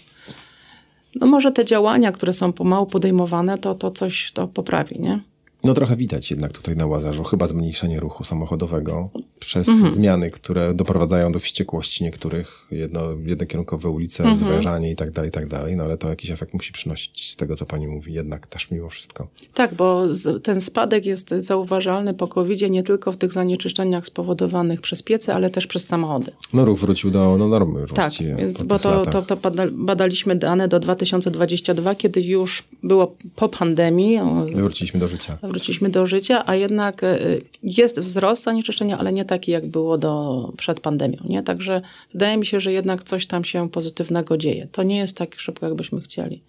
No 1.14 1.26
może 1.26 1.52
te 1.52 1.64
działania, 1.64 2.12
które 2.12 2.32
są 2.32 2.52
pomału 2.52 2.86
podejmowane, 2.86 3.58
to, 3.58 3.74
to 3.74 3.90
coś 3.90 4.32
to 4.32 4.48
poprawi, 4.48 5.00
nie? 5.00 5.20
No 5.64 5.74
trochę 5.74 5.96
widać 5.96 6.30
jednak 6.30 6.52
tutaj 6.52 6.76
na 6.76 6.86
Łazarzu 6.86 7.24
chyba 7.24 7.46
zmniejszenie 7.46 8.00
ruchu 8.00 8.24
samochodowego 8.24 9.10
przez 9.38 9.68
Mhm. 9.68 9.90
zmiany, 9.92 10.30
które 10.30 10.74
doprowadzają 10.74 11.32
do 11.32 11.38
wściekłości 11.40 12.04
niektórych, 12.04 12.66
jedno, 12.70 13.00
jednokierunkowe 13.24 13.88
ulice, 13.88 14.22
Mhm. 14.24 14.38
zwężanie 14.38 14.90
i 14.90 14.96
tak 14.96 15.10
dalej, 15.10 15.28
i 15.28 15.32
tak 15.32 15.46
dalej, 15.46 15.76
no 15.76 15.84
ale 15.84 15.98
to 15.98 16.08
jakiś 16.08 16.30
efekt 16.30 16.54
musi 16.54 16.72
przynosić 16.72 17.30
z 17.30 17.36
tego, 17.36 17.56
co 17.56 17.66
pani 17.66 17.88
mówi, 17.88 18.12
jednak 18.12 18.46
też 18.46 18.70
mimo 18.70 18.88
wszystko. 18.88 19.28
Tak, 19.54 19.74
bo 19.74 20.14
z, 20.14 20.44
ten 20.44 20.60
spadek 20.60 21.06
jest 21.06 21.28
zauważalny 21.38 22.14
po 22.14 22.28
covid 22.28 22.70
nie 22.70 22.82
tylko 22.82 23.12
w 23.12 23.16
tych 23.16 23.32
zanieczyszczeniach 23.32 24.06
spowodowanych 24.06 24.80
przez 24.80 25.02
piece, 25.02 25.34
ale 25.34 25.50
też 25.50 25.66
przez 25.66 25.86
samochody. 25.86 26.32
No 26.54 26.64
ruch 26.64 26.78
wrócił 26.80 27.10
do 27.10 27.36
no, 27.38 27.48
normy 27.48 27.80
już 27.80 27.92
Tak, 27.92 28.12
więc, 28.36 28.62
bo 28.62 28.78
to, 28.78 28.90
latach. 28.90 29.26
to, 29.26 29.36
to 29.36 29.50
bada- 29.50 29.70
badaliśmy 29.72 30.36
dane 30.36 30.68
do 30.68 30.80
2022, 30.80 31.94
kiedy 31.94 32.22
już 32.22 32.62
było 32.82 33.14
po 33.36 33.48
pandemii, 33.48 34.18
Wróciliśmy 34.54 35.00
do 35.00 35.08
życia. 35.08 35.38
Wróciliśmy 35.50 35.88
do 35.90 36.06
życia, 36.06 36.42
a 36.46 36.54
jednak 36.54 37.04
e, 37.04 37.18
jest 37.62 38.00
wzrost 38.00 38.42
zanieczyszczenia, 38.42 38.98
ale 38.98 39.12
nie 39.12 39.24
taki, 39.24 39.50
jak 39.50 39.66
było 39.66 39.98
do, 39.98 40.52
przed 40.56 40.80
pandemią. 40.80 41.18
Nie? 41.28 41.42
Także 41.42 41.82
wydaje 42.12 42.36
mi 42.36 42.46
się, 42.46 42.60
że 42.60 42.72
jednak 42.72 43.02
coś 43.02 43.26
tam 43.26 43.44
się 43.44 43.70
pozytywnego 43.70 44.36
dzieje. 44.36 44.68
To 44.72 44.82
nie 44.82 44.96
jest 44.96 45.16
tak 45.16 45.40
szybko, 45.40 45.66
jakbyśmy 45.66 46.00
chcieli, 46.00 46.42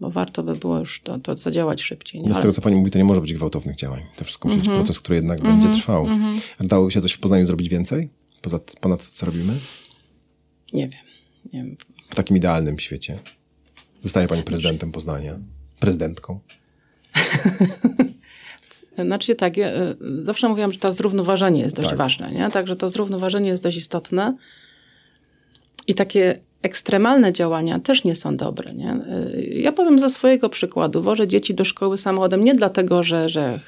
bo 0.00 0.10
warto 0.10 0.42
by 0.42 0.56
było 0.56 0.78
już 0.78 1.00
to, 1.00 1.18
to 1.18 1.36
zadziałać 1.36 1.82
szybciej. 1.82 2.20
Nie? 2.20 2.28
No 2.28 2.34
z 2.34 2.40
tego, 2.40 2.52
co 2.52 2.60
pani 2.60 2.76
mówi, 2.76 2.90
to 2.90 2.98
nie 2.98 3.04
może 3.04 3.20
być 3.20 3.34
gwałtownych 3.34 3.76
działań. 3.76 4.02
To 4.16 4.24
wszystko 4.24 4.48
musi 4.48 4.58
Mhm. 4.58 4.76
być 4.78 4.84
proces, 4.86 5.00
który 5.00 5.16
jednak 5.16 5.42
będzie 5.42 5.68
trwał. 5.68 6.06
A 6.58 6.64
dałoby 6.64 6.90
się 6.90 7.00
coś 7.00 7.12
w 7.12 7.18
Poznaniu 7.18 7.44
zrobić 7.44 7.68
więcej? 7.68 8.08
Poza, 8.42 8.60
ponad 8.80 9.06
to, 9.06 9.12
co 9.12 9.26
robimy? 9.26 9.54
Nie 10.72 10.88
wiem. 10.88 11.02
Nie 11.52 11.64
wiem. 11.64 11.76
W 12.10 12.14
takim 12.14 12.36
idealnym 12.36 12.78
świecie. 12.78 13.18
Zostaje 14.02 14.26
pani 14.26 14.42
prezydentem 14.42 14.92
Poznania. 14.92 15.38
Prezydentką. 15.80 16.40
Znaczy 19.04 19.34
tak, 19.34 19.56
ja 19.56 19.66
e, 19.66 19.94
zawsze 20.22 20.48
mówiłam, 20.48 20.72
że 20.72 20.78
to 20.78 20.92
zrównoważenie 20.92 21.60
jest 21.60 21.76
dość 21.76 21.88
Tak. 21.88 21.98
ważne, 21.98 22.32
nie? 22.32 22.50
Także 22.50 22.76
to 22.76 22.90
zrównoważenie 22.90 23.48
jest 23.48 23.62
dość 23.62 23.76
istotne. 23.76 24.36
I 25.86 25.94
takie 25.94 26.38
ekstremalne 26.62 27.32
działania 27.32 27.78
też 27.80 28.04
nie 28.04 28.14
są 28.14 28.36
dobre, 28.36 28.74
nie? 28.74 28.90
E, 28.90 29.42
Ja 29.42 29.72
powiem 29.72 29.98
ze 29.98 30.08
swojego 30.10 30.48
przykładu. 30.48 31.02
Wożę 31.02 31.28
dzieci 31.28 31.54
do 31.54 31.64
szkoły 31.64 31.98
samochodem 31.98 32.44
nie 32.44 32.54
dlatego, 32.54 33.02
że, 33.02 33.28
że 33.28 33.60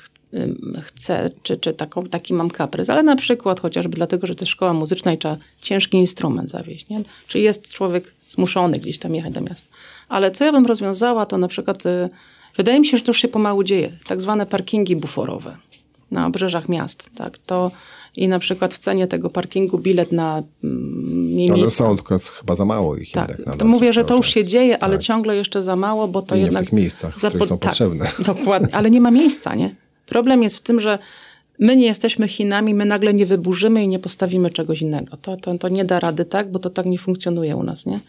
chcę, 0.81 1.31
czy, 1.43 1.57
czy 1.57 1.73
taką, 1.73 2.07
taki 2.07 2.35
mam 2.35 2.51
kaprys, 2.51 2.91
ale 2.91 3.03
na 3.03 3.17
przykład 3.17 3.61
chociażby 3.61 3.97
dlatego, 3.97 4.27
że 4.27 4.35
to 4.35 4.43
jest 4.43 4.53
szkoła 4.53 4.73
muzyczna 4.73 5.13
i 5.13 5.19
trzeba 5.19 5.37
ciężki 5.61 5.97
instrument 5.97 6.51
zawieźć, 6.51 6.89
nie? 6.89 7.01
Czy 7.27 7.39
jest 7.39 7.73
człowiek 7.75 8.15
zmuszony 8.27 8.79
gdzieś 8.79 8.99
tam 8.99 9.15
jechać 9.15 9.33
do 9.33 9.41
miasta. 9.41 9.71
Ale 10.09 10.31
co 10.31 10.45
ja 10.45 10.53
bym 10.53 10.67
rozwiązała, 10.67 11.27
to 11.27 11.39
na 11.39 11.49
przykład... 11.49 11.83
Wydaje 12.57 12.81
mi 12.81 12.87
się, 12.87 12.97
że 12.97 13.03
to 13.03 13.11
już 13.11 13.19
się 13.19 13.29
pomału 13.29 13.63
dzieje. 13.65 13.93
Tak 14.07 14.21
zwane 14.21 14.47
parkingi 14.47 14.97
buforowe 14.97 15.57
na 16.11 16.27
obrzeżach 16.27 16.69
miast. 16.69 17.11
Tak, 17.15 17.39
to 17.47 17.71
I 18.17 18.29
na 18.29 18.39
przykład 18.39 18.75
w 18.75 18.79
cenie 18.79 19.07
tego 19.07 19.31
parkingu 19.31 19.79
bilet 19.79 20.13
na 20.13 20.43
mm, 20.65 21.23
mniej 21.33 21.51
Ale 21.51 21.71
są 21.71 21.97
tylko 21.97 22.19
chyba 22.19 22.55
za 22.55 22.65
mało 22.65 22.97
ich 22.97 23.11
Tak, 23.11 23.29
jednak. 23.39 23.57
to 23.57 23.65
mówię, 23.65 23.93
że 23.93 24.05
to 24.05 24.17
już 24.17 24.35
się 24.35 24.45
dzieje, 24.45 24.79
ale 24.79 24.97
Tak. 24.97 25.07
ciągle 25.07 25.37
jeszcze 25.37 25.63
za 25.63 25.77
mało, 25.77 26.09
bo 26.09 26.23
to 26.23 26.37
nie 26.37 26.43
w 26.43 26.45
jednak... 26.45 26.63
tych 26.63 26.73
miejscach, 26.73 27.15
w 27.15 27.19
których 27.19 27.47
są 27.49 27.59
potrzebne. 27.59 28.11
Dokładnie, 28.27 28.75
ale 28.75 28.91
nie 28.91 29.01
ma 29.01 29.11
miejsca, 29.11 29.55
nie? 29.55 29.75
Problem 30.07 30.43
jest 30.43 30.57
w 30.57 30.61
tym, 30.61 30.81
że 30.81 30.99
my 31.59 31.77
nie 31.77 31.87
jesteśmy 31.87 32.29
Chinami, 32.29 32.75
my 32.75 32.85
nagle 32.85 33.15
nie 33.15 33.27
wyburzymy 33.27 33.85
i 33.85 33.89
nie 33.89 33.99
postawimy 33.99 34.51
czegoś 34.51 34.83
innego. 34.83 35.17
To, 35.17 35.37
to, 35.37 35.59
to 35.59 35.69
nie 35.69 35.85
da 35.85 36.01
rady 36.01 36.25
tak, 36.25 36.51
bo 36.51 36.59
to 36.59 36.71
tak 36.71 36.87
nie 36.87 36.99
funkcjonuje 36.99 37.57
u 37.57 37.63
nas, 37.63 37.87
nie? 37.87 38.01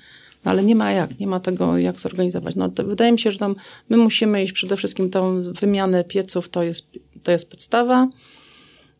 No 0.45 0.51
ale 0.51 0.63
nie 0.63 0.75
ma 0.75 0.91
jak, 0.91 1.19
nie 1.19 1.27
ma 1.27 1.39
tego 1.39 1.77
jak 1.77 1.99
zorganizować. 1.99 2.55
No 2.55 2.69
wydaje 2.85 3.11
mi 3.11 3.19
się, 3.19 3.31
że 3.31 3.39
tam 3.39 3.55
my 3.89 3.97
musimy 3.97 4.43
iść 4.43 4.53
przede 4.53 4.77
wszystkim 4.77 5.09
tą 5.09 5.41
wymianę 5.41 6.03
pieców, 6.03 6.49
to 6.49 6.63
jest, 6.63 6.99
to 7.23 7.31
jest 7.31 7.49
podstawa. 7.49 8.07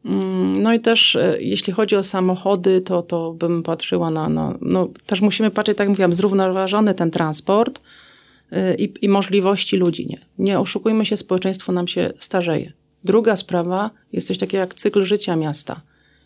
Mm, 0.06 0.62
No 0.62 0.74
i 0.74 0.80
też 0.80 1.16
e, 1.16 1.38
jeśli 1.40 1.74
chodzi 1.74 1.96
o 1.96 2.04
samochody, 2.04 2.82
to, 2.82 3.02
to 3.02 3.34
bym 3.34 3.64
patrzyła 3.64 4.10
na, 4.10 4.30
na 4.30 4.58
no 4.62 4.90
też 5.06 5.22
musimy 5.22 5.52
patrzeć, 5.52 5.78
tak 5.78 5.86
jak 5.86 5.90
mówiłam, 5.90 6.14
zrównoważony 6.14 6.94
ten 6.94 7.12
transport 7.12 7.82
y, 8.52 8.76
i, 8.76 9.06
i 9.06 9.10
możliwości 9.10 9.78
ludzi. 9.78 10.08
Nie. 10.08 10.20
nie 10.38 10.60
oszukujmy 10.60 11.06
się, 11.06 11.18
społeczeństwo 11.18 11.72
nam 11.72 11.88
się 11.88 12.14
starzeje. 12.18 12.74
Druga 13.04 13.36
sprawa 13.36 13.90
jest 14.14 14.28
coś 14.28 14.38
takiego 14.38 14.62
jak 14.62 14.74
cykl 14.74 15.04
życia 15.04 15.36
miasta. 15.36 15.82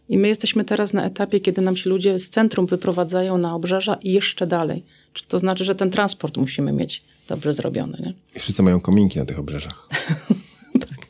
I 0.09 0.17
my 0.17 0.27
jesteśmy 0.27 0.65
teraz 0.65 0.93
na 0.93 1.05
etapie, 1.05 1.39
kiedy 1.39 1.61
nam 1.61 1.75
się 1.75 1.89
ludzie 1.89 2.19
z 2.19 2.29
centrum 2.29 2.65
wyprowadzają 2.65 3.37
na 3.37 3.55
obrzeża 3.55 3.97
i 4.01 4.13
jeszcze 4.13 4.47
dalej. 4.47 4.83
Czy 5.17 5.27
to 5.27 5.39
znaczy, 5.39 5.63
że 5.63 5.75
ten 5.75 5.89
transport 5.91 6.37
musimy 6.37 6.71
mieć 6.73 7.03
dobrze 7.27 7.53
zrobiony. 7.53 7.97
Nie? 8.05 8.13
I 8.35 8.39
wszyscy 8.39 8.63
mają 8.63 8.79
kominki 8.81 9.19
na 9.19 9.25
tych 9.25 9.39
obrzeżach. 9.39 9.87
Tak. 10.79 11.07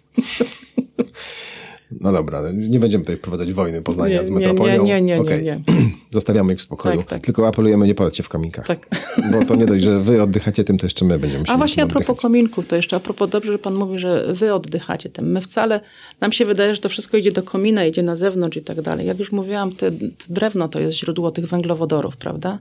No 2.02 2.12
dobra, 2.12 2.42
nie 2.54 2.80
będziemy 2.80 3.04
tutaj 3.04 3.16
wprowadzać 3.18 3.54
wojny 3.54 3.82
Poznania 3.82 4.20
Nie, 4.20 4.26
z 4.28 4.30
nie, 4.30 4.36
metropolią. 4.36 4.84
nie, 4.84 5.02
nie, 5.02 5.02
nie, 5.02 5.16
nie, 5.16 5.22
Okej. 5.22 5.44
nie. 5.44 5.62
Zostawiamy 6.12 6.54
ich 6.54 6.60
w 6.60 6.62
spokoju. 6.62 6.98
Tak, 6.98 7.08
tak. 7.10 7.22
Tylko 7.22 7.48
apelujemy, 7.48 7.88
nie 7.88 7.96
palcie 7.96 8.24
w 8.24 8.30
kominkach. 8.30 8.68
Tak. 8.68 8.88
Bo 9.32 9.46
to 9.46 9.56
nie 9.56 9.66
dość, 9.66 9.84
że 9.84 10.00
wy 10.04 10.22
oddychacie 10.22 10.64
tym, 10.64 10.78
to 10.78 10.86
jeszcze 10.86 11.06
my 11.06 11.20
będziemy 11.20 11.40
musieli 11.40 11.56
A 11.56 11.58
właśnie 11.58 11.84
a 11.84 11.88
propos 11.88 12.02
oddychać. 12.10 12.22
kominków, 12.22 12.68
to 12.68 12.76
jeszcze 12.76 12.96
a 12.96 13.00
propos 13.00 13.30
dobrze, 13.30 13.52
że 13.52 13.60
pan 13.60 13.76
mówi, 13.76 14.00
że 14.00 14.34
wy 14.34 14.54
oddychacie 14.54 15.10
tym. 15.10 15.32
My 15.32 15.42
wcale, 15.42 15.80
nam 16.22 16.32
się 16.32 16.46
wydaje, 16.46 16.76
że 16.76 16.82
to 16.82 16.90
wszystko 16.90 17.18
idzie 17.18 17.32
do 17.32 17.44
komina, 17.44 17.86
idzie 17.86 18.04
na 18.04 18.16
zewnątrz 18.16 18.58
i 18.58 18.62
tak 18.62 18.82
dalej. 18.82 19.08
Jak 19.08 19.20
już 19.20 19.32
mówiłam, 19.32 19.72
te, 19.76 19.92
te 19.92 19.98
drewno 20.30 20.70
to 20.70 20.80
jest 20.80 20.98
źródło 20.98 21.32
tych 21.32 21.48
węglowodorów, 21.48 22.18
prawda? 22.18 22.60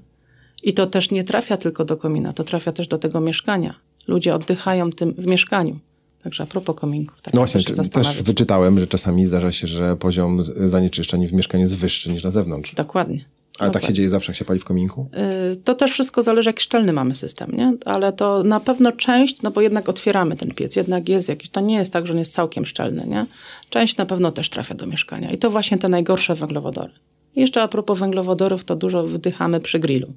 I 0.63 0.75
to 0.75 0.87
też 0.87 1.11
nie 1.11 1.25
trafia 1.25 1.57
tylko 1.57 1.85
do 1.85 1.97
komina, 1.97 2.33
to 2.33 2.45
trafia 2.45 2.73
też 2.73 2.89
do 2.89 2.99
tego 2.99 3.21
mieszkania. 3.21 3.75
Ludzie 4.09 4.35
oddychają 4.35 4.91
tym 4.91 5.15
w 5.19 5.27
mieszkaniu. 5.27 5.79
Także 6.23 6.43
a 6.43 6.47
propos 6.47 6.77
kominków. 6.77 7.23
Tak 7.23 7.35
No 7.35 7.41
właśnie, 7.41 7.65
też 7.91 8.23
wyczytałem, 8.23 8.79
że 8.79 8.87
czasami 8.87 9.27
zdarza 9.27 9.53
się, 9.53 9.67
że 9.67 9.97
poziom 9.97 10.43
zanieczyszczeń 10.69 11.29
w 11.29 11.33
mieszkaniu 11.33 11.63
jest 11.63 11.77
wyższy 11.77 12.13
niż 12.13 12.25
na 12.25 12.31
zewnątrz. 12.31 12.75
Dokładnie. 12.75 13.25
Ale 13.59 13.71
tak 13.71 13.83
się 13.83 13.83
Dokładnie. 13.83 13.95
dzieje 13.95 14.09
zawsze, 14.09 14.33
jak 14.33 14.37
się 14.37 14.45
pali 14.45 14.61
w 14.61 14.65
kominku? 14.65 15.09
Y, 15.53 15.57
To 15.57 15.75
też 15.75 15.93
wszystko 15.93 16.23
zależy, 16.23 16.49
jak 16.49 16.61
szczelny 16.61 16.93
mamy 16.93 17.15
system, 17.15 17.51
nie? 17.57 17.73
Ale 17.85 18.13
to 18.13 18.43
na 18.43 18.61
pewno 18.61 18.93
część, 18.93 19.43
no 19.43 19.51
bo 19.51 19.61
jednak 19.61 19.89
otwieramy 19.89 20.37
ten 20.37 20.55
piec, 20.55 20.77
jednak 20.77 21.09
jest 21.09 21.29
jakiś, 21.29 21.51
to 21.51 21.61
nie 21.61 21.75
jest 21.75 21.93
tak, 21.93 22.07
że 22.07 22.13
on 22.13 22.19
jest 22.19 22.33
całkiem 22.33 22.65
szczelny, 22.65 23.07
nie? 23.07 23.27
Część 23.71 23.97
na 23.97 24.07
pewno 24.07 24.33
też 24.33 24.51
trafia 24.51 24.75
do 24.75 24.87
mieszkania 24.87 25.31
i 25.31 25.39
to 25.39 25.51
właśnie 25.51 25.79
te 25.79 25.89
najgorsze 25.89 26.35
węglowodory. 26.35 26.91
Jeszcze 27.37 27.63
a 27.63 27.69
propos 27.69 27.99
węglowodorów, 27.99 28.65
to 28.65 28.77
dużo 28.77 29.07
wdychamy 29.07 29.61
przy 29.61 29.79
grillu. 29.79 30.13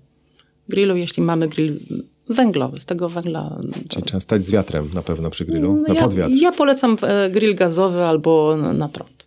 Grillu, 0.70 0.96
jeśli 0.96 1.24
mamy 1.24 1.48
grill 1.48 1.80
węglowy, 2.30 2.80
z 2.80 2.86
tego 2.86 3.10
węgla. 3.10 3.60
Czyli 3.90 4.04
trzeba 4.04 4.20
stać 4.20 4.46
z 4.46 4.52
wiatrem 4.52 4.90
na 4.94 5.02
pewno 5.02 5.30
przy 5.30 5.46
grillu, 5.46 5.76
No 5.76 5.82
na 5.88 5.94
ja, 5.94 6.02
podwiatr. 6.04 6.34
ja 6.36 6.52
polecam 6.52 6.98
e, 7.02 7.30
grill 7.30 7.56
gazowy 7.56 8.04
albo 8.04 8.58
na, 8.74 8.90
prąd. 8.90 9.20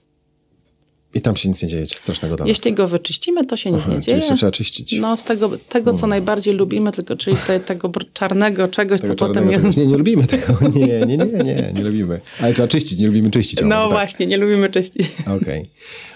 I 1.15 1.21
tam 1.21 1.37
się 1.37 1.49
nic 1.49 1.63
nie 1.63 1.69
dzieje 1.69 1.87
strasznego 1.87 2.37
dla 2.37 2.47
nas. 2.47 2.49
Jeśli 2.57 2.73
go 2.75 2.89
wyczyścimy, 2.89 3.45
to 3.47 3.57
się 3.57 3.71
nic 3.71 3.81
Aha, 3.83 3.95
nie 3.95 4.01
dzieje. 4.01 4.17
jeszcze 4.19 4.37
trzeba 4.37 4.53
czyścić. 4.53 4.93
No 5.01 5.17
z 5.17 5.25
tego, 5.25 5.51
tego 5.69 5.93
co 5.93 6.07
najbardziej 6.07 6.55
lubimy, 6.55 6.93
tylko 6.93 7.17
czyli 7.17 7.37
te, 7.47 7.61
tego 7.61 7.91
czarnego 8.13 8.69
czegoś, 8.69 9.01
Tego 9.01 9.15
co 9.15 9.27
potem 9.27 9.35
czarnego 9.35 9.67
jest... 9.67 9.75
czegoś. 9.75 9.77
Nie, 9.77 9.87
nie 9.87 9.99
lubimy 9.99 10.27
tego. 10.27 10.59
Nie, 10.79 10.87
nie, 10.87 11.17
nie, 11.17 11.45
nie, 11.45 11.73
nie 11.75 11.85
lubimy. 11.85 12.21
Ale 12.41 12.55
trzeba 12.55 12.69
czyścić, 12.69 12.99
nie 12.99 13.07
lubimy 13.07 13.31
czyścić. 13.31 13.61
No 13.65 13.83
tak. 13.83 13.91
właśnie, 13.91 14.27
nie 14.27 14.37
lubimy 14.37 14.69
czyścić. 14.69 15.07
Okej. 15.37 15.71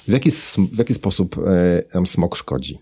W, 0.08 0.12
jaki, 0.12 0.30
w 0.72 0.78
jaki 0.78 0.94
sposób 0.94 1.36
e, 1.38 1.82
nam 1.94 2.06
smog 2.06 2.36
szkodzi? 2.36 2.78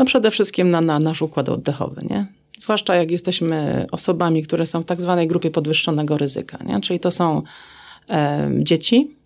No 0.00 0.06
przede 0.06 0.30
wszystkim 0.30 0.70
na, 0.70 0.80
na 0.80 0.98
nasz 0.98 1.22
układ 1.22 1.48
oddechowy, 1.48 2.00
nie? 2.10 2.26
Zwłaszcza 2.58 2.94
jak 2.94 3.10
jesteśmy 3.10 3.86
osobami, 3.92 4.42
które 4.42 4.66
są 4.66 4.82
w 4.82 4.84
tak 4.84 5.00
zwanej 5.00 5.26
grupie 5.26 5.50
podwyższonego 5.50 6.18
ryzyka, 6.18 6.58
nie? 6.64 6.80
Czyli 6.80 7.00
to 7.00 7.10
są 7.10 7.42
e, 8.10 8.50
dzieci, 8.58 9.16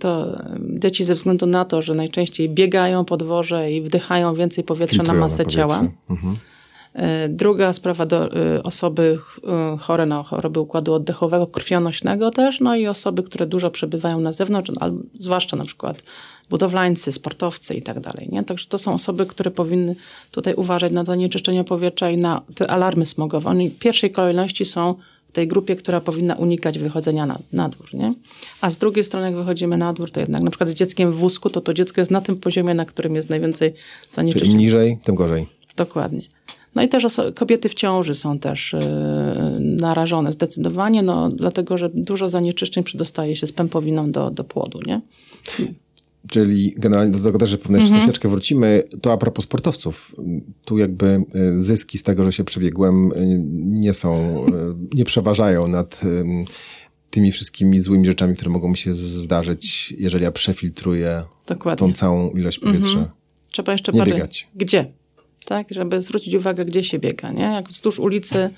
to 0.00 0.38
dzieci 0.74 1.04
ze 1.04 1.14
względu 1.14 1.46
na 1.46 1.64
to, 1.64 1.82
że 1.82 1.94
najczęściej 1.94 2.48
biegają 2.48 3.04
po 3.04 3.16
dworze 3.16 3.72
i 3.72 3.82
wdychają 3.82 4.34
więcej 4.34 4.64
powietrza 4.64 4.96
na 4.96 5.02
Filtrują 5.02 5.20
masę 5.20 5.36
powietrze. 5.36 5.58
ciała. 5.58 5.86
Mhm. 6.10 6.36
E, 6.94 7.28
Druga 7.28 7.72
sprawa 7.72 8.06
do 8.06 8.32
e, 8.56 8.62
osoby 8.62 9.18
e, 9.74 9.76
chore 9.78 10.06
na 10.06 10.22
choroby 10.22 10.60
układu 10.60 10.92
oddechowego, 10.94 11.46
krwionośnego 11.46 12.30
też, 12.30 12.60
no 12.60 12.76
i 12.76 12.86
osoby, 12.86 13.22
które 13.22 13.46
dużo 13.46 13.70
przebywają 13.70 14.20
na 14.20 14.32
zewnątrz, 14.32 14.70
al- 14.80 14.98
zwłaszcza 15.18 15.56
na 15.56 15.64
przykład 15.64 16.02
budowlańcy, 16.50 17.12
sportowcy 17.12 17.74
i 17.74 17.82
tak 17.82 18.00
dalej. 18.00 18.28
Nie? 18.32 18.44
Także 18.44 18.66
to 18.68 18.78
są 18.78 18.94
osoby, 18.94 19.26
które 19.26 19.50
powinny 19.50 19.96
tutaj 20.30 20.54
uważać 20.54 20.92
na 20.92 21.04
zanieczyszczenie 21.04 21.64
powietrza 21.64 22.10
i 22.10 22.16
na 22.16 22.42
te 22.54 22.70
alarmy 22.70 23.06
smogowe. 23.06 23.50
Oni 23.50 23.70
w 23.70 23.78
pierwszej 23.78 24.10
kolejności 24.10 24.64
są 24.64 24.94
w 25.28 25.32
tej 25.32 25.48
grupie, 25.48 25.76
która 25.76 26.00
powinna 26.00 26.34
unikać 26.34 26.78
wychodzenia 26.78 27.26
na, 27.26 27.38
na 27.52 27.68
dwór. 27.68 27.94
Nie? 27.94 28.14
A 28.60 28.70
z 28.70 28.76
drugiej 28.76 29.04
strony, 29.04 29.26
jak 29.26 29.36
wychodzimy 29.36 29.76
na 29.76 29.92
dwór, 29.92 30.10
to 30.10 30.20
jednak 30.20 30.42
na 30.42 30.50
przykład 30.50 30.68
z 30.70 30.74
dzieckiem 30.74 31.12
w 31.12 31.16
wózku, 31.16 31.50
to 31.50 31.60
to 31.60 31.74
dziecko 31.74 32.00
jest 32.00 32.10
na 32.10 32.20
tym 32.20 32.36
poziomie, 32.36 32.74
na 32.74 32.84
którym 32.84 33.14
jest 33.16 33.30
najwięcej 33.30 33.72
Czyli 33.72 33.82
im 34.08 34.12
zanieczyszczenia. 34.14 34.56
niżej, 34.56 34.98
tym 35.04 35.14
gorzej. 35.14 35.46
Dokładnie. 35.76 36.22
No 36.74 36.82
i 36.82 36.88
też 36.88 37.06
kobiety 37.34 37.68
w 37.68 37.74
ciąży 37.74 38.14
są 38.14 38.38
też 38.38 38.72
yy, 38.72 38.80
narażone 39.60 40.32
zdecydowanie, 40.32 41.02
no, 41.02 41.30
dlatego 41.30 41.78
że 41.78 41.90
dużo 41.94 42.28
zanieczyszczeń 42.28 42.84
przedostaje 42.84 43.36
się 43.36 43.46
z 43.46 43.52
pępowiną 43.52 44.10
do, 44.10 44.30
do 44.30 44.44
płodu, 44.44 44.80
nie? 44.86 45.00
Czyli 46.28 46.74
generalnie 46.76 47.12
do 47.12 47.18
tego 47.18 47.38
też, 47.38 47.50
że 47.50 47.58
pewnie 47.58 47.76
jeszcze 47.76 47.94
za 47.94 48.00
chwileczkę 48.00 48.28
wrócimy. 48.28 48.82
To 49.00 49.12
a 49.12 49.16
propos 49.16 49.44
sportowców. 49.44 50.16
Tu 50.64 50.78
jakby 50.78 51.06
e, 51.34 51.58
zyski 51.58 51.98
z 51.98 52.02
tego, 52.02 52.24
że 52.24 52.32
się 52.32 52.44
przebiegłem 52.44 53.12
e, 53.14 53.26
nie 53.54 53.94
są, 53.94 54.14
e, 54.46 54.50
nie 54.94 55.04
przeważają 55.04 55.68
nad 55.68 56.02
tymi 57.10 57.32
wszystkimi 57.32 57.80
złymi 57.80 58.06
rzeczami, 58.06 58.34
które 58.34 58.50
mogą 58.50 58.68
mi 58.68 58.76
się 58.76 58.94
zdarzyć, 58.94 59.94
jeżeli 59.98 60.24
ja 60.24 60.32
przefiltruję 60.32 61.22
Dokładnie. 61.46 61.88
tą 61.88 61.94
całą 61.94 62.30
ilość 62.30 62.58
powietrza. 62.58 63.12
Trzeba 63.50 63.72
jeszcze 63.72 63.92
nie 63.92 63.98
bardziej- 63.98 64.14
biegać. 64.14 64.48
Gdzie? 64.54 64.92
Tak, 65.44 65.66
żeby 65.70 66.00
zwrócić 66.00 66.34
uwagę, 66.34 66.64
gdzie 66.64 66.82
się 66.82 66.98
biega, 66.98 67.32
nie? 67.32 67.42
Jak 67.42 67.68
wzdłuż 67.68 67.98
ulicy, 67.98 68.50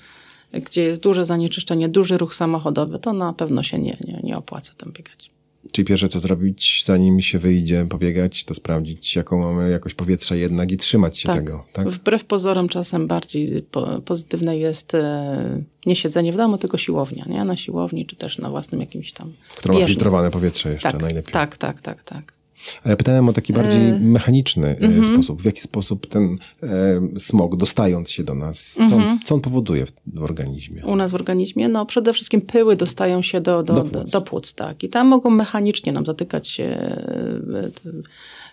gdzie 0.53 0.81
jest 0.81 1.01
duże 1.01 1.25
zanieczyszczenie, 1.25 1.89
duży 1.89 2.17
ruch 2.17 2.35
samochodowy, 2.35 2.99
to 2.99 3.13
na 3.13 3.33
pewno 3.33 3.63
się 3.63 3.79
nie, 3.79 3.97
nie, 4.07 4.19
nie 4.23 4.37
opłaca 4.37 4.73
tam 4.77 4.91
biegać. 4.91 5.31
Czyli 5.71 5.85
pierwsze 5.85 6.09
co 6.09 6.19
zrobić, 6.19 6.83
zanim 6.85 7.21
się 7.21 7.39
wyjdzie 7.39 7.85
pobiegać, 7.89 8.43
to 8.43 8.53
sprawdzić, 8.53 9.15
jaką 9.15 9.39
mamy 9.39 9.69
jakość 9.69 9.95
powietrza 9.95 10.35
jednak 10.35 10.71
i 10.71 10.77
trzymać 10.77 11.17
się 11.17 11.33
tego. 11.33 11.65
Tak? 11.73 11.89
Wbrew 11.89 12.25
pozorom 12.25 12.69
czasem 12.69 13.07
bardziej 13.07 13.61
po, 13.61 14.01
pozytywne 14.01 14.57
jest 14.57 14.95
e, 14.95 15.63
nie 15.85 15.95
siedzenie 15.95 16.33
w 16.33 16.37
domu, 16.37 16.57
tylko 16.57 16.77
siłownia, 16.77 17.25
nie? 17.29 17.45
Na 17.45 17.57
siłowni, 17.57 18.05
czy 18.05 18.15
też 18.15 18.37
na 18.37 18.49
własnym 18.49 18.81
jakimś 18.81 19.13
tam 19.13 19.33
Która 19.57 19.79
ma 19.79 19.85
filtrowane 19.85 20.31
powietrze 20.31 20.73
jeszcze 20.73 20.91
tak, 20.91 21.01
najlepiej. 21.01 21.33
Tak, 21.33 21.57
tak, 21.57 21.81
tak, 21.81 22.03
tak. 22.03 22.36
A 22.83 22.89
ja 22.89 22.95
pytałem 22.95 23.29
o 23.29 23.33
taki 23.33 23.53
bardziej 23.53 23.99
mechaniczny 23.99 24.67
e, 24.67 24.77
mhm. 24.77 25.05
sposób. 25.05 25.41
W 25.41 25.45
jaki 25.45 25.61
sposób 25.61 26.07
ten 26.07 26.37
e, 26.63 27.19
smog, 27.19 27.55
dostając 27.55 28.11
się 28.11 28.23
do 28.23 28.35
nas, 28.35 28.73
co, 28.73 28.83
Mhm. 28.83 29.03
on, 29.03 29.19
co 29.25 29.35
on 29.35 29.41
powoduje 29.41 29.85
w, 29.85 29.91
w 30.13 30.23
organizmie? 30.23 30.81
U 30.85 30.95
nas 30.95 31.11
w 31.11 31.15
organizmie, 31.15 31.67
no 31.69 31.85
przede 31.85 32.13
wszystkim 32.13 32.41
pyły 32.41 32.75
dostają 32.75 33.21
się 33.21 33.41
do, 33.41 33.63
do, 33.63 33.73
Do 33.73 33.83
płuc. 33.83 34.11
do 34.11 34.21
płuc, 34.21 34.53
tak. 34.53 34.83
I 34.83 34.89
tam 34.89 35.07
mogą 35.07 35.29
mechanicznie 35.29 35.91
nam 35.91 36.05
zatykać 36.05 36.47
się, 36.47 36.63
e, 36.63 37.71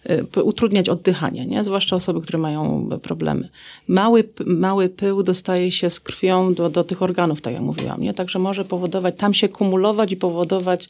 e, 0.07 0.23
e, 0.37 0.43
utrudniać 0.43 0.89
oddychanie, 0.89 1.47
nie? 1.47 1.65
Zwłaszcza 1.65 1.97
osoby, 1.97 2.21
które 2.21 2.39
mają 2.39 2.89
problemy. 3.03 3.49
Mały, 3.89 4.29
mały 4.47 4.89
pył 4.89 5.23
dostaje 5.23 5.71
się 5.71 5.91
z 5.91 6.01
krwią 6.01 6.55
do, 6.55 6.71
do 6.71 6.85
tych 6.85 7.03
organów, 7.03 7.41
tak 7.41 7.53
jak 7.53 7.63
mówiłam, 7.63 8.01
nie? 8.03 8.15
Także 8.15 8.39
może 8.39 8.65
powodować, 8.65 9.15
tam 9.19 9.35
się 9.35 9.49
kumulować 9.49 10.13
i 10.13 10.17
powodować 10.17 10.89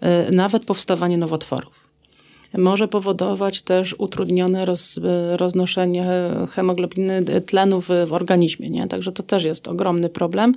e, 0.00 0.30
nawet 0.30 0.64
powstawanie 0.64 1.18
nowotworów. 1.18 1.83
Może 2.58 2.88
powodować 2.88 3.62
też 3.62 3.94
utrudnione 3.98 4.64
roz, 4.64 5.00
roznoszenie 5.32 6.06
hemoglobiny 6.54 7.22
tlenu 7.46 7.80
w, 7.80 7.90
organizmie. 8.10 8.70
Nie? 8.70 8.88
Także 8.88 9.12
to 9.12 9.22
też 9.22 9.44
jest 9.44 9.68
ogromny 9.68 10.08
problem. 10.08 10.54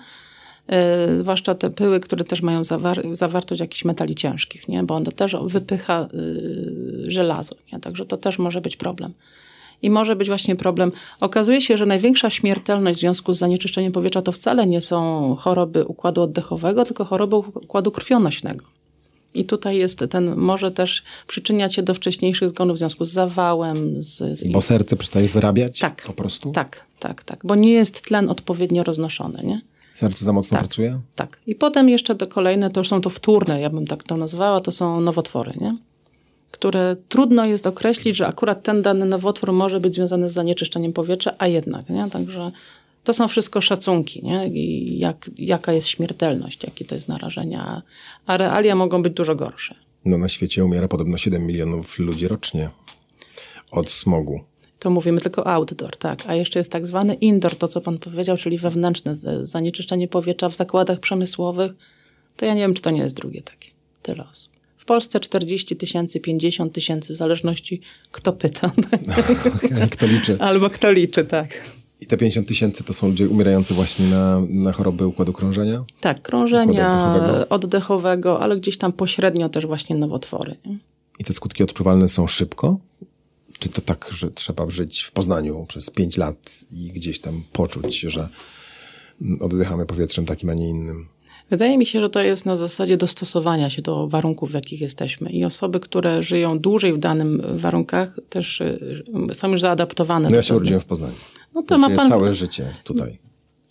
E, 0.68 1.18
zwłaszcza 1.18 1.56
te 1.56 1.70
pyły, 1.70 2.00
które 2.00 2.24
też 2.24 2.42
mają 2.42 2.62
zawar- 2.62 3.16
zawartość 3.16 3.62
jakichś 3.62 3.86
metali 3.86 4.16
ciężkich, 4.16 4.68
nie? 4.68 4.84
bo 4.84 4.96
on 4.96 5.04
też 5.04 5.36
wypycha 5.46 6.08
y, 6.14 7.12
żelazo. 7.12 7.56
Nie? 7.74 7.80
Także 7.80 8.06
to 8.06 8.18
też 8.18 8.40
może 8.40 8.62
być 8.62 8.78
problem. 8.78 9.14
I 9.82 9.90
może 9.90 10.16
być 10.16 10.28
właśnie 10.28 10.56
problem. 10.56 10.92
Okazuje 11.20 11.62
się, 11.62 11.78
że 11.78 11.86
największa 11.86 12.30
śmiertelność 12.30 12.98
w 12.98 13.02
związku 13.02 13.34
z 13.34 13.38
zanieczyszczeniem 13.38 13.92
powietrza 13.92 14.22
to 14.22 14.32
wcale 14.32 14.68
nie 14.68 14.82
są 14.82 15.36
choroby 15.40 15.86
układu 15.86 16.22
oddechowego, 16.22 16.86
tylko 16.86 17.06
choroby 17.06 17.36
układu 17.36 17.92
krwionośnego. 17.92 18.77
I 19.40 19.46
tutaj 19.46 19.78
jest 19.78 20.00
ten, 20.10 20.36
może 20.36 20.72
też 20.72 21.04
przyczyniać 21.28 21.76
się 21.76 21.84
do 21.84 21.94
wcześniejszych 21.94 22.50
zgonów 22.50 22.76
w 22.76 22.78
związku 22.78 23.06
z 23.06 23.12
zawałem. 23.12 24.04
Z, 24.04 24.40
z 24.40 24.52
Bo 24.52 24.62
serce 24.62 24.96
przestaje 24.96 25.30
wyrabiać 25.30 25.80
tak, 25.80 26.04
po 26.06 26.14
prostu? 26.14 26.52
Tak, 26.52 26.86
tak, 27.00 27.24
tak. 27.24 27.40
Bo 27.44 27.56
nie 27.56 27.72
jest 27.74 28.02
tlen 28.02 28.30
odpowiednio 28.30 28.84
roznoszony, 28.84 29.44
nie? 29.44 29.62
Serce 29.94 30.26
za 30.26 30.34
mocno 30.34 30.58
Tak. 30.58 30.68
pracuje? 30.68 31.00
Tak. 31.16 31.40
I 31.48 31.56
potem 31.56 31.90
jeszcze 31.90 32.16
te 32.16 32.26
kolejne, 32.26 32.70
to 32.70 32.80
już 32.80 32.90
są 32.90 33.02
to 33.02 33.10
wtórne, 33.10 33.62
ja 33.62 33.70
bym 33.70 33.88
tak 33.88 34.04
to 34.04 34.18
nazwała, 34.18 34.62
to 34.62 34.72
są 34.72 35.02
nowotwory, 35.02 35.54
nie? 35.62 35.78
Które 36.52 36.96
trudno 37.10 37.46
jest 37.46 37.68
określić, 37.68 38.16
że 38.16 38.28
akurat 38.28 38.64
ten 38.64 38.82
dany 38.82 39.06
nowotwór 39.06 39.52
może 39.54 39.80
być 39.80 39.96
związany 39.96 40.30
z 40.30 40.34
zanieczyszczeniem 40.34 40.94
powietrza, 40.94 41.34
a 41.38 41.48
jednak, 41.48 41.90
nie? 41.90 42.10
Także 42.10 42.52
to 43.08 43.14
są 43.14 43.28
wszystko 43.28 43.62
szacunki, 43.62 44.24
nie? 44.24 44.48
I 44.48 45.00
jak, 45.00 45.30
jaka 45.38 45.74
jest 45.74 45.88
śmiertelność, 45.88 46.64
jakie 46.64 46.86
to 46.86 46.96
jest 46.96 47.08
narażenie, 47.08 47.60
a- 47.60 47.82
a 48.26 48.38
realia 48.38 48.76
mogą 48.76 49.02
być 49.02 49.14
dużo 49.14 49.36
gorsze. 49.36 49.76
No 50.06 50.18
na 50.18 50.30
świecie 50.30 50.66
umiera 50.66 50.88
podobno 50.88 51.18
7 51.18 51.46
milionów 51.48 52.00
ludzi 52.00 52.28
rocznie 52.28 52.70
od 53.72 53.92
smogu. 53.92 54.40
To 54.80 54.90
mówimy 54.90 55.22
tylko 55.22 55.48
outdoor, 55.48 55.98
tak. 55.98 56.24
A 56.28 56.36
jeszcze 56.36 56.60
jest 56.60 56.72
tak 56.72 56.88
zwany 56.88 57.14
indoor, 57.14 57.56
to 57.56 57.68
co 57.68 57.82
pan 57.82 57.98
powiedział, 57.98 58.38
czyli 58.38 58.58
wewnętrzne 58.58 59.14
zanieczyszczenie 59.42 60.08
powietrza 60.08 60.50
w 60.50 60.56
zakładach 60.56 61.00
przemysłowych. 61.00 61.72
To 62.38 62.46
ja 62.46 62.54
nie 62.54 62.62
wiem, 62.62 62.74
czy 62.74 62.82
to 62.82 62.90
nie 62.92 63.02
jest 63.02 63.16
drugie 63.16 63.42
takie. 63.42 63.70
Tyle 64.02 64.26
osób. 64.32 64.54
W 64.78 64.86
Polsce 64.86 65.20
40 65.20 65.76
tysięcy, 65.76 66.20
50 66.20 66.74
tysięcy, 66.74 67.14
w 67.14 67.18
zależności 67.18 67.82
kto 68.12 68.34
pyta. 68.34 68.72
Kto 69.92 70.06
liczy? 70.08 70.38
Albo 70.40 70.70
kto 70.70 70.92
liczy, 70.92 71.26
tak. 71.26 71.50
I 72.08 72.10
te 72.10 72.18
50 72.18 72.48
tysięcy 72.48 72.84
to 72.84 72.94
są 72.94 73.08
ludzie 73.08 73.30
umierający 73.30 73.74
właśnie 73.74 74.06
na, 74.06 74.42
na 74.50 74.72
choroby 74.72 75.08
układu 75.08 75.34
krążenia? 75.34 75.82
Tak, 76.02 76.22
krążenia 76.22 77.14
oddechowego. 77.14 77.50
oddechowego, 77.50 78.40
ale 78.40 78.58
gdzieś 78.58 78.78
tam 78.78 78.94
pośrednio 78.94 79.50
też 79.50 79.66
właśnie 79.66 79.96
nowotwory. 79.96 80.56
Nie? 80.66 80.78
I 81.20 81.24
te 81.24 81.34
skutki 81.34 81.64
odczuwalne 81.64 82.08
są 82.08 82.28
szybko? 82.28 82.78
Czy 83.60 83.70
to 83.70 83.82
tak, 83.82 84.10
że 84.12 84.32
trzeba 84.32 84.70
żyć 84.70 85.02
w 85.02 85.12
Poznaniu 85.12 85.66
przez 85.68 85.90
5 85.90 86.18
lat 86.18 86.60
i 86.72 86.92
gdzieś 86.92 87.20
tam 87.20 87.44
poczuć, 87.54 88.00
że 88.00 88.30
oddychamy 89.40 89.86
powietrzem 89.86 90.26
takim, 90.26 90.50
a 90.50 90.54
nie 90.54 90.70
innym? 90.70 91.08
Wydaje 91.50 91.78
mi 91.78 91.86
się, 91.86 92.00
że 92.00 92.10
to 92.10 92.22
jest 92.22 92.46
na 92.46 92.56
zasadzie 92.56 92.98
dostosowania 92.98 93.70
się 93.70 93.82
do 93.82 94.08
warunków, 94.08 94.52
w 94.52 94.54
jakich 94.54 94.82
jesteśmy. 94.82 95.30
I 95.30 95.46
osoby, 95.46 95.80
które 95.80 96.24
żyją 96.24 96.60
dłużej 96.60 96.94
w 96.94 96.98
danym 96.98 97.42
warunkach, 97.56 98.20
też 98.30 98.62
y, 98.62 99.04
są 99.34 99.52
już 99.52 99.62
zaadaptowane. 99.62 100.30
No 100.30 100.36
ja 100.36 100.44
się 100.44 100.56
urodziłem 100.56 100.82
w 100.82 100.86
Poznaniu. 100.86 101.16
No 101.58 101.64
to 101.64 101.78
ma 101.78 101.90
pan. 101.90 102.08
całe 102.08 102.34
życie 102.34 102.74
tutaj. 102.84 103.18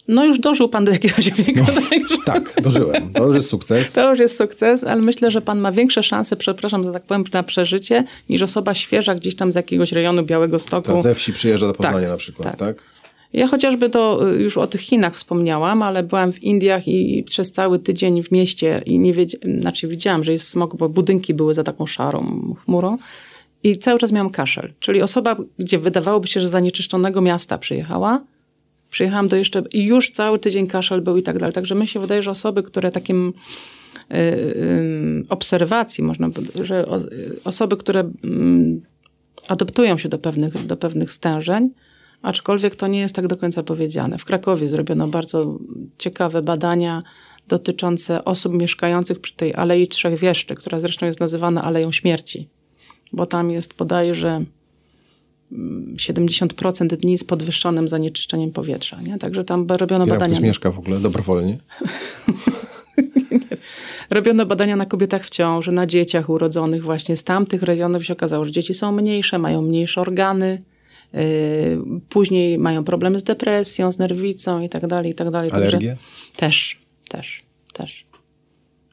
No 0.09 0.25
już 0.25 0.39
dożył 0.39 0.69
pan 0.69 0.85
do 0.85 0.93
jakiegoś 0.93 1.31
wieku, 1.43 1.65
także 1.91 2.17
Tak, 2.25 2.61
dożyłem. 2.63 3.13
To 3.13 3.27
już 3.27 3.37
jest 3.37 3.49
sukces. 3.49 3.93
to 3.93 4.11
już 4.11 4.19
jest 4.21 4.39
sukces, 4.39 4.85
ale 4.85 5.03
myślę, 5.03 5.31
że 5.31 5.41
pan 5.41 5.59
ma 5.59 5.73
większe 5.73 6.03
szanse, 6.03 6.37
przepraszam, 6.37 6.85
że 6.85 6.93
tak 6.93 7.05
powiem, 7.07 7.25
na 7.33 7.43
przeżycie, 7.43 8.05
niż 8.29 8.43
osoba 8.43 8.75
świeża 8.75 9.15
gdzieś 9.15 9.37
tam 9.37 9.53
z 9.53 9.55
jakiegoś 9.55 9.93
rejonu 9.93 10.23
Białego 10.25 10.59
Stoku. 10.59 10.93
To 10.93 11.03
ze 11.03 11.15
wsi 11.15 11.33
przyjeżdża 11.33 11.67
do 11.67 11.75
Poznania 11.75 12.01
Tak, 12.01 12.09
na 12.11 12.17
przykład, 12.17 12.49
tak. 12.49 12.59
tak? 12.59 12.85
Ja 13.33 13.47
chociażby 13.47 13.91
to 13.91 14.31
y, 14.33 14.43
już 14.43 14.57
o 14.59 14.67
tych 14.67 14.81
Chinach 14.81 15.15
wspomniałam, 15.15 15.83
ale 15.83 16.03
byłam 16.03 16.33
w 16.33 16.43
Indiach 16.43 16.89
i 16.89 17.23
przez 17.27 17.51
cały 17.51 17.79
tydzień 17.79 18.23
w 18.23 18.31
mieście 18.33 18.83
i 18.87 18.99
nie 18.99 19.13
wiedziałam, 19.13 19.61
znaczy 19.61 19.89
widziałam, 19.89 20.25
że 20.25 20.33
jest 20.33 20.49
smog, 20.49 20.77
bo 20.77 20.89
budynki 20.89 21.35
były 21.35 21.55
za 21.55 21.65
taką 21.65 21.87
szarą 21.87 22.55
chmurą. 22.65 22.99
I 23.67 23.79
cały 23.79 23.99
czas 23.99 24.13
miałam 24.13 24.31
kaszel. 24.31 24.73
Czyli 24.81 25.03
osoba, 25.03 25.37
gdzie 25.59 25.79
wydawałoby 25.79 26.29
się, 26.29 26.41
że 26.41 26.49
z 26.49 26.51
zanieczyszczonego 26.51 27.21
miasta 27.21 27.59
przyjechała, 27.59 28.25
przyjechałam 28.91 29.29
do 29.29 29.37
jeszcze 29.37 29.63
i 29.73 29.85
już 29.85 30.11
cały 30.11 30.39
tydzień 30.39 30.67
kaszel 30.67 31.01
był 31.01 31.17
i 31.17 31.23
tak 31.23 31.39
dalej. 31.39 31.53
Także 31.53 31.75
mi 31.75 31.87
się 31.87 32.01
wydaje, 32.01 32.23
że 32.23 32.31
osoby, 32.31 32.63
które 32.63 32.91
takim 32.91 33.33
y, 34.13 34.17
y, 34.17 35.23
obserwacji, 35.29 36.05
można 36.05 36.31
że 36.65 36.87
osoby, 37.45 37.77
które 37.77 38.01
y, 38.01 38.07
adaptują 39.49 39.99
się 39.99 40.09
do 40.09 40.19
pewnych, 40.19 40.67
do 40.67 40.77
pewnych 40.77 41.13
stężeń, 41.13 41.71
aczkolwiek 42.23 42.77
to 42.77 42.87
nie 42.87 43.01
jest 43.01 43.15
tak 43.15 43.27
do 43.27 43.37
końca 43.37 43.63
powiedziane. 43.63 44.19
W 44.19 44.25
Krakowie 44.25 44.69
zrobiono 44.69 45.09
bardzo 45.09 45.59
ciekawe 45.99 46.43
badania 46.43 47.03
dotyczące 47.49 48.25
osób 48.25 48.53
mieszkających 48.53 49.21
przy 49.21 49.37
tej 49.37 49.55
Alei 49.55 49.89
Trzech 49.89 50.19
Wieszczy, 50.19 50.55
która 50.55 50.79
zresztą 50.79 51.07
jest 51.07 51.21
nazywana 51.21 51.63
Aleją 51.63 51.93
Śmierci, 51.93 52.49
bo 53.13 53.27
tam 53.27 53.51
jest 53.51 53.75
bodajże 53.77 54.45
70% 55.53 56.81
mm, 56.81 57.01
dni 57.01 57.19
z 57.19 57.25
podwyższonym 57.25 57.89
zanieczyszczeniem 57.89 58.53
powietrza. 58.53 59.01
Nie? 59.03 59.19
Także 59.19 59.45
tam 59.45 59.67
robiono 59.69 60.07
Jak 60.07 60.15
badania. 60.15 60.37
Ktoś 60.37 60.47
mieszka 60.49 60.71
w 60.71 60.79
ogóle 60.79 61.01
dobrowolnie? 61.01 61.59
Robiono 64.11 64.47
badania 64.47 64.77
na 64.77 64.87
kobietach 64.87 65.25
w 65.25 65.31
ciąży, 65.31 65.73
na 65.73 65.87
dzieciach 65.87 66.29
urodzonych 66.29 66.85
właśnie 66.85 67.17
z 67.17 67.25
tamtych 67.25 67.63
regionów 67.63 68.05
się 68.05 68.13
okazało, 68.13 68.45
że 68.45 68.51
dzieci 68.51 68.75
są 68.75 68.93
mniejsze, 68.93 69.39
mają 69.39 69.63
mniejsze 69.63 70.01
organy, 70.01 70.63
yy, 71.13 71.21
później 72.09 72.59
mają 72.59 72.85
problemy 72.85 73.19
z 73.19 73.23
depresją, 73.23 73.93
z 73.93 73.99
nerwicą 73.99 74.61
i 74.61 74.69
tak 74.69 74.87
dalej, 74.87 75.11
i 75.11 75.15
tak 75.15 75.31
dalej. 75.31 75.51
Alergie? 75.51 75.97
Też, 76.37 76.81
też, 77.09 77.43
też. 77.73 78.06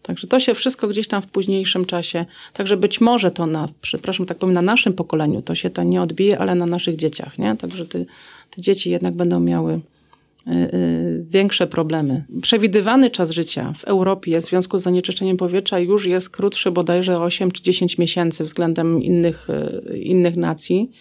Także 0.04 0.28
to 0.28 0.40
się 0.40 0.54
wszystko 0.54 0.88
gdzieś 0.88 1.08
tam 1.08 1.22
w 1.22 1.28
późniejszym 1.28 1.86
czasie, 1.86 2.26
także 2.54 2.78
być 2.78 3.02
może 3.02 3.32
to 3.32 3.46
na, 3.46 3.70
przepraszam, 3.82 4.26
tak 4.26 4.38
powiem, 4.38 4.54
na 4.54 4.62
naszym 4.62 4.94
pokoleniu 4.94 5.42
to 5.42 5.56
się 5.56 5.70
to 5.70 5.84
nie 5.84 6.02
odbije, 6.02 6.40
ale 6.40 6.56
na 6.56 6.66
naszych 6.66 6.96
dzieciach, 6.96 7.38
nie? 7.38 7.56
Także 7.56 7.86
te, 7.86 8.06
te 8.50 8.62
dzieci 8.62 8.90
jednak 8.90 9.14
będą 9.14 9.40
miały 9.40 9.74
y, 9.74 10.52
y, 10.52 11.26
większe 11.30 11.68
problemy. 11.68 12.24
Przewidywany 12.42 13.10
czas 13.10 13.32
życia 13.32 13.74
w 13.78 13.84
Europie 13.84 14.42
w 14.42 14.44
związku 14.44 14.78
z 14.78 14.84
zanieczyszczeniem 14.84 15.38
powietrza 15.38 15.80
już 15.80 16.06
jest 16.06 16.30
krótszy 16.30 16.72
bodajże 16.72 17.20
8 17.20 17.52
czy 17.52 17.62
10 17.62 17.98
miesięcy 17.98 18.44
względem 18.44 19.04
innych, 19.04 19.48
y, 19.50 19.98
innych 19.98 20.36
nacji. 20.36 20.92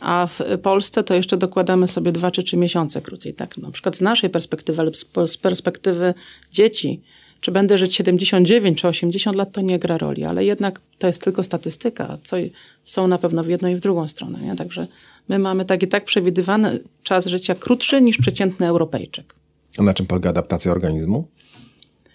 A 0.00 0.26
w 0.26 0.40
Polsce 0.62 1.04
to 1.04 1.14
jeszcze 1.14 1.36
dokładamy 1.36 1.86
sobie 1.86 2.12
2 2.12 2.30
czy 2.30 2.42
3 2.42 2.56
miesiące 2.56 3.00
krócej. 3.00 3.34
Tak, 3.34 3.58
na 3.58 3.70
przykład 3.70 3.96
z 3.96 4.00
naszej 4.00 4.30
perspektywy, 4.30 4.80
ale 4.80 4.90
z 5.26 5.36
perspektywy 5.36 6.14
dzieci, 6.52 7.00
czy 7.42 7.52
będę 7.52 7.78
żyć 7.78 7.94
79 7.94 8.80
czy 8.80 8.88
80 8.88 9.36
lat, 9.36 9.52
to 9.52 9.60
nie 9.60 9.78
gra 9.78 9.98
roli, 9.98 10.24
ale 10.24 10.44
jednak 10.44 10.80
to 10.98 11.06
jest 11.06 11.24
tylko 11.24 11.42
statystyka, 11.42 12.18
co 12.22 12.36
są 12.84 13.08
na 13.08 13.18
pewno 13.18 13.44
w 13.44 13.48
jedną 13.48 13.68
i 13.68 13.76
w 13.76 13.80
drugą 13.80 14.08
stronę. 14.08 14.40
Nie? 14.40 14.56
Także 14.56 14.86
my 15.28 15.38
mamy 15.38 15.64
tak 15.64 15.82
i 15.82 15.88
tak 15.88 16.04
przewidywany 16.04 16.80
czas 17.02 17.26
życia 17.26 17.54
krótszy 17.54 18.00
niż 18.02 18.18
przeciętny 18.18 18.66
Europejczyk. 18.66 19.34
A 19.78 19.82
na 19.82 19.94
czym 19.94 20.06
polega 20.06 20.30
adaptacja 20.30 20.72
organizmu? 20.72 21.28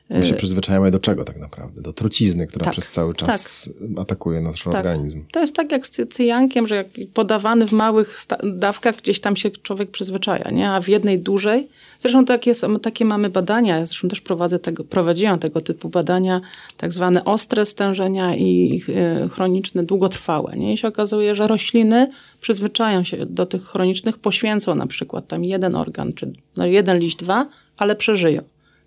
My 0.10 0.26
się 0.26 0.34
y- 0.34 0.38
przyzwyczajamy 0.38 0.92
do 0.92 1.00
czego 1.00 1.24
tak 1.24 1.38
naprawdę? 1.38 1.82
Do 1.82 1.94
trucizny, 1.94 2.48
która 2.48 2.64
tak, 2.64 2.74
przez 2.74 2.88
cały 2.88 3.16
czas 3.16 3.70
tak. 3.80 4.00
atakuje 4.00 4.42
nasz 4.42 4.64
tak. 4.64 4.74
organizm. 4.74 5.24
To 5.32 5.40
jest 5.40 5.56
tak 5.56 5.72
jak 5.72 5.86
z 5.86 6.08
cyjankiem, 6.10 6.68
że 6.68 6.76
jak 6.76 6.88
podawany 7.14 7.68
w 7.68 7.72
małych 7.72 8.18
dawkach 8.44 8.96
gdzieś 8.96 9.20
tam 9.20 9.36
się 9.36 9.50
człowiek 9.50 9.92
przyzwyczaja, 9.92 10.52
nie? 10.52 10.72
a 10.72 10.82
w 10.82 10.88
jednej 10.88 11.20
dużej. 11.20 11.68
Zresztą 12.00 12.26
takie, 12.26 12.56
są, 12.56 12.80
takie 12.80 13.06
mamy 13.06 13.30
badania, 13.30 13.78
ja 13.78 13.86
zresztą 13.86 14.08
też 14.08 14.22
prowadzę 14.22 14.60
tego, 14.60 14.84
prowadziłam 14.84 15.40
tego 15.40 15.62
typu 15.62 15.90
badania, 15.90 16.42
tak 16.78 16.94
zwane 16.94 17.26
ostre 17.26 17.66
stężenia 17.66 18.36
i 18.36 18.82
e, 18.96 19.28
chroniczne, 19.28 19.84
długotrwałe. 19.84 20.58
Nie? 20.58 20.74
I 20.74 20.78
się 20.78 20.88
okazuje, 20.88 21.36
że 21.36 21.48
rośliny 21.48 22.08
przyzwyczają 22.42 23.04
się 23.04 23.26
do 23.26 23.46
tych 23.46 23.64
chronicznych, 23.64 24.18
poświęcą 24.18 24.76
na 24.76 24.88
przykład 24.88 25.28
tam 25.28 25.44
jeden 25.44 25.76
organ, 25.76 26.14
czy 26.14 26.32
no 26.58 26.66
jeden 26.66 27.00
liść, 27.00 27.18
dwa, 27.18 27.48
ale 27.78 27.96
przeżyją. 27.96 28.42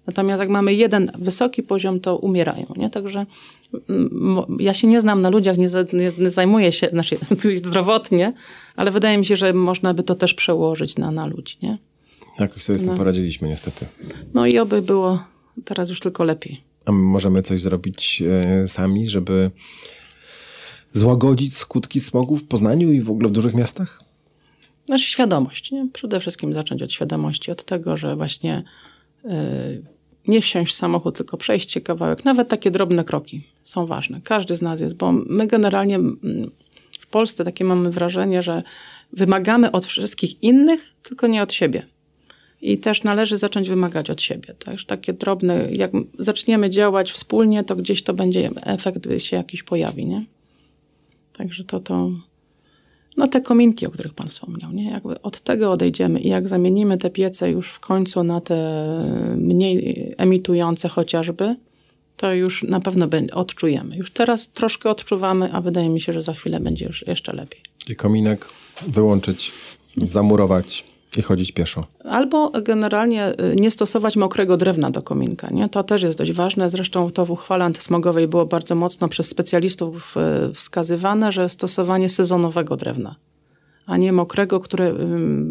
Natomiast 0.07 0.41
jak 0.41 0.49
mamy 0.49 0.75
jeden 0.75 1.13
wysoki 1.19 1.63
poziom, 1.63 2.01
to 2.01 2.17
umierają. 2.17 2.67
Nie? 2.77 2.91
Także 2.91 3.27
mm, 3.89 4.57
ja 4.61 4.75
się 4.75 4.87
nie 4.87 5.01
znam 5.01 5.21
na 5.21 5.31
ludziach, 5.31 5.59
nie, 5.59 5.69
nie, 5.93 6.11
nie 6.19 6.31
zajmuję 6.31 6.73
się 6.73 6.89
znaczy, 6.93 7.19
zdrowotnie, 7.65 8.33
ale 8.77 8.91
wydaje 8.91 9.19
mi 9.19 9.27
się, 9.27 9.37
że 9.37 9.53
można 9.53 9.95
by 9.95 10.03
to 10.03 10.15
też 10.15 10.35
przełożyć 10.35 10.97
na, 10.97 11.11
na 11.11 11.27
ludzi. 11.27 11.57
Nie? 11.63 11.79
Jakoś 12.39 12.63
sobie 12.63 12.79
z 12.79 12.83
tym 12.83 12.91
no. 12.91 12.97
poradziliśmy 12.97 13.49
niestety. 13.49 13.87
No 14.35 14.47
i 14.47 14.59
oby 14.59 14.83
było 14.83 15.23
teraz 15.65 15.89
już 15.89 16.01
tylko 16.01 16.25
lepiej. 16.25 16.61
A 16.85 16.93
możemy 16.93 17.43
coś 17.43 17.61
zrobić 17.61 18.23
e, 18.63 18.69
sami, 18.69 19.09
żeby 19.09 19.51
złagodzić 20.93 21.57
skutki 21.57 22.01
smogu 22.01 22.37
w 22.37 22.45
Poznaniu 22.45 22.93
i 22.93 23.01
w 23.01 23.11
ogóle 23.11 23.29
w 23.29 23.33
dużych 23.33 23.55
miastach? 23.55 24.05
Znaczy 24.87 25.05
świadomość. 25.05 25.71
Nie? 25.71 25.89
Przede 25.93 26.21
wszystkim 26.21 26.53
zacząć 26.53 26.83
od 26.83 26.93
świadomości, 26.93 27.51
od 27.51 27.65
tego, 27.65 27.97
że 27.97 28.17
właśnie 28.17 28.65
nie 30.29 30.41
wsiąść 30.41 30.73
w 30.73 30.77
samochód, 30.77 31.17
tylko 31.17 31.37
przejść 31.37 31.71
się 31.71 31.81
kawałek. 31.81 32.25
Nawet 32.25 32.49
takie 32.49 32.71
drobne 32.71 33.05
kroki 33.05 33.43
są 33.63 33.87
ważne. 33.87 34.21
Każdy 34.25 34.57
z 34.57 34.63
nas 34.63 34.81
jest, 34.81 34.97
bo 34.97 35.13
my 35.13 35.47
generalnie 35.47 35.95
mm, 35.95 36.51
w 37.01 37.07
Polsce 37.07 37.45
takie 37.45 37.65
mamy 37.65 37.91
wrażenie, 37.91 38.43
że 38.43 38.63
wymagamy 39.13 39.73
od 39.73 39.87
wszystkich 39.87 40.43
innych, 40.43 40.95
tylko 41.03 41.27
nie 41.27 41.43
od 41.43 41.53
siebie. 41.53 41.87
I 42.63 42.79
też 42.79 43.03
należy 43.05 43.37
zacząć 43.37 43.69
wymagać 43.69 44.11
od 44.11 44.23
siebie. 44.23 44.55
Także 44.65 44.87
takie 44.87 45.13
drobne, 45.13 45.69
jak 45.73 45.91
zaczniemy 46.19 46.71
działać 46.71 47.13
wspólnie, 47.13 47.65
to 47.65 47.77
gdzieś 47.77 48.03
to 48.03 48.15
będzie, 48.15 48.51
efekt 48.63 49.09
się 49.19 49.37
jakiś 49.37 49.63
pojawi, 49.63 50.07
nie? 50.07 50.25
Także 51.33 51.65
to, 51.65 51.81
to, 51.81 52.11
no 53.17 53.29
te 53.29 53.41
kominki, 53.41 53.87
o 53.87 53.91
których 53.91 54.15
Pan 54.15 54.29
wspomniał, 54.29 54.73
nie? 54.73 54.91
Jakby 54.91 55.23
od 55.23 55.41
tego 55.41 55.71
odejdziemy 55.71 56.21
i 56.21 56.29
jak 56.29 56.49
zamienimy 56.49 56.99
te 56.99 57.11
piece 57.11 57.51
już 57.51 57.73
w 57.73 57.81
końcu 57.81 58.25
na 58.25 58.41
te 58.41 58.57
mniej 59.37 60.15
emitujące 60.19 60.89
chociażby, 60.89 61.57
to 62.17 62.35
już 62.35 62.63
na 62.63 62.81
pewno 62.81 63.09
odczujemy. 63.33 63.97
Już 63.97 64.11
teraz 64.11 64.49
troszkę 64.49 64.91
odczuwamy, 64.91 65.53
a 65.53 65.61
wydaje 65.61 65.89
mi 65.89 66.01
się, 66.01 66.13
że 66.13 66.23
za 66.23 66.33
chwilę 66.33 66.61
będzie 66.61 66.87
już 66.87 67.07
jeszcze 67.07 67.37
lepiej. 67.37 67.61
I 67.89 67.97
kominek 67.97 68.49
wyłączyć, 68.89 69.53
zamurować, 69.97 70.85
i 71.19 71.23
chodzić 71.23 71.53
pieszo. 71.53 71.87
Albo 72.05 72.51
generalnie 72.63 73.33
y, 73.33 73.57
nie 73.57 73.71
stosować 73.71 74.17
mokrego 74.17 74.57
drewna 74.57 74.91
do 74.91 75.03
kominka. 75.03 75.51
Nie? 75.51 75.69
To 75.69 75.83
też 75.83 76.03
jest 76.03 76.19
dość 76.19 76.33
ważne. 76.33 76.71
Zresztą 76.71 77.11
to 77.11 77.27
w 77.27 77.31
uchwale 77.31 77.65
antysmogowej 77.65 78.29
było 78.29 78.47
bardzo 78.47 78.75
mocno 78.75 79.09
przez 79.09 79.29
specjalistów 79.29 80.15
y, 80.51 80.55
wskazywane, 80.55 81.33
że 81.33 81.49
stosowanie 81.49 82.09
sezonowego 82.09 82.77
drewna, 82.77 83.17
a 83.87 83.97
nie 83.97 84.13
mokrego, 84.13 84.61
które 84.61 84.91
y, 84.91 84.97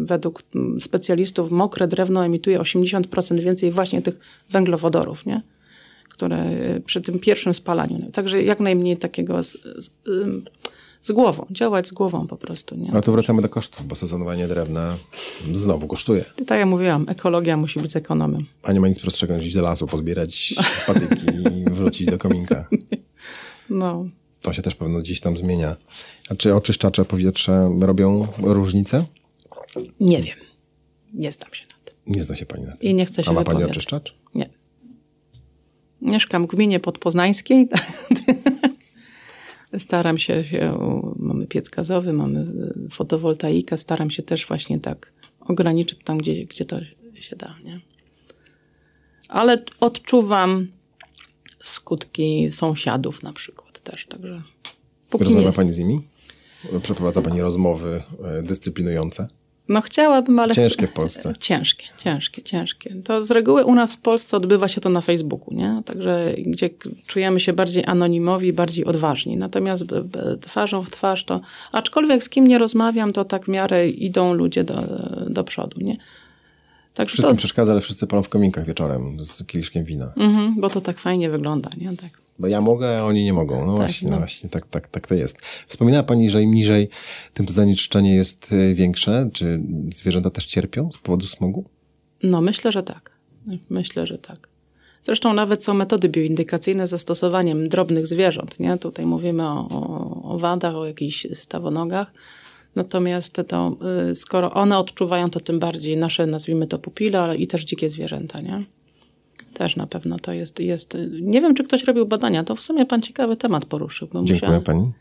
według 0.04 0.42
specjalistów 0.80 1.50
mokre 1.50 1.88
drewno 1.88 2.24
emituje 2.24 2.60
80% 2.60 3.40
więcej 3.40 3.70
właśnie 3.70 4.02
tych 4.02 4.20
węglowodorów, 4.50 5.26
nie? 5.26 5.42
które 6.08 6.44
przy 6.86 7.00
tym 7.00 7.18
pierwszym 7.18 7.54
spalaniu. 7.54 8.10
Także 8.12 8.42
jak 8.42 8.60
najmniej 8.60 8.96
takiego 8.96 9.42
z, 9.42 9.58
z, 9.78 9.90
z 11.02 11.12
głową, 11.12 11.46
działać 11.50 11.88
z 11.88 11.92
głową 11.92 12.26
po 12.26 12.36
prostu. 12.36 12.76
Nie? 12.76 12.90
No 12.92 13.00
to 13.00 13.12
wracamy 13.12 13.42
do 13.42 13.48
kosztów, 13.48 13.86
bo 13.86 13.94
sezonowanie 13.94 14.48
drewna 14.48 14.96
znowu 15.52 15.86
kosztuje. 15.86 16.24
I 16.42 16.44
tak 16.44 16.58
jak 16.58 16.68
mówiłam, 16.68 17.06
ekologia 17.08 17.56
musi 17.56 17.80
być 17.80 17.92
z 17.92 17.96
ekonomią. 17.96 18.44
A 18.62 18.72
nie 18.72 18.80
ma 18.80 18.88
nic 18.88 19.00
prostszego 19.00 19.36
niż 19.36 19.46
iść 19.46 19.54
do 19.54 19.62
lasu, 19.62 19.86
pozbierać 19.86 20.54
patyki 20.86 21.26
i 21.26 21.70
wrócić 21.70 22.06
do 22.06 22.18
kominka. 22.18 22.68
No. 23.70 24.06
To 24.42 24.52
się 24.52 24.62
też 24.62 24.74
pewno 24.74 24.98
gdzieś 24.98 25.20
tam 25.20 25.36
zmienia. 25.36 25.76
A 26.30 26.34
czy 26.34 26.54
oczyszczacze 26.54 27.04
powietrza 27.04 27.70
robią 27.80 28.26
różnicę? 28.38 29.04
Nie 30.00 30.22
wiem. 30.22 30.36
Nie 31.14 31.32
znam 31.32 31.54
się 31.54 31.64
na 31.64 31.76
tym. 31.84 31.94
Nie 32.06 32.24
zna 32.24 32.36
się 32.36 32.46
pani 32.46 32.66
na 32.66 32.76
tym. 32.76 32.90
I 32.90 32.94
nie 32.94 33.06
chcę 33.06 33.24
się 33.24 33.30
A 33.30 33.32
ma 33.32 33.44
pani 33.44 33.64
oczyszczacz? 33.64 34.14
Nie. 34.34 34.50
Mieszkam 36.02 36.46
w 36.46 36.46
gminie 36.46 36.80
podpoznańskiej. 36.80 37.68
Staram 39.78 40.18
się, 40.18 40.44
mamy 41.16 41.46
piec 41.46 41.68
gazowy, 41.68 42.12
mamy 42.12 42.40
e, 42.40 42.88
fotowoltaikę, 42.90 43.78
staram 43.78 44.10
się 44.10 44.22
też 44.22 44.46
właśnie 44.46 44.80
tak 44.80 45.12
ograniczyć 45.40 45.98
tam, 46.04 46.18
gdzie, 46.18 46.44
gdzie 46.44 46.64
to 46.64 46.76
się 47.14 47.36
da. 47.36 47.54
Nie? 47.64 47.80
Ale 49.28 49.64
odczuwam 49.80 50.66
skutki 51.62 52.52
sąsiadów 52.52 53.22
na 53.22 53.32
przykład 53.32 53.80
też, 53.80 54.06
także... 54.06 54.42
Rozmawia 55.12 55.46
nie... 55.46 55.52
pani 55.52 55.72
z 55.72 55.78
nimi? 55.78 56.00
Przeprowadza 56.82 57.22
pani 57.22 57.40
rozmowy 57.40 58.02
e, 58.24 58.42
dyscyplinujące? 58.42 59.28
No 59.70 59.80
chciałabym, 59.80 60.38
ale... 60.38 60.54
Ciężkie 60.54 60.86
w 60.86 60.92
Polsce. 60.92 61.32
Ciężkie, 61.40 61.86
ciężkie, 61.98 62.42
ciężkie. 62.42 62.94
To 63.04 63.20
z 63.22 63.30
reguły 63.30 63.64
u 63.64 63.74
nas 63.74 63.94
w 63.94 63.98
Polsce 63.98 64.36
odbywa 64.36 64.68
się 64.68 64.80
to 64.80 64.88
na 64.88 65.00
Facebooku, 65.00 65.54
nie? 65.54 65.82
Także 65.84 66.34
gdzie 66.46 66.70
czujemy 67.06 67.40
się 67.40 67.52
bardziej 67.52 67.84
anonimowi, 67.86 68.52
bardziej 68.52 68.84
odważni. 68.84 69.36
Natomiast 69.36 69.84
twarzą 70.40 70.82
w 70.82 70.90
twarz 70.90 71.24
to... 71.24 71.40
Aczkolwiek 71.72 72.24
z 72.24 72.28
kim 72.28 72.46
nie 72.46 72.58
rozmawiam, 72.58 73.12
to 73.12 73.24
tak 73.24 73.44
w 73.44 73.48
miarę 73.48 73.88
idą 73.88 74.34
ludzie 74.34 74.64
do, 74.64 74.82
do 75.26 75.44
przodu, 75.44 75.80
nie? 75.80 75.96
Tak, 76.94 77.08
Wszystkim 77.08 77.30
to... 77.30 77.38
przeszkadza, 77.38 77.72
ale 77.72 77.80
wszyscy 77.80 78.06
palą 78.06 78.22
w 78.22 78.28
kominkach 78.28 78.66
wieczorem 78.66 79.20
z 79.20 79.46
kieliszkiem 79.46 79.84
wina. 79.84 80.12
Mhm, 80.16 80.54
bo 80.60 80.70
to 80.70 80.80
tak 80.80 80.98
fajnie 80.98 81.30
wygląda, 81.30 81.70
nie? 81.76 81.96
Tak. 81.96 82.19
Bo 82.40 82.48
ja 82.48 82.60
mogę, 82.60 82.98
a 82.98 83.04
oni 83.04 83.24
nie 83.24 83.32
mogą. 83.32 83.66
No 83.66 83.72
Tak, 83.72 83.76
właśnie, 83.76 84.06
no. 84.08 84.12
no. 84.12 84.18
właśnie 84.18 84.50
tak, 84.50 84.66
tak, 84.66 84.88
tak 84.88 85.06
to 85.06 85.14
jest. 85.14 85.38
Wspominała 85.66 86.02
Pani, 86.02 86.30
że 86.30 86.42
im 86.42 86.54
niżej, 86.54 86.88
tym 87.34 87.46
to 87.46 87.52
zanieczyszczenie 87.52 88.14
jest 88.14 88.52
y, 88.52 88.74
większe. 88.74 89.30
Czy 89.32 89.62
zwierzęta 89.94 90.30
też 90.30 90.46
cierpią 90.46 90.92
z 90.92 90.98
powodu 90.98 91.26
smogu? 91.26 91.64
No, 92.22 92.40
myślę, 92.40 92.72
że 92.72 92.82
tak. 92.82 93.12
Myślę, 93.70 94.06
że 94.06 94.18
tak. 94.18 94.48
Zresztą 95.02 95.32
nawet 95.32 95.64
są 95.64 95.74
metody 95.74 96.08
bioindykacyjne 96.08 96.86
z 96.86 96.90
zastosowaniem 96.90 97.68
drobnych 97.68 98.06
zwierząt. 98.06 98.60
Nie? 98.60 98.78
Tutaj 98.78 99.06
mówimy 99.06 99.48
o, 99.48 99.68
o, 99.68 100.22
o 100.34 100.38
wadach, 100.38 100.74
o 100.74 100.86
jakichś 100.86 101.26
stawonogach. 101.32 102.12
Natomiast 102.74 103.40
to, 103.48 103.76
y, 104.10 104.14
skoro 104.14 104.52
one 104.52 104.78
odczuwają, 104.78 105.30
to 105.30 105.40
tym 105.40 105.58
bardziej 105.58 105.96
nasze, 105.96 106.26
nazwijmy 106.26 106.66
to 106.66 106.78
pupile, 106.78 107.20
ale 107.20 107.36
i 107.36 107.46
też 107.46 107.64
dzikie 107.64 107.90
zwierzęta. 107.90 108.40
Nie? 108.40 108.64
Też 109.54 109.76
na 109.76 109.86
pewno 109.86 110.18
to 110.18 110.32
jest, 110.32 110.60
jest. 110.60 110.96
Nie 111.20 111.40
wiem, 111.40 111.54
czy 111.54 111.64
ktoś 111.64 111.84
robił 111.84 112.06
badania. 112.06 112.44
To 112.44 112.56
w 112.56 112.60
sumie 112.60 112.86
pan 112.86 113.02
ciekawy 113.02 113.36
temat 113.36 113.64
poruszył. 113.64 114.08
Dziękuję 114.22 114.60
Pani. 114.60 114.92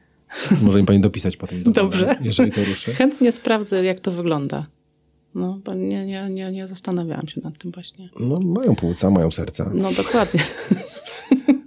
Może 0.62 0.80
mi 0.80 0.86
Pani 0.86 1.02
dopisać 1.02 1.38
potem. 1.38 1.64
do 1.64 1.72
Dobrze. 1.72 2.06
badań, 2.06 2.26
Jeżeli 2.26 2.52
to 2.52 2.66
ruszy. 2.66 2.94
Chętnie 2.94 3.32
sprawdzę, 3.32 3.86
jak 3.86 4.00
to 4.00 4.12
wygląda. 4.12 4.66
No, 5.36 5.60
bo 5.66 5.74
nie, 5.74 6.06
nie, 6.06 6.30
nie, 6.30 6.52
nie 6.52 6.68
zastanawiałam 6.68 7.28
się 7.28 7.42
nad 7.44 7.58
tym 7.58 7.72
właśnie. 7.72 8.10
No, 8.20 8.40
mają 8.46 8.76
płuca, 8.76 9.10
mają 9.10 9.32
serca. 9.32 9.72
No 9.74 9.92
dokładnie. 9.94 10.44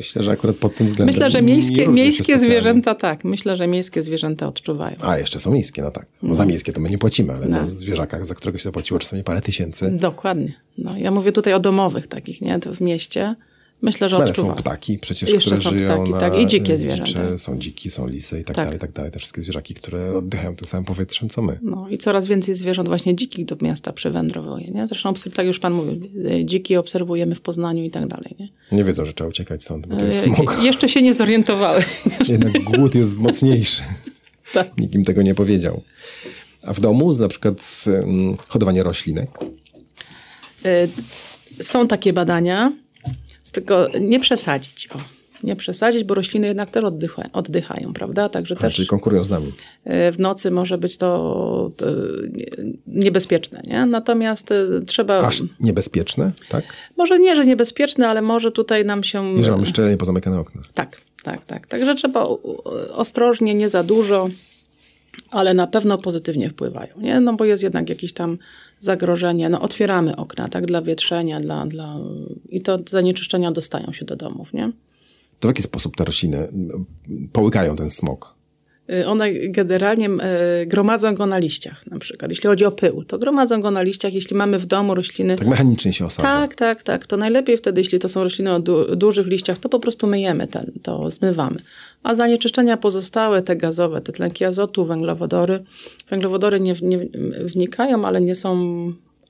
Myślę, 0.00 0.22
że 0.22 0.30
akurat 0.30 0.56
pod 0.56 0.74
tym 0.74 0.86
względem. 0.86 1.14
Myślę, 1.14 1.30
że 1.30 1.42
miejskie, 1.42 1.88
miejskie 1.88 2.38
zwierzęta 2.38 2.94
tak. 2.94 3.24
Myślę, 3.24 3.56
że 3.56 3.66
miejskie 3.66 4.02
zwierzęta 4.02 4.46
odczuwają. 4.48 4.96
A, 5.00 5.18
jeszcze 5.18 5.38
są 5.38 5.50
miejskie, 5.52 5.82
no 5.82 5.90
tak. 5.90 6.06
No, 6.22 6.34
za 6.34 6.46
miejskie 6.46 6.72
to 6.72 6.80
my 6.80 6.90
nie 6.90 6.98
płacimy, 6.98 7.32
ale 7.32 7.50
za 7.50 7.62
No. 7.62 7.68
zwierzaka, 7.68 8.24
za 8.24 8.34
którego 8.34 8.58
się 8.58 8.64
zapłaciło 8.64 9.00
czasami 9.00 9.24
parę 9.24 9.40
tysięcy. 9.40 9.90
Dokładnie. 9.90 10.54
No, 10.78 10.96
ja 10.98 11.10
mówię 11.10 11.32
tutaj 11.32 11.54
o 11.54 11.60
domowych 11.60 12.06
takich, 12.06 12.40
nie? 12.40 12.58
To 12.58 12.74
w 12.74 12.80
mieście. 12.80 13.34
Myślę, 13.82 14.08
że 14.08 14.16
No, 14.18 14.22
ale 14.22 14.34
są 14.34 14.54
ptaki 14.54 14.98
przecież, 14.98 15.30
Jeszcze 15.30 15.50
które 15.50 15.62
są 15.62 15.70
żyją 15.70 15.94
ptaki, 15.94 16.10
na... 16.10 16.18
tak, 16.20 16.38
i 16.38 16.46
dzikie 16.46 16.78
zwierzęta. 16.78 17.38
Są 17.38 17.58
dziki, 17.58 17.90
są 17.90 18.06
lisy 18.08 18.40
i 18.40 18.44
tak, 18.44 18.56
Tak. 18.56 18.64
dalej, 18.64 18.78
tak 18.80 18.92
dalej. 18.92 19.12
Te 19.12 19.18
wszystkie 19.18 19.42
zwierzaki, 19.42 19.74
które 19.74 20.16
oddychają 20.16 20.56
tym 20.56 20.68
samym 20.68 20.84
powietrzem, 20.84 21.28
co 21.28 21.42
my. 21.42 21.58
No 21.62 21.88
i 21.88 21.98
coraz 21.98 22.26
więcej 22.26 22.54
zwierząt 22.54 22.88
właśnie 22.88 23.16
dzikich 23.16 23.44
do 23.44 23.56
miasta 23.60 23.92
przywędrowuje, 23.92 24.64
nie? 24.64 24.86
Zresztą, 24.86 25.12
tak 25.34 25.46
już 25.46 25.58
pan 25.58 25.72
mówił, 25.72 26.10
y, 26.30 26.44
dziki 26.44 26.76
obserwujemy 26.76 27.34
w 27.34 27.40
Poznaniu 27.40 27.84
i 27.84 27.90
tak 27.90 28.06
dalej, 28.06 28.36
nie? 28.38 28.48
Nie 28.72 28.84
wiedzą, 28.84 29.04
że 29.04 29.12
trzeba 29.12 29.30
uciekać 29.30 29.62
stąd, 29.64 29.86
bo 29.86 29.96
to 29.96 30.04
jest 30.04 30.18
Y, 30.18 30.22
smog. 30.22 30.58
Jeszcze 30.62 30.88
się 30.88 31.02
nie 31.02 31.14
zorientowały. 31.14 31.82
Jednak 32.28 32.52
głód 32.64 32.94
jest 32.94 33.16
mocniejszy. 33.18 33.82
Tak. 34.52 34.78
Nikim 34.78 35.04
tego 35.04 35.22
nie 35.22 35.34
powiedział. 35.34 35.82
A 36.62 36.72
w 36.72 36.80
domu 36.80 37.12
na 37.12 37.28
przykład 37.28 37.84
hodowanie 38.48 38.82
roślinek. 38.82 39.38
Y, 40.66 41.62
Są 41.62 41.88
takie 41.88 42.12
badania, 42.12 42.72
tylko 43.52 43.88
nie 44.00 44.20
przesadzić. 44.20 44.88
O. 44.94 44.98
Nie 45.42 45.56
przesadzić, 45.56 46.04
bo 46.04 46.14
rośliny 46.14 46.46
jednak 46.46 46.70
też 46.70 46.84
oddycha, 46.84 47.22
oddychają, 47.32 47.92
prawda? 47.92 48.28
Także 48.28 48.54
A, 48.58 48.60
też 48.60 48.74
czyli 48.74 48.88
konkurują 48.88 49.24
z 49.24 49.30
nami. 49.30 49.46
y, 49.86 50.12
w 50.12 50.18
nocy 50.18 50.50
może 50.50 50.78
być 50.78 50.96
to 50.96 51.70
nie- 52.32 52.46
niebezpieczne, 52.86 53.62
nie? 53.66 53.86
Natomiast 53.86 54.50
y, 54.50 54.82
trzeba... 54.86 55.18
Aż 55.18 55.42
niebezpieczne, 55.60 56.32
tak? 56.48 56.64
Może 56.96 57.18
nie, 57.18 57.36
że 57.36 57.46
niebezpieczne, 57.46 58.08
ale 58.08 58.22
może 58.22 58.50
tutaj 58.52 58.84
nam 58.84 59.02
się... 59.04 59.34
I 59.38 59.42
że 59.42 59.50
mamy 59.50 59.66
szczelnie 59.66 59.96
pozamykane 59.96 60.40
okna. 60.40 60.62
Tak, 60.74 60.96
tak, 61.22 61.46
tak. 61.46 61.66
Także 61.66 61.94
trzeba 61.94 62.24
ostrożnie, 62.92 63.54
nie 63.54 63.68
za 63.68 63.82
dużo, 63.82 64.28
ale 65.30 65.54
na 65.54 65.66
pewno 65.66 65.98
pozytywnie 65.98 66.50
wpływają, 66.50 66.94
nie? 67.00 67.20
No 67.20 67.32
bo 67.32 67.44
jest 67.44 67.62
jednak 67.62 67.88
jakieś 67.88 68.12
tam 68.12 68.38
zagrożenie. 68.80 69.48
No 69.48 69.60
otwieramy 69.60 70.16
okna, 70.16 70.48
tak, 70.48 70.66
dla 70.66 70.82
wietrzenia, 70.82 71.40
dla, 71.40 71.66
dla... 71.66 71.96
i 72.48 72.60
to 72.60 72.78
zanieczyszczenia 72.88 73.52
dostają 73.52 73.92
się 73.92 74.04
do 74.04 74.16
domów, 74.16 74.52
nie? 74.52 74.72
To 75.40 75.48
w 75.48 75.50
jaki 75.50 75.62
sposób 75.62 75.96
te 75.96 76.04
rośliny 76.04 76.48
połykają 77.32 77.76
ten 77.76 77.90
smog? 77.90 78.39
Y, 78.92 79.06
One 79.06 79.30
generalnie 79.30 80.08
y, 80.62 80.66
gromadzą 80.66 81.14
go 81.14 81.26
na 81.26 81.38
liściach 81.38 81.86
na 81.86 81.98
przykład. 81.98 82.30
Jeśli 82.30 82.48
chodzi 82.48 82.64
o 82.64 82.72
pył, 82.72 83.04
to 83.04 83.18
gromadzą 83.18 83.60
go 83.60 83.70
na 83.70 83.82
liściach. 83.82 84.14
Jeśli 84.14 84.36
mamy 84.36 84.58
w 84.58 84.66
domu 84.66 84.94
rośliny... 84.94 85.36
Tak 85.36 85.48
mechanicznie 85.48 85.92
się 85.92 86.06
osadza. 86.06 86.28
Tak, 86.28 86.54
tak, 86.54 86.82
tak. 86.82 87.06
To 87.06 87.16
najlepiej 87.16 87.56
wtedy, 87.56 87.80
jeśli 87.80 87.98
to 87.98 88.08
są 88.08 88.24
rośliny 88.24 88.54
o 88.54 88.60
du- 88.60 88.96
dużych 88.96 89.26
liściach, 89.26 89.58
to 89.58 89.68
po 89.68 89.80
prostu 89.80 90.06
myjemy 90.06 90.46
ten, 90.46 90.72
to 90.82 91.10
zmywamy. 91.10 91.60
A 92.02 92.14
zanieczyszczenia 92.14 92.76
pozostałe, 92.76 93.42
te 93.42 93.56
gazowe, 93.56 94.00
te 94.00 94.12
tlenki 94.12 94.44
azotu, 94.44 94.84
węglowodory. 94.84 95.64
Węglowodory 96.10 96.60
nie, 96.60 96.74
nie 96.82 96.98
wnikają, 97.44 98.04
ale 98.04 98.20
nie 98.20 98.34
są 98.34 98.52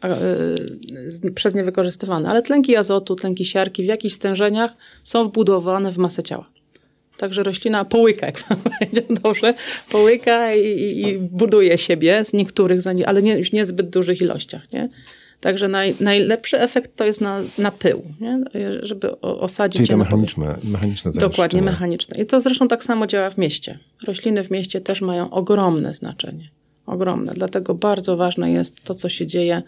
e, 0.05 1.31
przez 1.35 1.55
nie 1.55 1.65
wykorzystywane. 1.65 2.29
Ale 2.29 2.43
tlenki 2.43 2.77
azotu, 2.77 3.17
tlenki 3.17 3.45
siarki 3.45 3.83
w 3.83 3.87
jakichś 3.87 4.15
stężeniach 4.15 4.77
są 5.03 5.25
wbudowane 5.25 5.93
w 5.93 5.99
masę 5.99 6.23
ciała. 6.23 6.60
Także 7.17 7.43
roślina 7.43 7.85
połyka, 7.85 8.27
jak 8.27 8.45
pan 8.49 8.59
powiedział 8.79 9.05
dobrze, 9.23 9.55
połyka 9.91 10.55
i, 10.55 11.01
i, 11.01 11.19
buduje 11.19 11.79
siebie 11.79 12.25
z 12.25 12.33
niektórych, 12.33 12.81
ale 13.07 13.23
nie, 13.23 13.39
już 13.39 13.53
niezbyt 13.53 13.91
dużych 13.91 14.21
ilościach. 14.21 14.73
Nie? 14.73 14.89
Także 15.41 15.69
naj, 15.69 15.95
najlepszy 16.01 16.61
efekt 16.61 16.97
to 16.97 17.05
jest 17.05 17.21
na, 17.21 17.41
na 17.59 17.71
pył, 17.71 18.03
nie? 18.21 18.41
żeby 18.83 19.21
osadzić 19.21 19.77
Czyli 19.77 19.89
to 19.89 19.97
mechaniczne, 19.97 20.59
mechaniczne 20.65 21.11
Dokładnie, 21.13 21.63
mechaniczne. 21.63 22.23
I 22.23 22.27
to 22.27 22.41
zresztą 22.41 22.69
tak 22.69 22.85
samo 22.85 23.07
działa 23.07 23.31
w 23.31 23.39
mieście. 23.39 23.79
Rośliny 24.07 24.45
w 24.45 24.51
mieście 24.51 24.81
też 24.81 25.01
mają 25.01 25.31
ogromne 25.31 25.95
znaczenie. 25.95 26.51
Ogromne. 26.87 27.33
Dlatego 27.35 27.75
bardzo 27.75 28.17
ważne 28.17 28.53
jest 28.53 28.85
to, 28.85 28.95
co 28.95 29.09
się 29.09 29.27
dzieje 29.27 29.63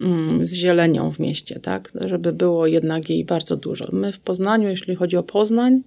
mm, 0.00 0.46
z 0.46 0.52
zielenią 0.52 1.10
w 1.10 1.18
mieście, 1.18 1.60
tak? 1.60 1.92
Żeby 2.06 2.32
było 2.32 2.66
jednak 2.66 3.10
jej 3.10 3.24
bardzo 3.24 3.56
dużo. 3.56 3.88
My 3.92 4.12
w 4.12 4.20
Poznaniu, 4.20 4.68
jeśli 4.68 4.94
chodzi 4.94 5.16
o 5.16 5.22
Poznań, 5.22 5.82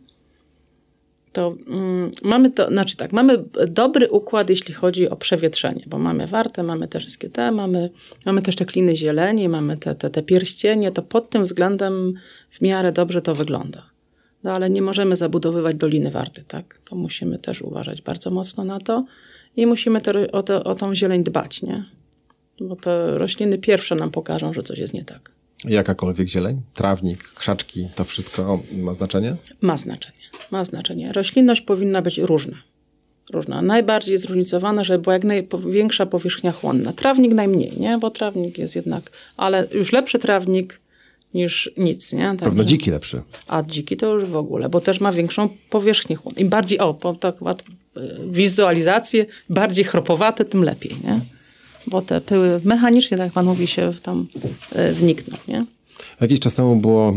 to 1.33 1.55
mm, 1.67 2.11
mamy 2.23 2.51
to, 2.51 2.67
znaczy 2.67 2.97
tak, 2.97 3.11
mamy 3.11 3.43
dobry 3.67 4.09
układ, 4.09 4.49
jeśli 4.49 4.73
chodzi 4.73 5.09
o 5.09 5.15
przewietrzenie, 5.15 5.83
bo 5.87 5.99
mamy 5.99 6.27
wartę, 6.27 6.63
mamy 6.63 6.87
te 6.87 6.99
wszystkie 6.99 7.29
te, 7.29 7.51
mamy, 7.51 7.89
mamy 8.25 8.41
też 8.41 8.55
te 8.55 8.65
kliny 8.65 8.95
zieleni, 8.95 9.49
mamy 9.49 9.77
te, 9.77 9.95
te, 9.95 10.09
te 10.09 10.23
pierścienie, 10.23 10.91
to 10.91 11.01
pod 11.01 11.29
tym 11.29 11.43
względem 11.43 12.13
w 12.49 12.61
miarę 12.61 12.91
dobrze 12.91 13.21
to 13.21 13.35
wygląda. 13.35 13.83
No 14.43 14.51
ale 14.51 14.69
nie 14.69 14.81
możemy 14.81 15.15
zabudowywać 15.15 15.75
Doliny 15.75 16.11
Warty, 16.11 16.43
tak? 16.47 16.79
To 16.85 16.95
musimy 16.95 17.39
też 17.39 17.61
uważać 17.61 18.01
bardzo 18.01 18.31
mocno 18.31 18.63
na 18.63 18.79
to 18.79 19.05
i 19.55 19.65
musimy 19.65 20.01
te, 20.01 20.31
o, 20.31 20.43
to, 20.43 20.63
o 20.63 20.75
tą 20.75 20.95
zieleń 20.95 21.23
dbać, 21.23 21.61
nie? 21.61 21.85
Bo 22.59 22.75
te 22.75 23.17
rośliny 23.17 23.57
pierwsze 23.57 23.95
nam 23.95 24.11
pokażą, 24.11 24.53
że 24.53 24.63
coś 24.63 24.79
jest 24.79 24.93
nie 24.93 25.05
tak. 25.05 25.31
Jakakolwiek 25.65 26.27
zieleń, 26.27 26.61
trawnik, 26.73 27.23
krzaczki, 27.23 27.87
to 27.95 28.03
wszystko 28.03 28.59
ma 28.71 28.93
znaczenie? 28.93 29.35
Ma 29.61 29.77
znaczenie. 29.77 30.22
Ma 30.51 30.65
znaczenie. 30.65 31.13
Roślinność 31.13 31.61
powinna 31.61 32.01
być 32.01 32.17
różna. 32.17 32.57
Różna. 33.33 33.61
Najbardziej 33.61 34.17
zróżnicowana, 34.17 34.83
żeby 34.83 34.99
była 34.99 35.13
jak 35.13 35.23
największa 35.23 36.05
powierzchnia 36.05 36.51
chłonna. 36.51 36.93
Trawnik 36.93 37.33
najmniej, 37.33 37.73
nie? 37.77 37.97
Bo 37.97 38.09
trawnik 38.09 38.57
jest 38.57 38.75
jednak, 38.75 39.11
ale 39.37 39.67
już 39.71 39.91
lepszy 39.91 40.19
trawnik 40.19 40.79
niż 41.33 41.71
nic, 41.77 42.13
nie? 42.13 42.25
Pewno 42.25 42.45
Także- 42.45 42.65
dziki 42.65 42.91
lepszy. 42.91 43.21
A 43.47 43.63
dziki 43.63 43.97
to 43.97 44.13
już 44.13 44.25
w 44.25 44.37
ogóle, 44.37 44.69
bo 44.69 44.81
też 44.81 44.99
ma 44.99 45.11
większą 45.11 45.49
powierzchnię 45.69 46.15
chłonną. 46.15 46.39
Im 46.39 46.49
bardziej, 46.49 46.79
o, 46.79 46.93
po, 46.93 47.13
tak 47.13 47.35
wizualizację, 48.27 49.25
bardziej 49.49 49.85
chropowate, 49.85 50.45
tym 50.45 50.63
lepiej, 50.63 50.95
nie? 51.03 51.19
Bo 51.87 52.01
te 52.01 52.21
pyły 52.21 52.61
mechanicznie, 52.63 53.17
tak 53.17 53.25
jak 53.25 53.33
pan 53.33 53.45
mówi, 53.45 53.67
się 53.67 53.91
w 53.91 54.01
tam 54.01 54.27
e, 54.71 54.91
wnikną, 54.93 55.37
nie? 55.47 55.65
Jakiś 56.21 56.39
czas 56.39 56.55
temu 56.55 56.75
było 56.75 57.13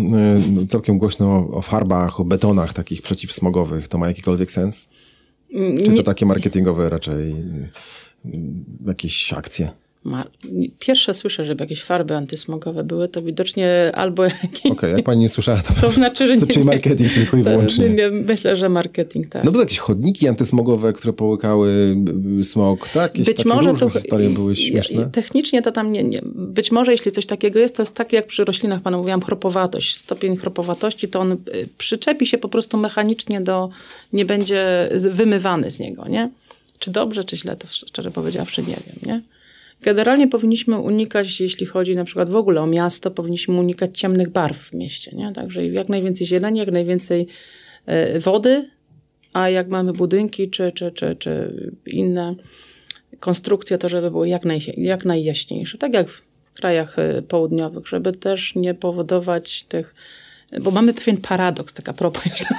y, 0.62 0.66
całkiem 0.66 0.98
głośno 0.98 1.48
o 1.52 1.62
farbach, 1.62 2.20
o 2.20 2.24
betonach 2.24 2.72
takich 2.72 3.02
przeciwsmogowych. 3.02 3.88
To 3.88 3.98
ma 3.98 4.08
jakikolwiek 4.08 4.50
sens? 4.50 4.88
Mm, 5.54 5.76
Czy 5.84 5.92
to 5.92 6.02
takie 6.02 6.26
marketingowe 6.26 6.88
raczej 6.88 7.30
y, 7.30 7.70
jakieś 8.86 9.32
akcje? 9.32 9.70
Ma, 10.06 10.24
pierwsze 10.78 11.14
słyszę, 11.14 11.44
żeby 11.44 11.64
jakieś 11.64 11.82
farby 11.82 12.16
antysmogowe 12.16 12.84
były, 12.84 13.08
to 13.08 13.22
widocznie 13.22 13.90
albo 13.94 14.24
jakieś... 14.42 14.72
Okej, 14.72 14.92
jak 14.92 15.04
pani 15.04 15.20
nie 15.20 15.28
słyszała, 15.28 15.58
to, 15.62 15.74
To 15.80 15.90
znaczy, 15.90 16.28
że 16.28 16.36
to 16.36 16.46
nie, 16.46 16.52
czyli 16.52 16.66
marketing 16.66 17.12
tylko 17.12 17.36
i 17.36 17.42
wyłącznie. 17.42 17.90
nie, 17.90 18.10
myślę, 18.10 18.56
że 18.56 18.68
marketing, 18.68 19.28
tak. 19.28 19.44
No 19.44 19.52
były 19.52 19.64
jakieś 19.64 19.78
chodniki 19.78 20.28
antysmogowe, 20.28 20.92
które 20.92 21.12
połykały 21.12 21.96
smog, 22.42 22.88
tak? 22.88 23.12
Jakieś 23.12 23.26
Być 23.26 23.36
takie 23.36 23.48
może 23.48 23.74
to 23.74 23.90
historie 23.90 24.30
były 24.30 24.56
śmieszne. 24.56 25.10
Technicznie 25.12 25.62
to 25.62 25.72
tam 25.72 25.92
nie, 25.92 26.04
nie. 26.04 26.22
Być 26.24 26.72
może 26.72 26.92
jeśli 26.92 27.12
coś 27.12 27.26
takiego 27.26 27.58
jest, 27.58 27.76
to 27.76 27.82
jest 27.82 27.94
tak 27.94 28.12
jak 28.12 28.26
przy 28.26 28.44
roślinach, 28.44 28.82
panu 28.82 28.98
mówiłam, 28.98 29.22
chropowatość. 29.22 29.96
Stopień 29.96 30.36
chropowatości, 30.36 31.08
to 31.08 31.20
on 31.20 31.32
y, 31.32 31.38
przyczepi 31.78 32.26
się 32.26 32.38
po 32.38 32.48
prostu 32.48 32.76
mechanicznie 32.76 33.40
do, 33.40 33.68
nie 34.12 34.24
będzie 34.24 34.88
wymywany 35.10 35.70
z 35.70 35.78
niego, 35.78 36.08
nie? 36.08 36.30
Czy 36.78 36.90
dobrze, 36.90 37.24
czy 37.24 37.36
źle, 37.36 37.56
to 37.56 37.66
szczerze 37.68 38.10
powiedziawszy 38.10 38.62
nie 38.62 38.76
wiem, 38.86 38.96
nie? 39.06 39.35
Generalnie 39.82 40.28
powinniśmy 40.28 40.78
unikać, 40.78 41.40
jeśli 41.40 41.66
chodzi 41.66 41.96
na 41.96 42.04
przykład 42.04 42.30
w 42.30 42.36
ogóle 42.36 42.60
o 42.60 42.66
miasto, 42.66 43.10
powinniśmy 43.10 43.54
unikać 43.54 43.98
ciemnych 43.98 44.28
barw 44.28 44.58
w 44.58 44.72
mieście, 44.72 45.16
nie? 45.16 45.32
Także 45.32 45.66
jak 45.66 45.88
najwięcej 45.88 46.26
zieleni, 46.26 46.58
jak 46.58 46.72
najwięcej 46.72 47.26
e, 47.86 48.20
wody, 48.20 48.70
a 49.32 49.50
jak 49.50 49.68
mamy 49.68 49.92
budynki 49.92 50.50
czy, 50.50 50.72
czy, 50.72 50.90
czy, 50.90 51.16
czy 51.16 51.52
inne 51.86 52.34
konstrukcje, 53.20 53.78
to 53.78 53.88
żeby 53.88 54.10
były 54.10 54.28
jak, 54.28 54.44
naj, 54.44 54.60
jak 54.76 55.04
najjaśniejsze. 55.04 55.78
Tak 55.78 55.94
jak 55.94 56.10
w 56.10 56.22
krajach 56.54 56.98
y, 56.98 57.22
południowych, 57.22 57.86
żeby 57.86 58.12
też 58.12 58.54
nie 58.54 58.74
powodować 58.74 59.62
tych 59.62 59.94
bo 60.60 60.70
mamy 60.70 60.94
pewien 60.94 61.16
paradoks, 61.16 61.72
taka 61.74 61.92
propos 61.92 62.26
jeszcze. 62.30 62.54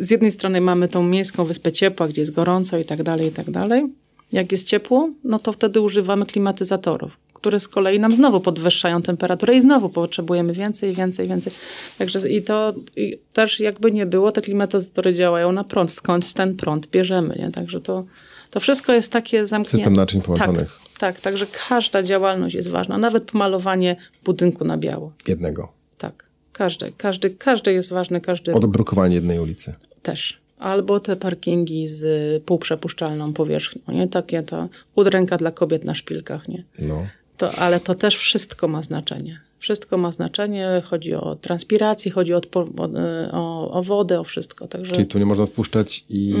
Z 0.00 0.10
jednej 0.10 0.30
strony 0.30 0.60
mamy 0.60 0.88
tą 0.88 1.02
miejską 1.02 1.44
wyspę 1.44 1.72
ciepła, 1.72 2.08
gdzie 2.08 2.22
jest 2.22 2.32
gorąco 2.32 2.78
i 2.78 2.84
tak 2.84 3.02
dalej, 3.02 3.28
i 3.28 3.30
tak 3.30 3.50
dalej. 3.50 3.86
Jak 4.32 4.52
jest 4.52 4.66
ciepło, 4.66 5.10
no 5.24 5.38
to 5.38 5.52
wtedy 5.52 5.80
używamy 5.80 6.26
klimatyzatorów, 6.26 7.16
które 7.34 7.60
z 7.60 7.68
kolei 7.68 8.00
nam 8.00 8.14
znowu 8.14 8.40
podwyższają 8.40 9.02
temperaturę 9.02 9.54
i 9.54 9.60
znowu 9.60 9.88
potrzebujemy 9.88 10.52
więcej, 10.52 10.94
więcej, 10.94 11.28
więcej. 11.28 11.52
Także 11.98 12.28
i 12.28 12.42
to 12.42 12.74
i 12.96 13.18
też 13.32 13.60
jakby 13.60 13.92
nie 13.92 14.06
było, 14.06 14.32
te 14.32 14.40
klimatyzatory 14.40 15.14
działają 15.14 15.52
na 15.52 15.64
prąd. 15.64 15.90
Skąd 15.92 16.32
ten 16.32 16.56
prąd 16.56 16.86
bierzemy, 16.86 17.36
nie? 17.38 17.50
Także 17.50 17.80
to, 17.80 18.04
to 18.50 18.60
wszystko 18.60 18.92
jest 18.92 19.12
takie 19.12 19.46
zamknięte. 19.46 19.76
System 19.76 19.92
naczyń 19.96 20.22
połączonych. 20.22 20.78
Tak, 20.98 20.98
tak, 20.98 21.20
także 21.20 21.46
każda 21.68 22.02
działalność 22.02 22.54
jest 22.54 22.68
ważna. 22.68 22.98
Nawet 22.98 23.30
pomalowanie 23.30 23.96
budynku 24.24 24.64
na 24.64 24.76
biało. 24.76 25.12
Jednego. 25.28 25.72
Tak. 25.98 26.30
Każdy, 26.52 26.92
każdy, 26.96 27.30
każdy 27.30 27.72
jest 27.72 27.90
ważny, 27.90 28.20
każdy 28.20 28.52
Odbrukowanie 28.52 29.14
jednej 29.14 29.38
ulicy. 29.38 29.74
też. 30.02 30.40
Albo 30.60 31.00
te 31.00 31.16
parkingi 31.16 31.86
z 31.86 32.04
półprzepuszczalną 32.44 33.32
powierzchnią, 33.32 33.94
nie? 33.94 34.08
Takie 34.08 34.42
to 34.42 34.68
udręka 34.94 35.36
dla 35.36 35.50
kobiet 35.50 35.84
na 35.84 35.94
szpilkach, 35.94 36.48
nie? 36.48 36.64
No. 36.78 37.06
To, 37.36 37.52
ale 37.52 37.80
to 37.80 37.94
też 37.94 38.16
wszystko 38.16 38.68
ma 38.68 38.82
znaczenie. 38.82 39.40
Wszystko 39.58 39.98
ma 39.98 40.12
znaczenie, 40.12 40.82
chodzi 40.84 41.14
o 41.14 41.36
transpirację, 41.36 42.12
chodzi 42.12 42.34
o, 42.34 42.38
odpo- 42.40 43.30
o, 43.32 43.70
o, 43.72 43.82
wodę, 43.82 44.20
o 44.20 44.24
wszystko. 44.24 44.66
Także 44.68 44.92
Czyli 44.92 45.06
tu 45.06 45.18
nie 45.18 45.26
można 45.26 45.44
odpuszczać 45.44 46.04
i 46.08 46.34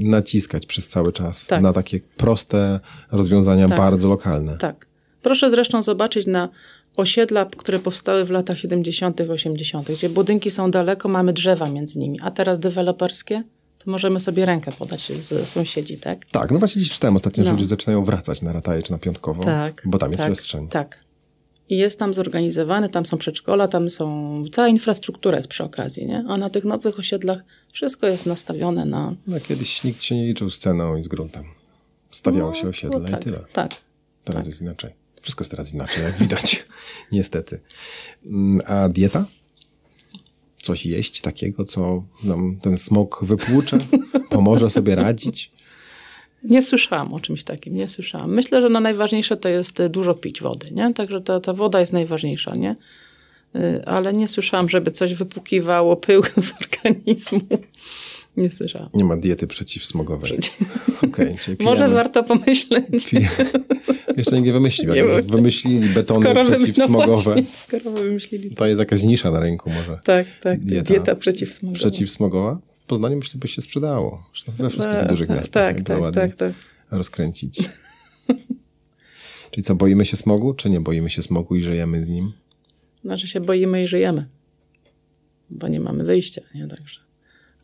naciskać 0.00 0.66
przez 0.66 0.88
cały 0.88 1.12
czas 1.12 1.46
Tak. 1.46 1.62
na 1.62 1.72
takie 1.72 2.00
proste 2.16 2.80
rozwiązania, 3.12 3.68
Tak. 3.68 3.78
bardzo 3.78 4.08
lokalne. 4.08 4.56
tak. 4.58 4.86
Proszę 5.22 5.50
zresztą 5.50 5.82
zobaczyć 5.82 6.26
na 6.26 6.48
osiedla, 6.96 7.44
które 7.44 7.78
powstały 7.78 8.24
w 8.24 8.30
latach 8.30 8.58
70., 8.58 9.20
80., 9.20 9.92
gdzie 9.92 10.08
budynki 10.08 10.50
są 10.50 10.70
daleko, 10.70 11.08
mamy 11.08 11.32
drzewa 11.32 11.70
między 11.70 11.98
nimi, 11.98 12.18
a 12.22 12.30
teraz 12.30 12.58
deweloperskie, 12.58 13.42
to 13.78 13.90
możemy 13.90 14.20
sobie 14.20 14.46
rękę 14.46 14.72
podać 14.72 15.12
z 15.12 15.48
sąsiedzi, 15.48 15.98
tak? 15.98 16.24
Tak, 16.24 16.50
no 16.50 16.58
właśnie 16.58 16.82
dziś 16.82 16.90
czytałem 16.90 17.16
ostatnio, 17.16 17.44
że 17.44 17.50
No. 17.50 17.56
ludzie 17.56 17.68
zaczynają 17.68 18.04
wracać 18.04 18.42
na 18.42 18.52
Rataje 18.52 18.82
czy 18.82 18.92
na 18.92 18.98
Piątkowo, 18.98 19.42
Tak. 19.44 19.82
bo 19.84 19.98
tam 19.98 20.10
jest 20.10 20.22
tak, 20.22 20.32
przestrzeń. 20.32 20.68
Tak. 20.68 21.04
I 21.68 21.76
jest 21.76 21.98
tam 21.98 22.14
zorganizowany, 22.14 22.88
tam 22.88 23.06
są 23.06 23.16
przedszkola, 23.18 23.68
tam 23.68 23.90
są, 23.90 24.44
cała 24.52 24.68
infrastruktura 24.68 25.36
jest 25.36 25.48
przy 25.48 25.64
okazji, 25.64 26.06
nie? 26.06 26.24
A 26.28 26.36
na 26.36 26.50
tych 26.50 26.64
nowych 26.64 26.98
osiedlach 26.98 27.44
wszystko 27.72 28.06
jest 28.06 28.26
nastawione 28.26 28.84
na... 28.84 29.14
No, 29.26 29.40
kiedyś 29.40 29.84
nikt 29.84 30.02
się 30.02 30.14
nie 30.14 30.26
liczył 30.26 30.50
z 30.50 30.58
ceną 30.58 30.96
i 30.96 31.04
z 31.04 31.08
gruntem. 31.08 31.44
Stawiało 32.10 32.50
no, 32.50 32.54
się 32.54 32.68
osiedle 32.68 32.98
no 33.00 33.08
tak, 33.08 33.20
i 33.20 33.24
tyle. 33.24 33.38
Tak. 33.52 33.74
Teraz 34.24 34.42
tak. 34.42 34.46
jest 34.46 34.62
inaczej. 34.62 35.03
Wszystko 35.24 35.42
jest 35.42 35.50
teraz 35.50 35.74
inaczej, 35.74 36.04
jak 36.04 36.18
widać. 36.18 36.66
Niestety. 37.12 37.60
Mm, 38.26 38.60
A 38.66 38.88
dieta? 38.88 39.24
Coś 40.58 40.86
jeść 40.86 41.20
takiego, 41.20 41.64
co 41.64 42.04
nam 42.22 42.56
ten 42.62 42.78
smog 42.78 43.24
wypłucze? 43.24 43.78
Pomoże 44.30 44.70
sobie 44.70 44.94
radzić? 44.94 45.50
Nie 46.42 46.62
słyszałam 46.62 47.14
o 47.14 47.20
czymś 47.20 47.44
takim, 47.44 47.76
nie 47.76 47.88
słyszałam. 47.88 48.34
Myślę, 48.34 48.62
że 48.62 48.68
no 48.68 48.80
najważniejsze 48.80 49.36
to 49.36 49.48
jest 49.48 49.86
dużo 49.86 50.14
pić 50.14 50.42
wody, 50.42 50.70
nie? 50.70 50.94
Także 50.94 51.20
ta, 51.20 51.40
ta 51.40 51.52
woda 51.52 51.80
jest 51.80 51.92
najważniejsza, 51.92 52.52
nie? 52.54 52.76
Y, 53.56 53.82
Ale 53.86 54.12
nie 54.12 54.28
słyszałam, 54.28 54.68
żeby 54.68 54.90
coś 54.90 55.14
wypukiwało 55.14 55.96
pył 55.96 56.22
z 56.36 56.52
organizmu. 56.62 57.40
Nie 58.36 58.50
słyszałam. 58.50 58.88
Nie 58.94 59.04
ma 59.04 59.16
diety 59.16 59.46
przeciwsmogowej. 59.46 60.30
Czyli 60.30 61.56
pijemy, 61.56 61.64
Może 61.64 61.88
warto 61.88 62.22
pomyśleć. 62.24 63.12
Jeszcze 64.16 64.36
nikt 64.36 64.46
nie 64.46 64.52
wymyślił. 64.52 64.94
Nie 64.94 65.04
wymyślili 65.22 65.88
betony 65.94 66.20
Skoro 66.24 66.44
wy- 66.44 66.50
no 66.50 66.56
przeciwsmogowe, 66.56 67.22
właśnie, 67.22 67.44
skoro 67.52 67.90
wymyślili. 67.90 68.50
to 68.54 68.66
jest 68.66 68.78
jakaś 68.78 69.02
nisza 69.02 69.30
na 69.30 69.40
rynku 69.40 69.70
może. 69.70 69.98
Tak, 70.04 70.26
tak. 70.42 70.60
Dieta. 70.60 70.88
Dieta, 70.88 71.14
przeciwsmogowa. 71.14 71.78
Przeciwsmogowa? 71.78 72.58
W 72.72 72.86
Poznaniu 72.86 73.16
myślę, 73.16 73.40
by 73.40 73.48
się 73.48 73.62
sprzedało. 73.62 74.24
Zresztą 74.32 74.52
we 74.52 74.70
wszystkich 74.70 74.94
Tak, 74.98 75.08
dużych 75.08 75.28
tak, 75.28 75.36
miastach. 75.36 75.74
Tak, 75.74 75.82
tak, 75.86 76.14
tak, 76.14 76.34
tak. 76.34 76.52
rozkręcić. 76.90 77.58
Czyli 79.50 79.64
co, 79.64 79.74
boimy 79.74 80.04
się 80.04 80.16
smogu, 80.16 80.54
czy 80.54 80.70
nie 80.70 80.80
boimy 80.80 81.10
się 81.10 81.22
smogu 81.22 81.56
i 81.56 81.60
żyjemy 81.62 82.04
z 82.04 82.08
nim? 82.08 82.32
Znaczy 83.04 83.28
się 83.28 83.40
boimy 83.40 83.82
i 83.82 83.86
żyjemy. 83.86 84.26
Bo 85.50 85.68
nie 85.68 85.80
mamy 85.80 86.04
wyjścia, 86.04 86.42
nie? 86.54 86.66
Także. 86.66 87.00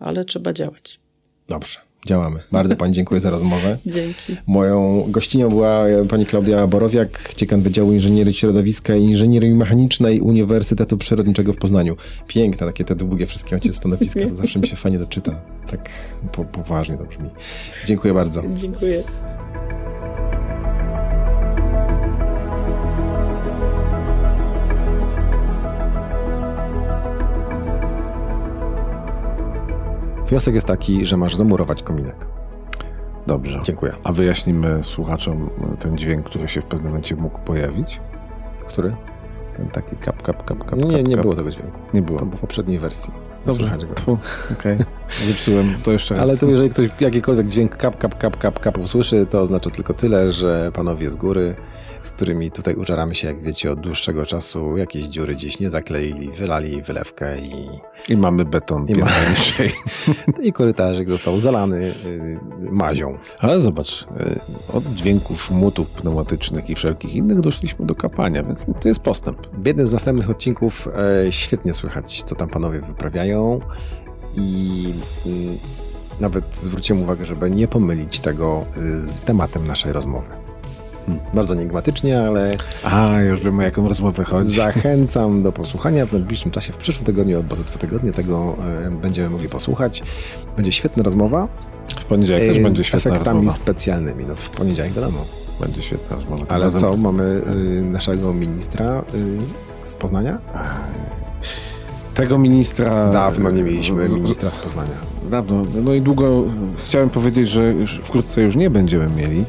Ale 0.01 0.25
trzeba 0.25 0.53
działać. 0.53 1.01
Dobrze, 1.49 1.79
działamy. 2.07 2.41
Bardzo 2.53 2.77
Pani 2.77 2.95
dziękuję 2.95 3.21
za 3.21 3.31
rozmowę. 3.31 3.79
Dzięki. 3.87 4.37
Moją 4.47 5.05
gościnią 5.09 5.49
była 5.49 5.85
pani 6.09 6.27
Klaudia 6.27 6.67
Borowiak, 6.67 7.35
dziekan 7.37 7.63
Wydziału 7.63 7.93
Inżynierii 7.93 8.35
Środowiska 8.35 8.97
i 8.97 9.03
Inżynierii 9.03 9.55
Mechanicznej 9.55 10.21
Uniwersytetu 10.21 10.97
Przyrodniczego 10.97 11.53
w 11.53 11.57
Poznaniu. 11.57 11.97
Piękne, 12.27 12.67
takie 12.67 12.85
te 12.85 12.95
długie 12.97 13.27
wszystkie 13.27 13.57
macie 13.57 13.73
stanowiska, 13.73 14.21
to 14.21 14.35
zawsze 14.35 14.59
mi 14.59 14.67
się 14.69 14.77
fajnie 14.77 14.99
doczyta. 14.99 15.41
Tak 15.71 15.91
po, 16.33 16.45
poważnie 16.45 16.97
to 16.99 17.05
brzmi. 17.05 17.29
Dziękuję 17.87 18.15
bardzo. 18.15 18.43
Dziękuję. 18.55 19.03
Wniosek 30.31 30.55
jest 30.55 30.67
taki, 30.67 31.07
że 31.07 31.17
masz 31.17 31.37
zamurować 31.37 31.83
kominek. 31.83 32.15
Dobrze. 33.27 33.61
Dziękuję. 33.65 33.93
A 34.05 34.13
wyjaśnimy 34.13 34.85
słuchaczom 34.85 35.51
ten 35.81 35.99
dźwięk, 35.99 36.27
który 36.27 36.49
się 36.49 36.61
w 36.61 36.65
pewnym 36.65 36.89
momencie 36.89 37.17
mógł 37.17 37.39
pojawić. 37.39 38.01
Który? 38.69 38.95
Ten 39.57 39.69
taki 39.69 39.97
kap, 39.97 40.23
kap, 40.23 40.45
kap, 40.45 40.65
kap. 40.65 40.79
Nie, 40.79 40.97
kap, 40.97 41.09
nie 41.09 41.15
kap. 41.15 41.23
było 41.23 41.35
tego 41.35 41.51
dźwięku. 41.51 41.79
Nie 41.95 42.03
było. 42.03 42.19
To 42.19 42.25
było 42.25 42.37
w 42.37 42.41
poprzedniej 42.41 42.79
wersji. 42.79 43.13
Dobrze. 43.47 43.79
Okej. 44.53 44.79
Zepsułem. 45.29 45.75
To 45.83 45.93
jeszcze 45.93 46.15
raz. 46.15 46.23
Ale 46.23 46.39
to 46.39 46.47
jeżeli 46.47 46.71
ktoś 46.71 46.89
jakikolwiek 47.01 47.49
dźwięk 47.49 47.77
kap, 47.77 47.99
kap, 47.99 48.19
kap, 48.19 48.37
kap, 48.39 48.61
kap 48.61 48.79
usłyszy, 48.79 49.27
to 49.31 49.41
oznacza 49.41 49.71
tylko 49.71 49.95
tyle, 49.95 50.33
że 50.33 50.73
panowie 50.75 51.11
z 51.11 51.17
góry, 51.17 51.57
z 52.01 52.11
którymi 52.11 52.51
tutaj 52.51 52.75
użeramy 52.75 53.15
się, 53.15 53.29
jak 53.29 53.43
wiecie, 53.43 53.73
od 53.73 53.81
dłuższego 53.81 54.27
czasu, 54.27 54.77
jakieś 54.77 55.05
dziury 55.05 55.35
gdzieś 55.35 55.61
nie 55.61 55.71
zakleili, 55.71 56.31
wylali 56.31 56.83
wylewkę 56.83 57.39
i, 57.39 57.69
I 58.09 58.17
mamy 58.17 58.45
beton 58.45 58.85
I 58.89 58.95
ma- 58.95 59.07
i 60.49 60.53
korytarzyk 60.53 61.11
został 61.11 61.41
zalany 61.41 61.93
y, 62.07 62.39
mazią. 62.61 63.19
Ale 63.39 63.61
zobacz, 63.61 64.03
y, 64.03 64.41
od 64.73 64.85
dźwięków 64.85 65.51
młotów 65.51 65.91
pneumatycznych 65.91 66.71
i 66.71 66.75
wszelkich 66.75 67.15
innych 67.15 67.41
doszliśmy 67.41 67.87
do 67.87 67.95
kapania, 67.95 68.43
więc 68.43 68.67
to 68.81 68.89
jest 68.89 69.01
postęp. 69.01 69.47
W 69.53 69.67
jednym 69.67 69.89
z 69.89 69.93
następnych 69.93 70.31
odcinków 70.31 70.89
e, 71.27 71.33
świetnie 71.33 71.75
słychać, 71.75 72.23
co 72.23 72.35
tam 72.35 72.49
panowie 72.49 72.81
wyprawiają 72.81 73.61
i 74.35 74.85
mm, 75.27 75.59
nawet 76.21 76.57
zwróciłem 76.57 77.03
uwagę, 77.03 77.25
żeby 77.25 77.51
nie 77.51 77.69
pomylić 77.69 78.21
tego 78.21 78.65
y, 78.77 79.01
z 79.01 79.21
tematem 79.21 79.67
naszej 79.67 79.93
rozmowy. 79.93 80.50
Bardzo 81.35 81.55
enigmatycznie, 81.55 82.21
ale 82.21 82.55
A, 82.85 83.21
już 83.21 83.41
wiemy, 83.43 83.63
o 83.63 83.65
jaką 83.65 83.89
rozmowę 83.89 84.25
chodzi. 84.25 84.57
Zachęcam 84.57 85.43
do 85.43 85.53
posłuchania 85.53 86.07
w 86.07 86.13
najbliższym 86.13 86.51
czasie, 86.51 86.73
w 86.73 86.77
przyszłym 86.77 87.07
tygodniu 87.07 87.37
albo 87.37 87.57
za 87.57 87.65
dwa 87.65 87.79
tygodnie 87.79 88.13
tego 88.13 88.57
e, 88.87 88.91
będziemy 88.91 89.31
mogli 89.31 89.49
posłuchać. 89.49 90.03
Będzie 90.57 90.73
świetna 90.73 91.03
rozmowa. 91.03 91.49
W 92.01 92.05
poniedziałek 92.05 92.47
też 92.47 92.59
e, 92.59 92.63
będzie 92.63 92.83
z 92.83 92.87
świetna 92.87 93.11
efektami 93.11 93.39
rozmowa. 93.39 93.57
specjalnymi. 93.57 94.25
No, 94.29 94.35
w 94.37 94.49
poniedziałek 94.51 94.93
wiadomo. 94.93 95.19
Będzie 95.61 95.83
świetna 95.83 96.17
rozmowa. 96.17 96.45
Ale 96.49 96.65
razem- 96.65 96.81
co, 96.81 96.97
mamy 96.97 97.43
y, 97.79 97.83
naszego 97.83 98.33
ministra 98.35 99.03
y, 99.85 99.89
z 99.89 99.97
Poznania? 99.97 100.39
Tego 102.15 102.39
ministra... 102.39 103.11
Dawno 103.11 103.51
nie 103.51 103.63
mieliśmy 103.63 104.07
z- 104.09 104.11
z- 104.11 104.15
ministra 104.15 104.49
z 104.51 104.57
Poznania. 104.59 104.91
Dawno. 105.31 105.63
No 105.85 105.95
i 105.95 106.01
długo 106.03 106.45
chciałem 106.85 107.11
powiedzieć, 107.11 107.49
że 107.49 107.63
już 107.73 108.01
wkrótce 108.05 108.43
już 108.43 108.57
nie 108.57 108.71
będziemy 108.71 109.07
mieli 109.17 109.45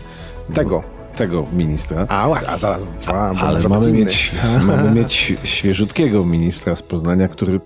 Tego. 0.54 0.84
Tego 1.22 1.46
ministra. 1.54 2.06
A, 2.10 2.30
a 2.48 2.58
zaraz. 2.58 2.86
A, 3.08 3.30
Ale 3.30 3.70
mamy 3.70 3.92
mieć, 3.92 4.36
mamy 4.68 4.92
mieć 4.92 5.34
świeżutkiego 5.44 6.26
ministra 6.26 6.76
z 6.76 6.82
Poznania, 6.82 7.28
który 7.28 7.60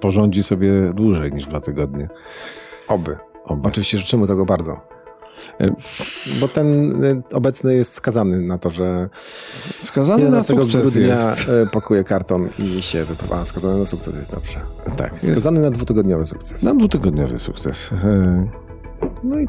porządzi 0.00 0.42
sobie 0.42 0.92
dłużej 0.94 1.32
niż 1.32 1.46
dwa 1.46 1.60
tygodnie. 1.60 2.08
Oby. 2.88 3.16
Oba. 3.44 3.68
Oczywiście 3.68 3.98
życzymy 3.98 4.26
tego 4.26 4.44
bardzo. 4.46 4.80
E, 5.60 5.74
Bo 6.40 6.48
ten 6.48 7.04
y, 7.04 7.22
obecny 7.32 7.74
jest 7.74 7.94
skazany 7.94 8.40
na 8.40 8.58
to, 8.58 8.70
że 8.70 9.08
Skazany 9.80 10.18
na 10.18 10.24
11 10.38 10.54
sukces 10.56 10.92
grudnia 10.92 11.30
jest. 11.30 11.48
y, 11.48 11.66
pakuje 11.72 12.04
karton 12.04 12.48
i 12.58 12.82
się 12.82 13.04
wypływa. 13.04 13.44
Skazany 13.44 13.78
na 13.78 13.86
sukces 13.86 14.16
jest 14.16 14.30
dobrze. 14.30 14.60
Tak, 14.96 15.12
jest 15.12 15.26
Skazany 15.26 15.60
na 15.60 15.70
dwutygodniowy 15.70 16.26
sukces. 16.26 16.62
na 16.62 16.74
dwutygodniowy 16.74 17.38
sukces. 17.38 17.90
E, 17.92 18.48
No 19.24 19.38
i 19.40 19.48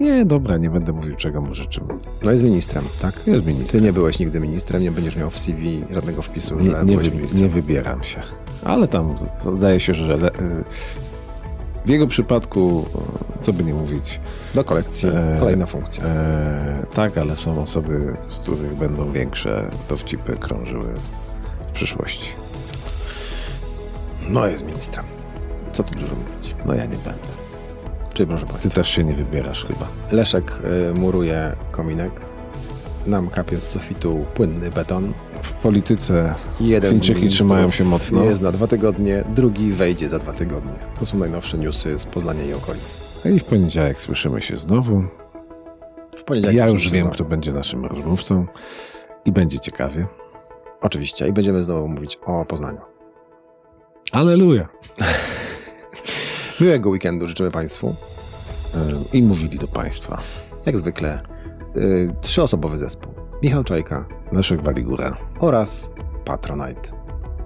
nie, 0.00 0.24
dobra, 0.24 0.56
nie 0.56 0.70
będę 0.70 0.92
mówił, 0.92 1.16
czego 1.16 1.40
mu 1.40 1.54
życzymy. 1.54 1.94
No 2.22 2.30
jest 2.30 2.42
ministrem, 2.42 2.84
tak? 3.02 3.14
Jest 3.26 3.44
Ty 3.44 3.52
minister. 3.52 3.82
nie 3.82 3.92
byłeś 3.92 4.18
nigdy 4.18 4.40
ministrem, 4.40 4.82
nie 4.82 4.90
będziesz 4.90 5.16
miał 5.16 5.30
w 5.30 5.38
CV 5.38 5.84
żadnego 5.90 6.22
wpisu, 6.22 6.58
że 6.58 6.64
Nie, 6.64 6.70
nie, 6.70 6.92
byłeś 6.96 7.10
ministrem. 7.10 7.42
nie 7.42 7.48
wybieram 7.48 8.02
się. 8.02 8.22
Ale 8.64 8.88
tam 8.88 9.14
zdaje 9.56 9.80
się, 9.80 9.94
że 9.94 10.16
le, 10.16 10.30
w 11.84 11.88
jego 11.88 12.06
przypadku, 12.06 12.84
e, 13.38 13.42
co 13.42 13.52
by 13.52 13.64
nie 13.64 13.74
mówić, 13.74 14.20
Do 14.54 14.64
kolekcji, 14.64 15.08
E, 15.08 15.36
kolejna 15.40 15.66
funkcja. 15.66 16.04
E, 16.04 16.86
tak, 16.94 17.18
ale 17.18 17.36
są 17.36 17.62
osoby, 17.62 18.14
z 18.28 18.38
których 18.38 18.74
będą 18.74 19.12
większe 19.12 19.70
dowcipy 19.88 20.36
krążyły 20.36 20.88
w 21.68 21.72
przyszłości. 21.72 22.30
No 24.28 24.46
jest 24.46 24.66
ministrem. 24.66 25.04
Co 25.72 25.82
tu 25.82 25.98
dużo 25.98 26.14
mówić? 26.14 26.54
No 26.66 26.74
ja 26.74 26.82
nie 26.84 26.96
będę. 26.96 27.35
Czyli 28.16 28.26
proszę 28.26 28.46
Ty 28.46 28.52
Państwa, 28.52 28.74
też 28.74 28.88
się 28.88 29.04
nie 29.04 29.14
wybierasz 29.14 29.64
chyba. 29.64 29.86
Leszek 30.12 30.62
y, 30.90 30.94
muruje 30.94 31.52
kominek, 31.70 32.10
nam 33.06 33.28
kapie 33.30 33.60
z 33.60 33.68
sufitu 33.68 34.24
płynny 34.34 34.70
beton. 34.70 35.12
W 35.42 35.52
polityce 35.52 36.34
Jeden 36.60 36.90
Chińczyki 36.90 37.28
trzymają 37.28 37.70
się 37.70 37.84
mocno. 37.84 38.24
Jest 38.24 38.42
na 38.42 38.52
dwa 38.52 38.66
tygodnie, 38.66 39.24
drugi 39.34 39.72
wejdzie 39.72 40.08
za 40.08 40.18
dwa 40.18 40.32
tygodnie. 40.32 40.72
To 41.00 41.06
są 41.06 41.18
najnowsze 41.18 41.58
newsy 41.58 41.98
z 41.98 42.04
Poznania 42.04 42.44
i 42.44 42.52
okolic. 42.54 43.00
i 43.24 43.38
w 43.40 43.44
poniedziałek 43.44 43.98
słyszymy 43.98 44.42
się 44.42 44.56
znowu. 44.56 45.04
W 46.16 46.24
poniedziałek 46.24 46.56
Ja 46.56 46.68
już 46.68 46.90
wiem, 46.90 47.02
znowu. 47.02 47.14
kto 47.14 47.24
będzie 47.24 47.52
naszym 47.52 47.84
rozmówcą 47.84 48.46
i 49.24 49.32
będzie 49.32 49.60
ciekawie. 49.60 50.06
Oczywiście. 50.80 51.28
I 51.28 51.32
będziemy 51.32 51.64
znowu 51.64 51.88
mówić 51.88 52.18
o 52.26 52.44
Poznaniu. 52.44 52.80
Aleluja. 54.12 54.68
Miłego 56.60 56.90
weekendu 56.90 57.26
życzymy 57.26 57.50
Państwu. 57.50 57.94
I 59.12 59.22
mówili 59.22 59.58
do 59.58 59.68
Państwa. 59.68 60.20
Jak 60.66 60.78
zwykle 60.78 61.20
y, 61.76 62.10
trzyosobowy 62.20 62.76
zespół. 62.76 63.12
Michał 63.42 63.64
Czajka 63.64 64.04
Leszek 64.32 64.62
Waligura. 64.62 65.16
oraz 65.38 65.90
Patronite, 66.24 66.90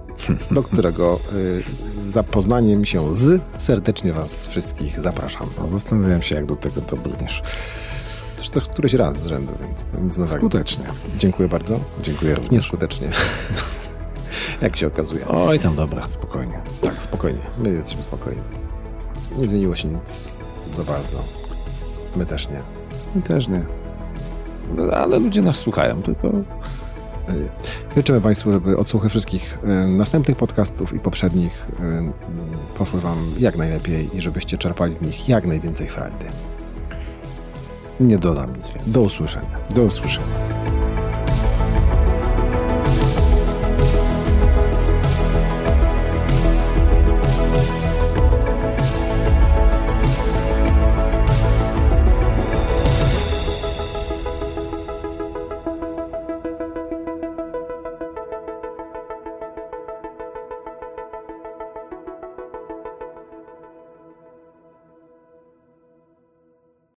do 0.51 0.63
którego 0.63 1.19
y, 1.33 1.63
z 2.01 2.05
zapoznaniem 2.05 2.85
się 2.85 3.15
z 3.15 3.41
serdecznie 3.57 4.13
Was 4.13 4.47
wszystkich 4.47 4.99
zapraszam. 4.99 5.47
No, 5.59 5.69
Zastanawiałem 5.69 6.21
się, 6.21 6.35
jak 6.35 6.45
do 6.45 6.55
tego 6.55 6.81
dobrniesz. 6.81 7.41
To 8.35 8.41
już 8.43 8.49
to 8.49 8.61
któryś 8.61 8.93
raz 8.93 9.23
z 9.23 9.25
rzędu, 9.27 9.53
więc 9.61 9.83
to 9.83 9.99
nic 9.99 10.17
nowego. 10.17 10.39
Skutecznie. 10.39 10.83
Dziękuję 11.17 11.49
bardzo. 11.49 11.79
Dziękuję 12.03 12.35
również. 12.35 12.51
Nieskutecznie. 12.51 13.09
Jak 14.61 14.77
się 14.77 14.87
okazuje. 14.87 15.27
Oj, 15.27 15.59
tam 15.59 15.75
dobra, 15.75 16.07
spokojnie. 16.07 16.59
Tak, 16.81 17.01
spokojnie. 17.01 17.39
My 17.57 17.69
jesteśmy 17.69 18.03
spokojni. 18.03 18.41
Nie 19.37 19.47
zmieniło 19.47 19.75
się 19.75 19.87
nic 19.87 20.45
za 20.77 20.83
bardzo. 20.83 21.17
My 22.15 22.25
też 22.25 22.49
nie. 22.49 22.59
My 23.15 23.21
też 23.21 23.47
nie. 23.47 23.63
No, 24.75 24.83
Ale 24.83 25.19
ludzie 25.19 25.41
nas 25.41 25.57
słuchają, 25.57 26.01
tylko 26.01 26.31
Y, 27.29 27.49
Życzymy 27.95 28.21
Państwu, 28.21 28.51
żeby 28.51 28.77
odsłuchy 28.77 29.09
wszystkich 29.09 29.57
y, 29.63 29.87
następnych 29.87 30.37
podcastów 30.37 30.93
i 30.93 30.99
poprzednich 30.99 31.67
y, 31.69 32.77
poszły 32.77 33.01
Wam 33.01 33.17
jak 33.39 33.57
najlepiej 33.57 34.17
i 34.17 34.21
żebyście 34.21 34.57
czerpali 34.57 34.93
z 34.93 35.01
nich 35.01 35.29
jak 35.29 35.45
najwięcej 35.45 35.87
frajdy. 35.87 36.25
nie 37.99 38.17
dodam 38.17 38.55
nic 38.55 38.69
więcej. 38.69 38.93
Do 38.93 39.01
usłyszenia. 39.01 39.57
Do 39.75 39.83
usłyszenia. 39.83 40.27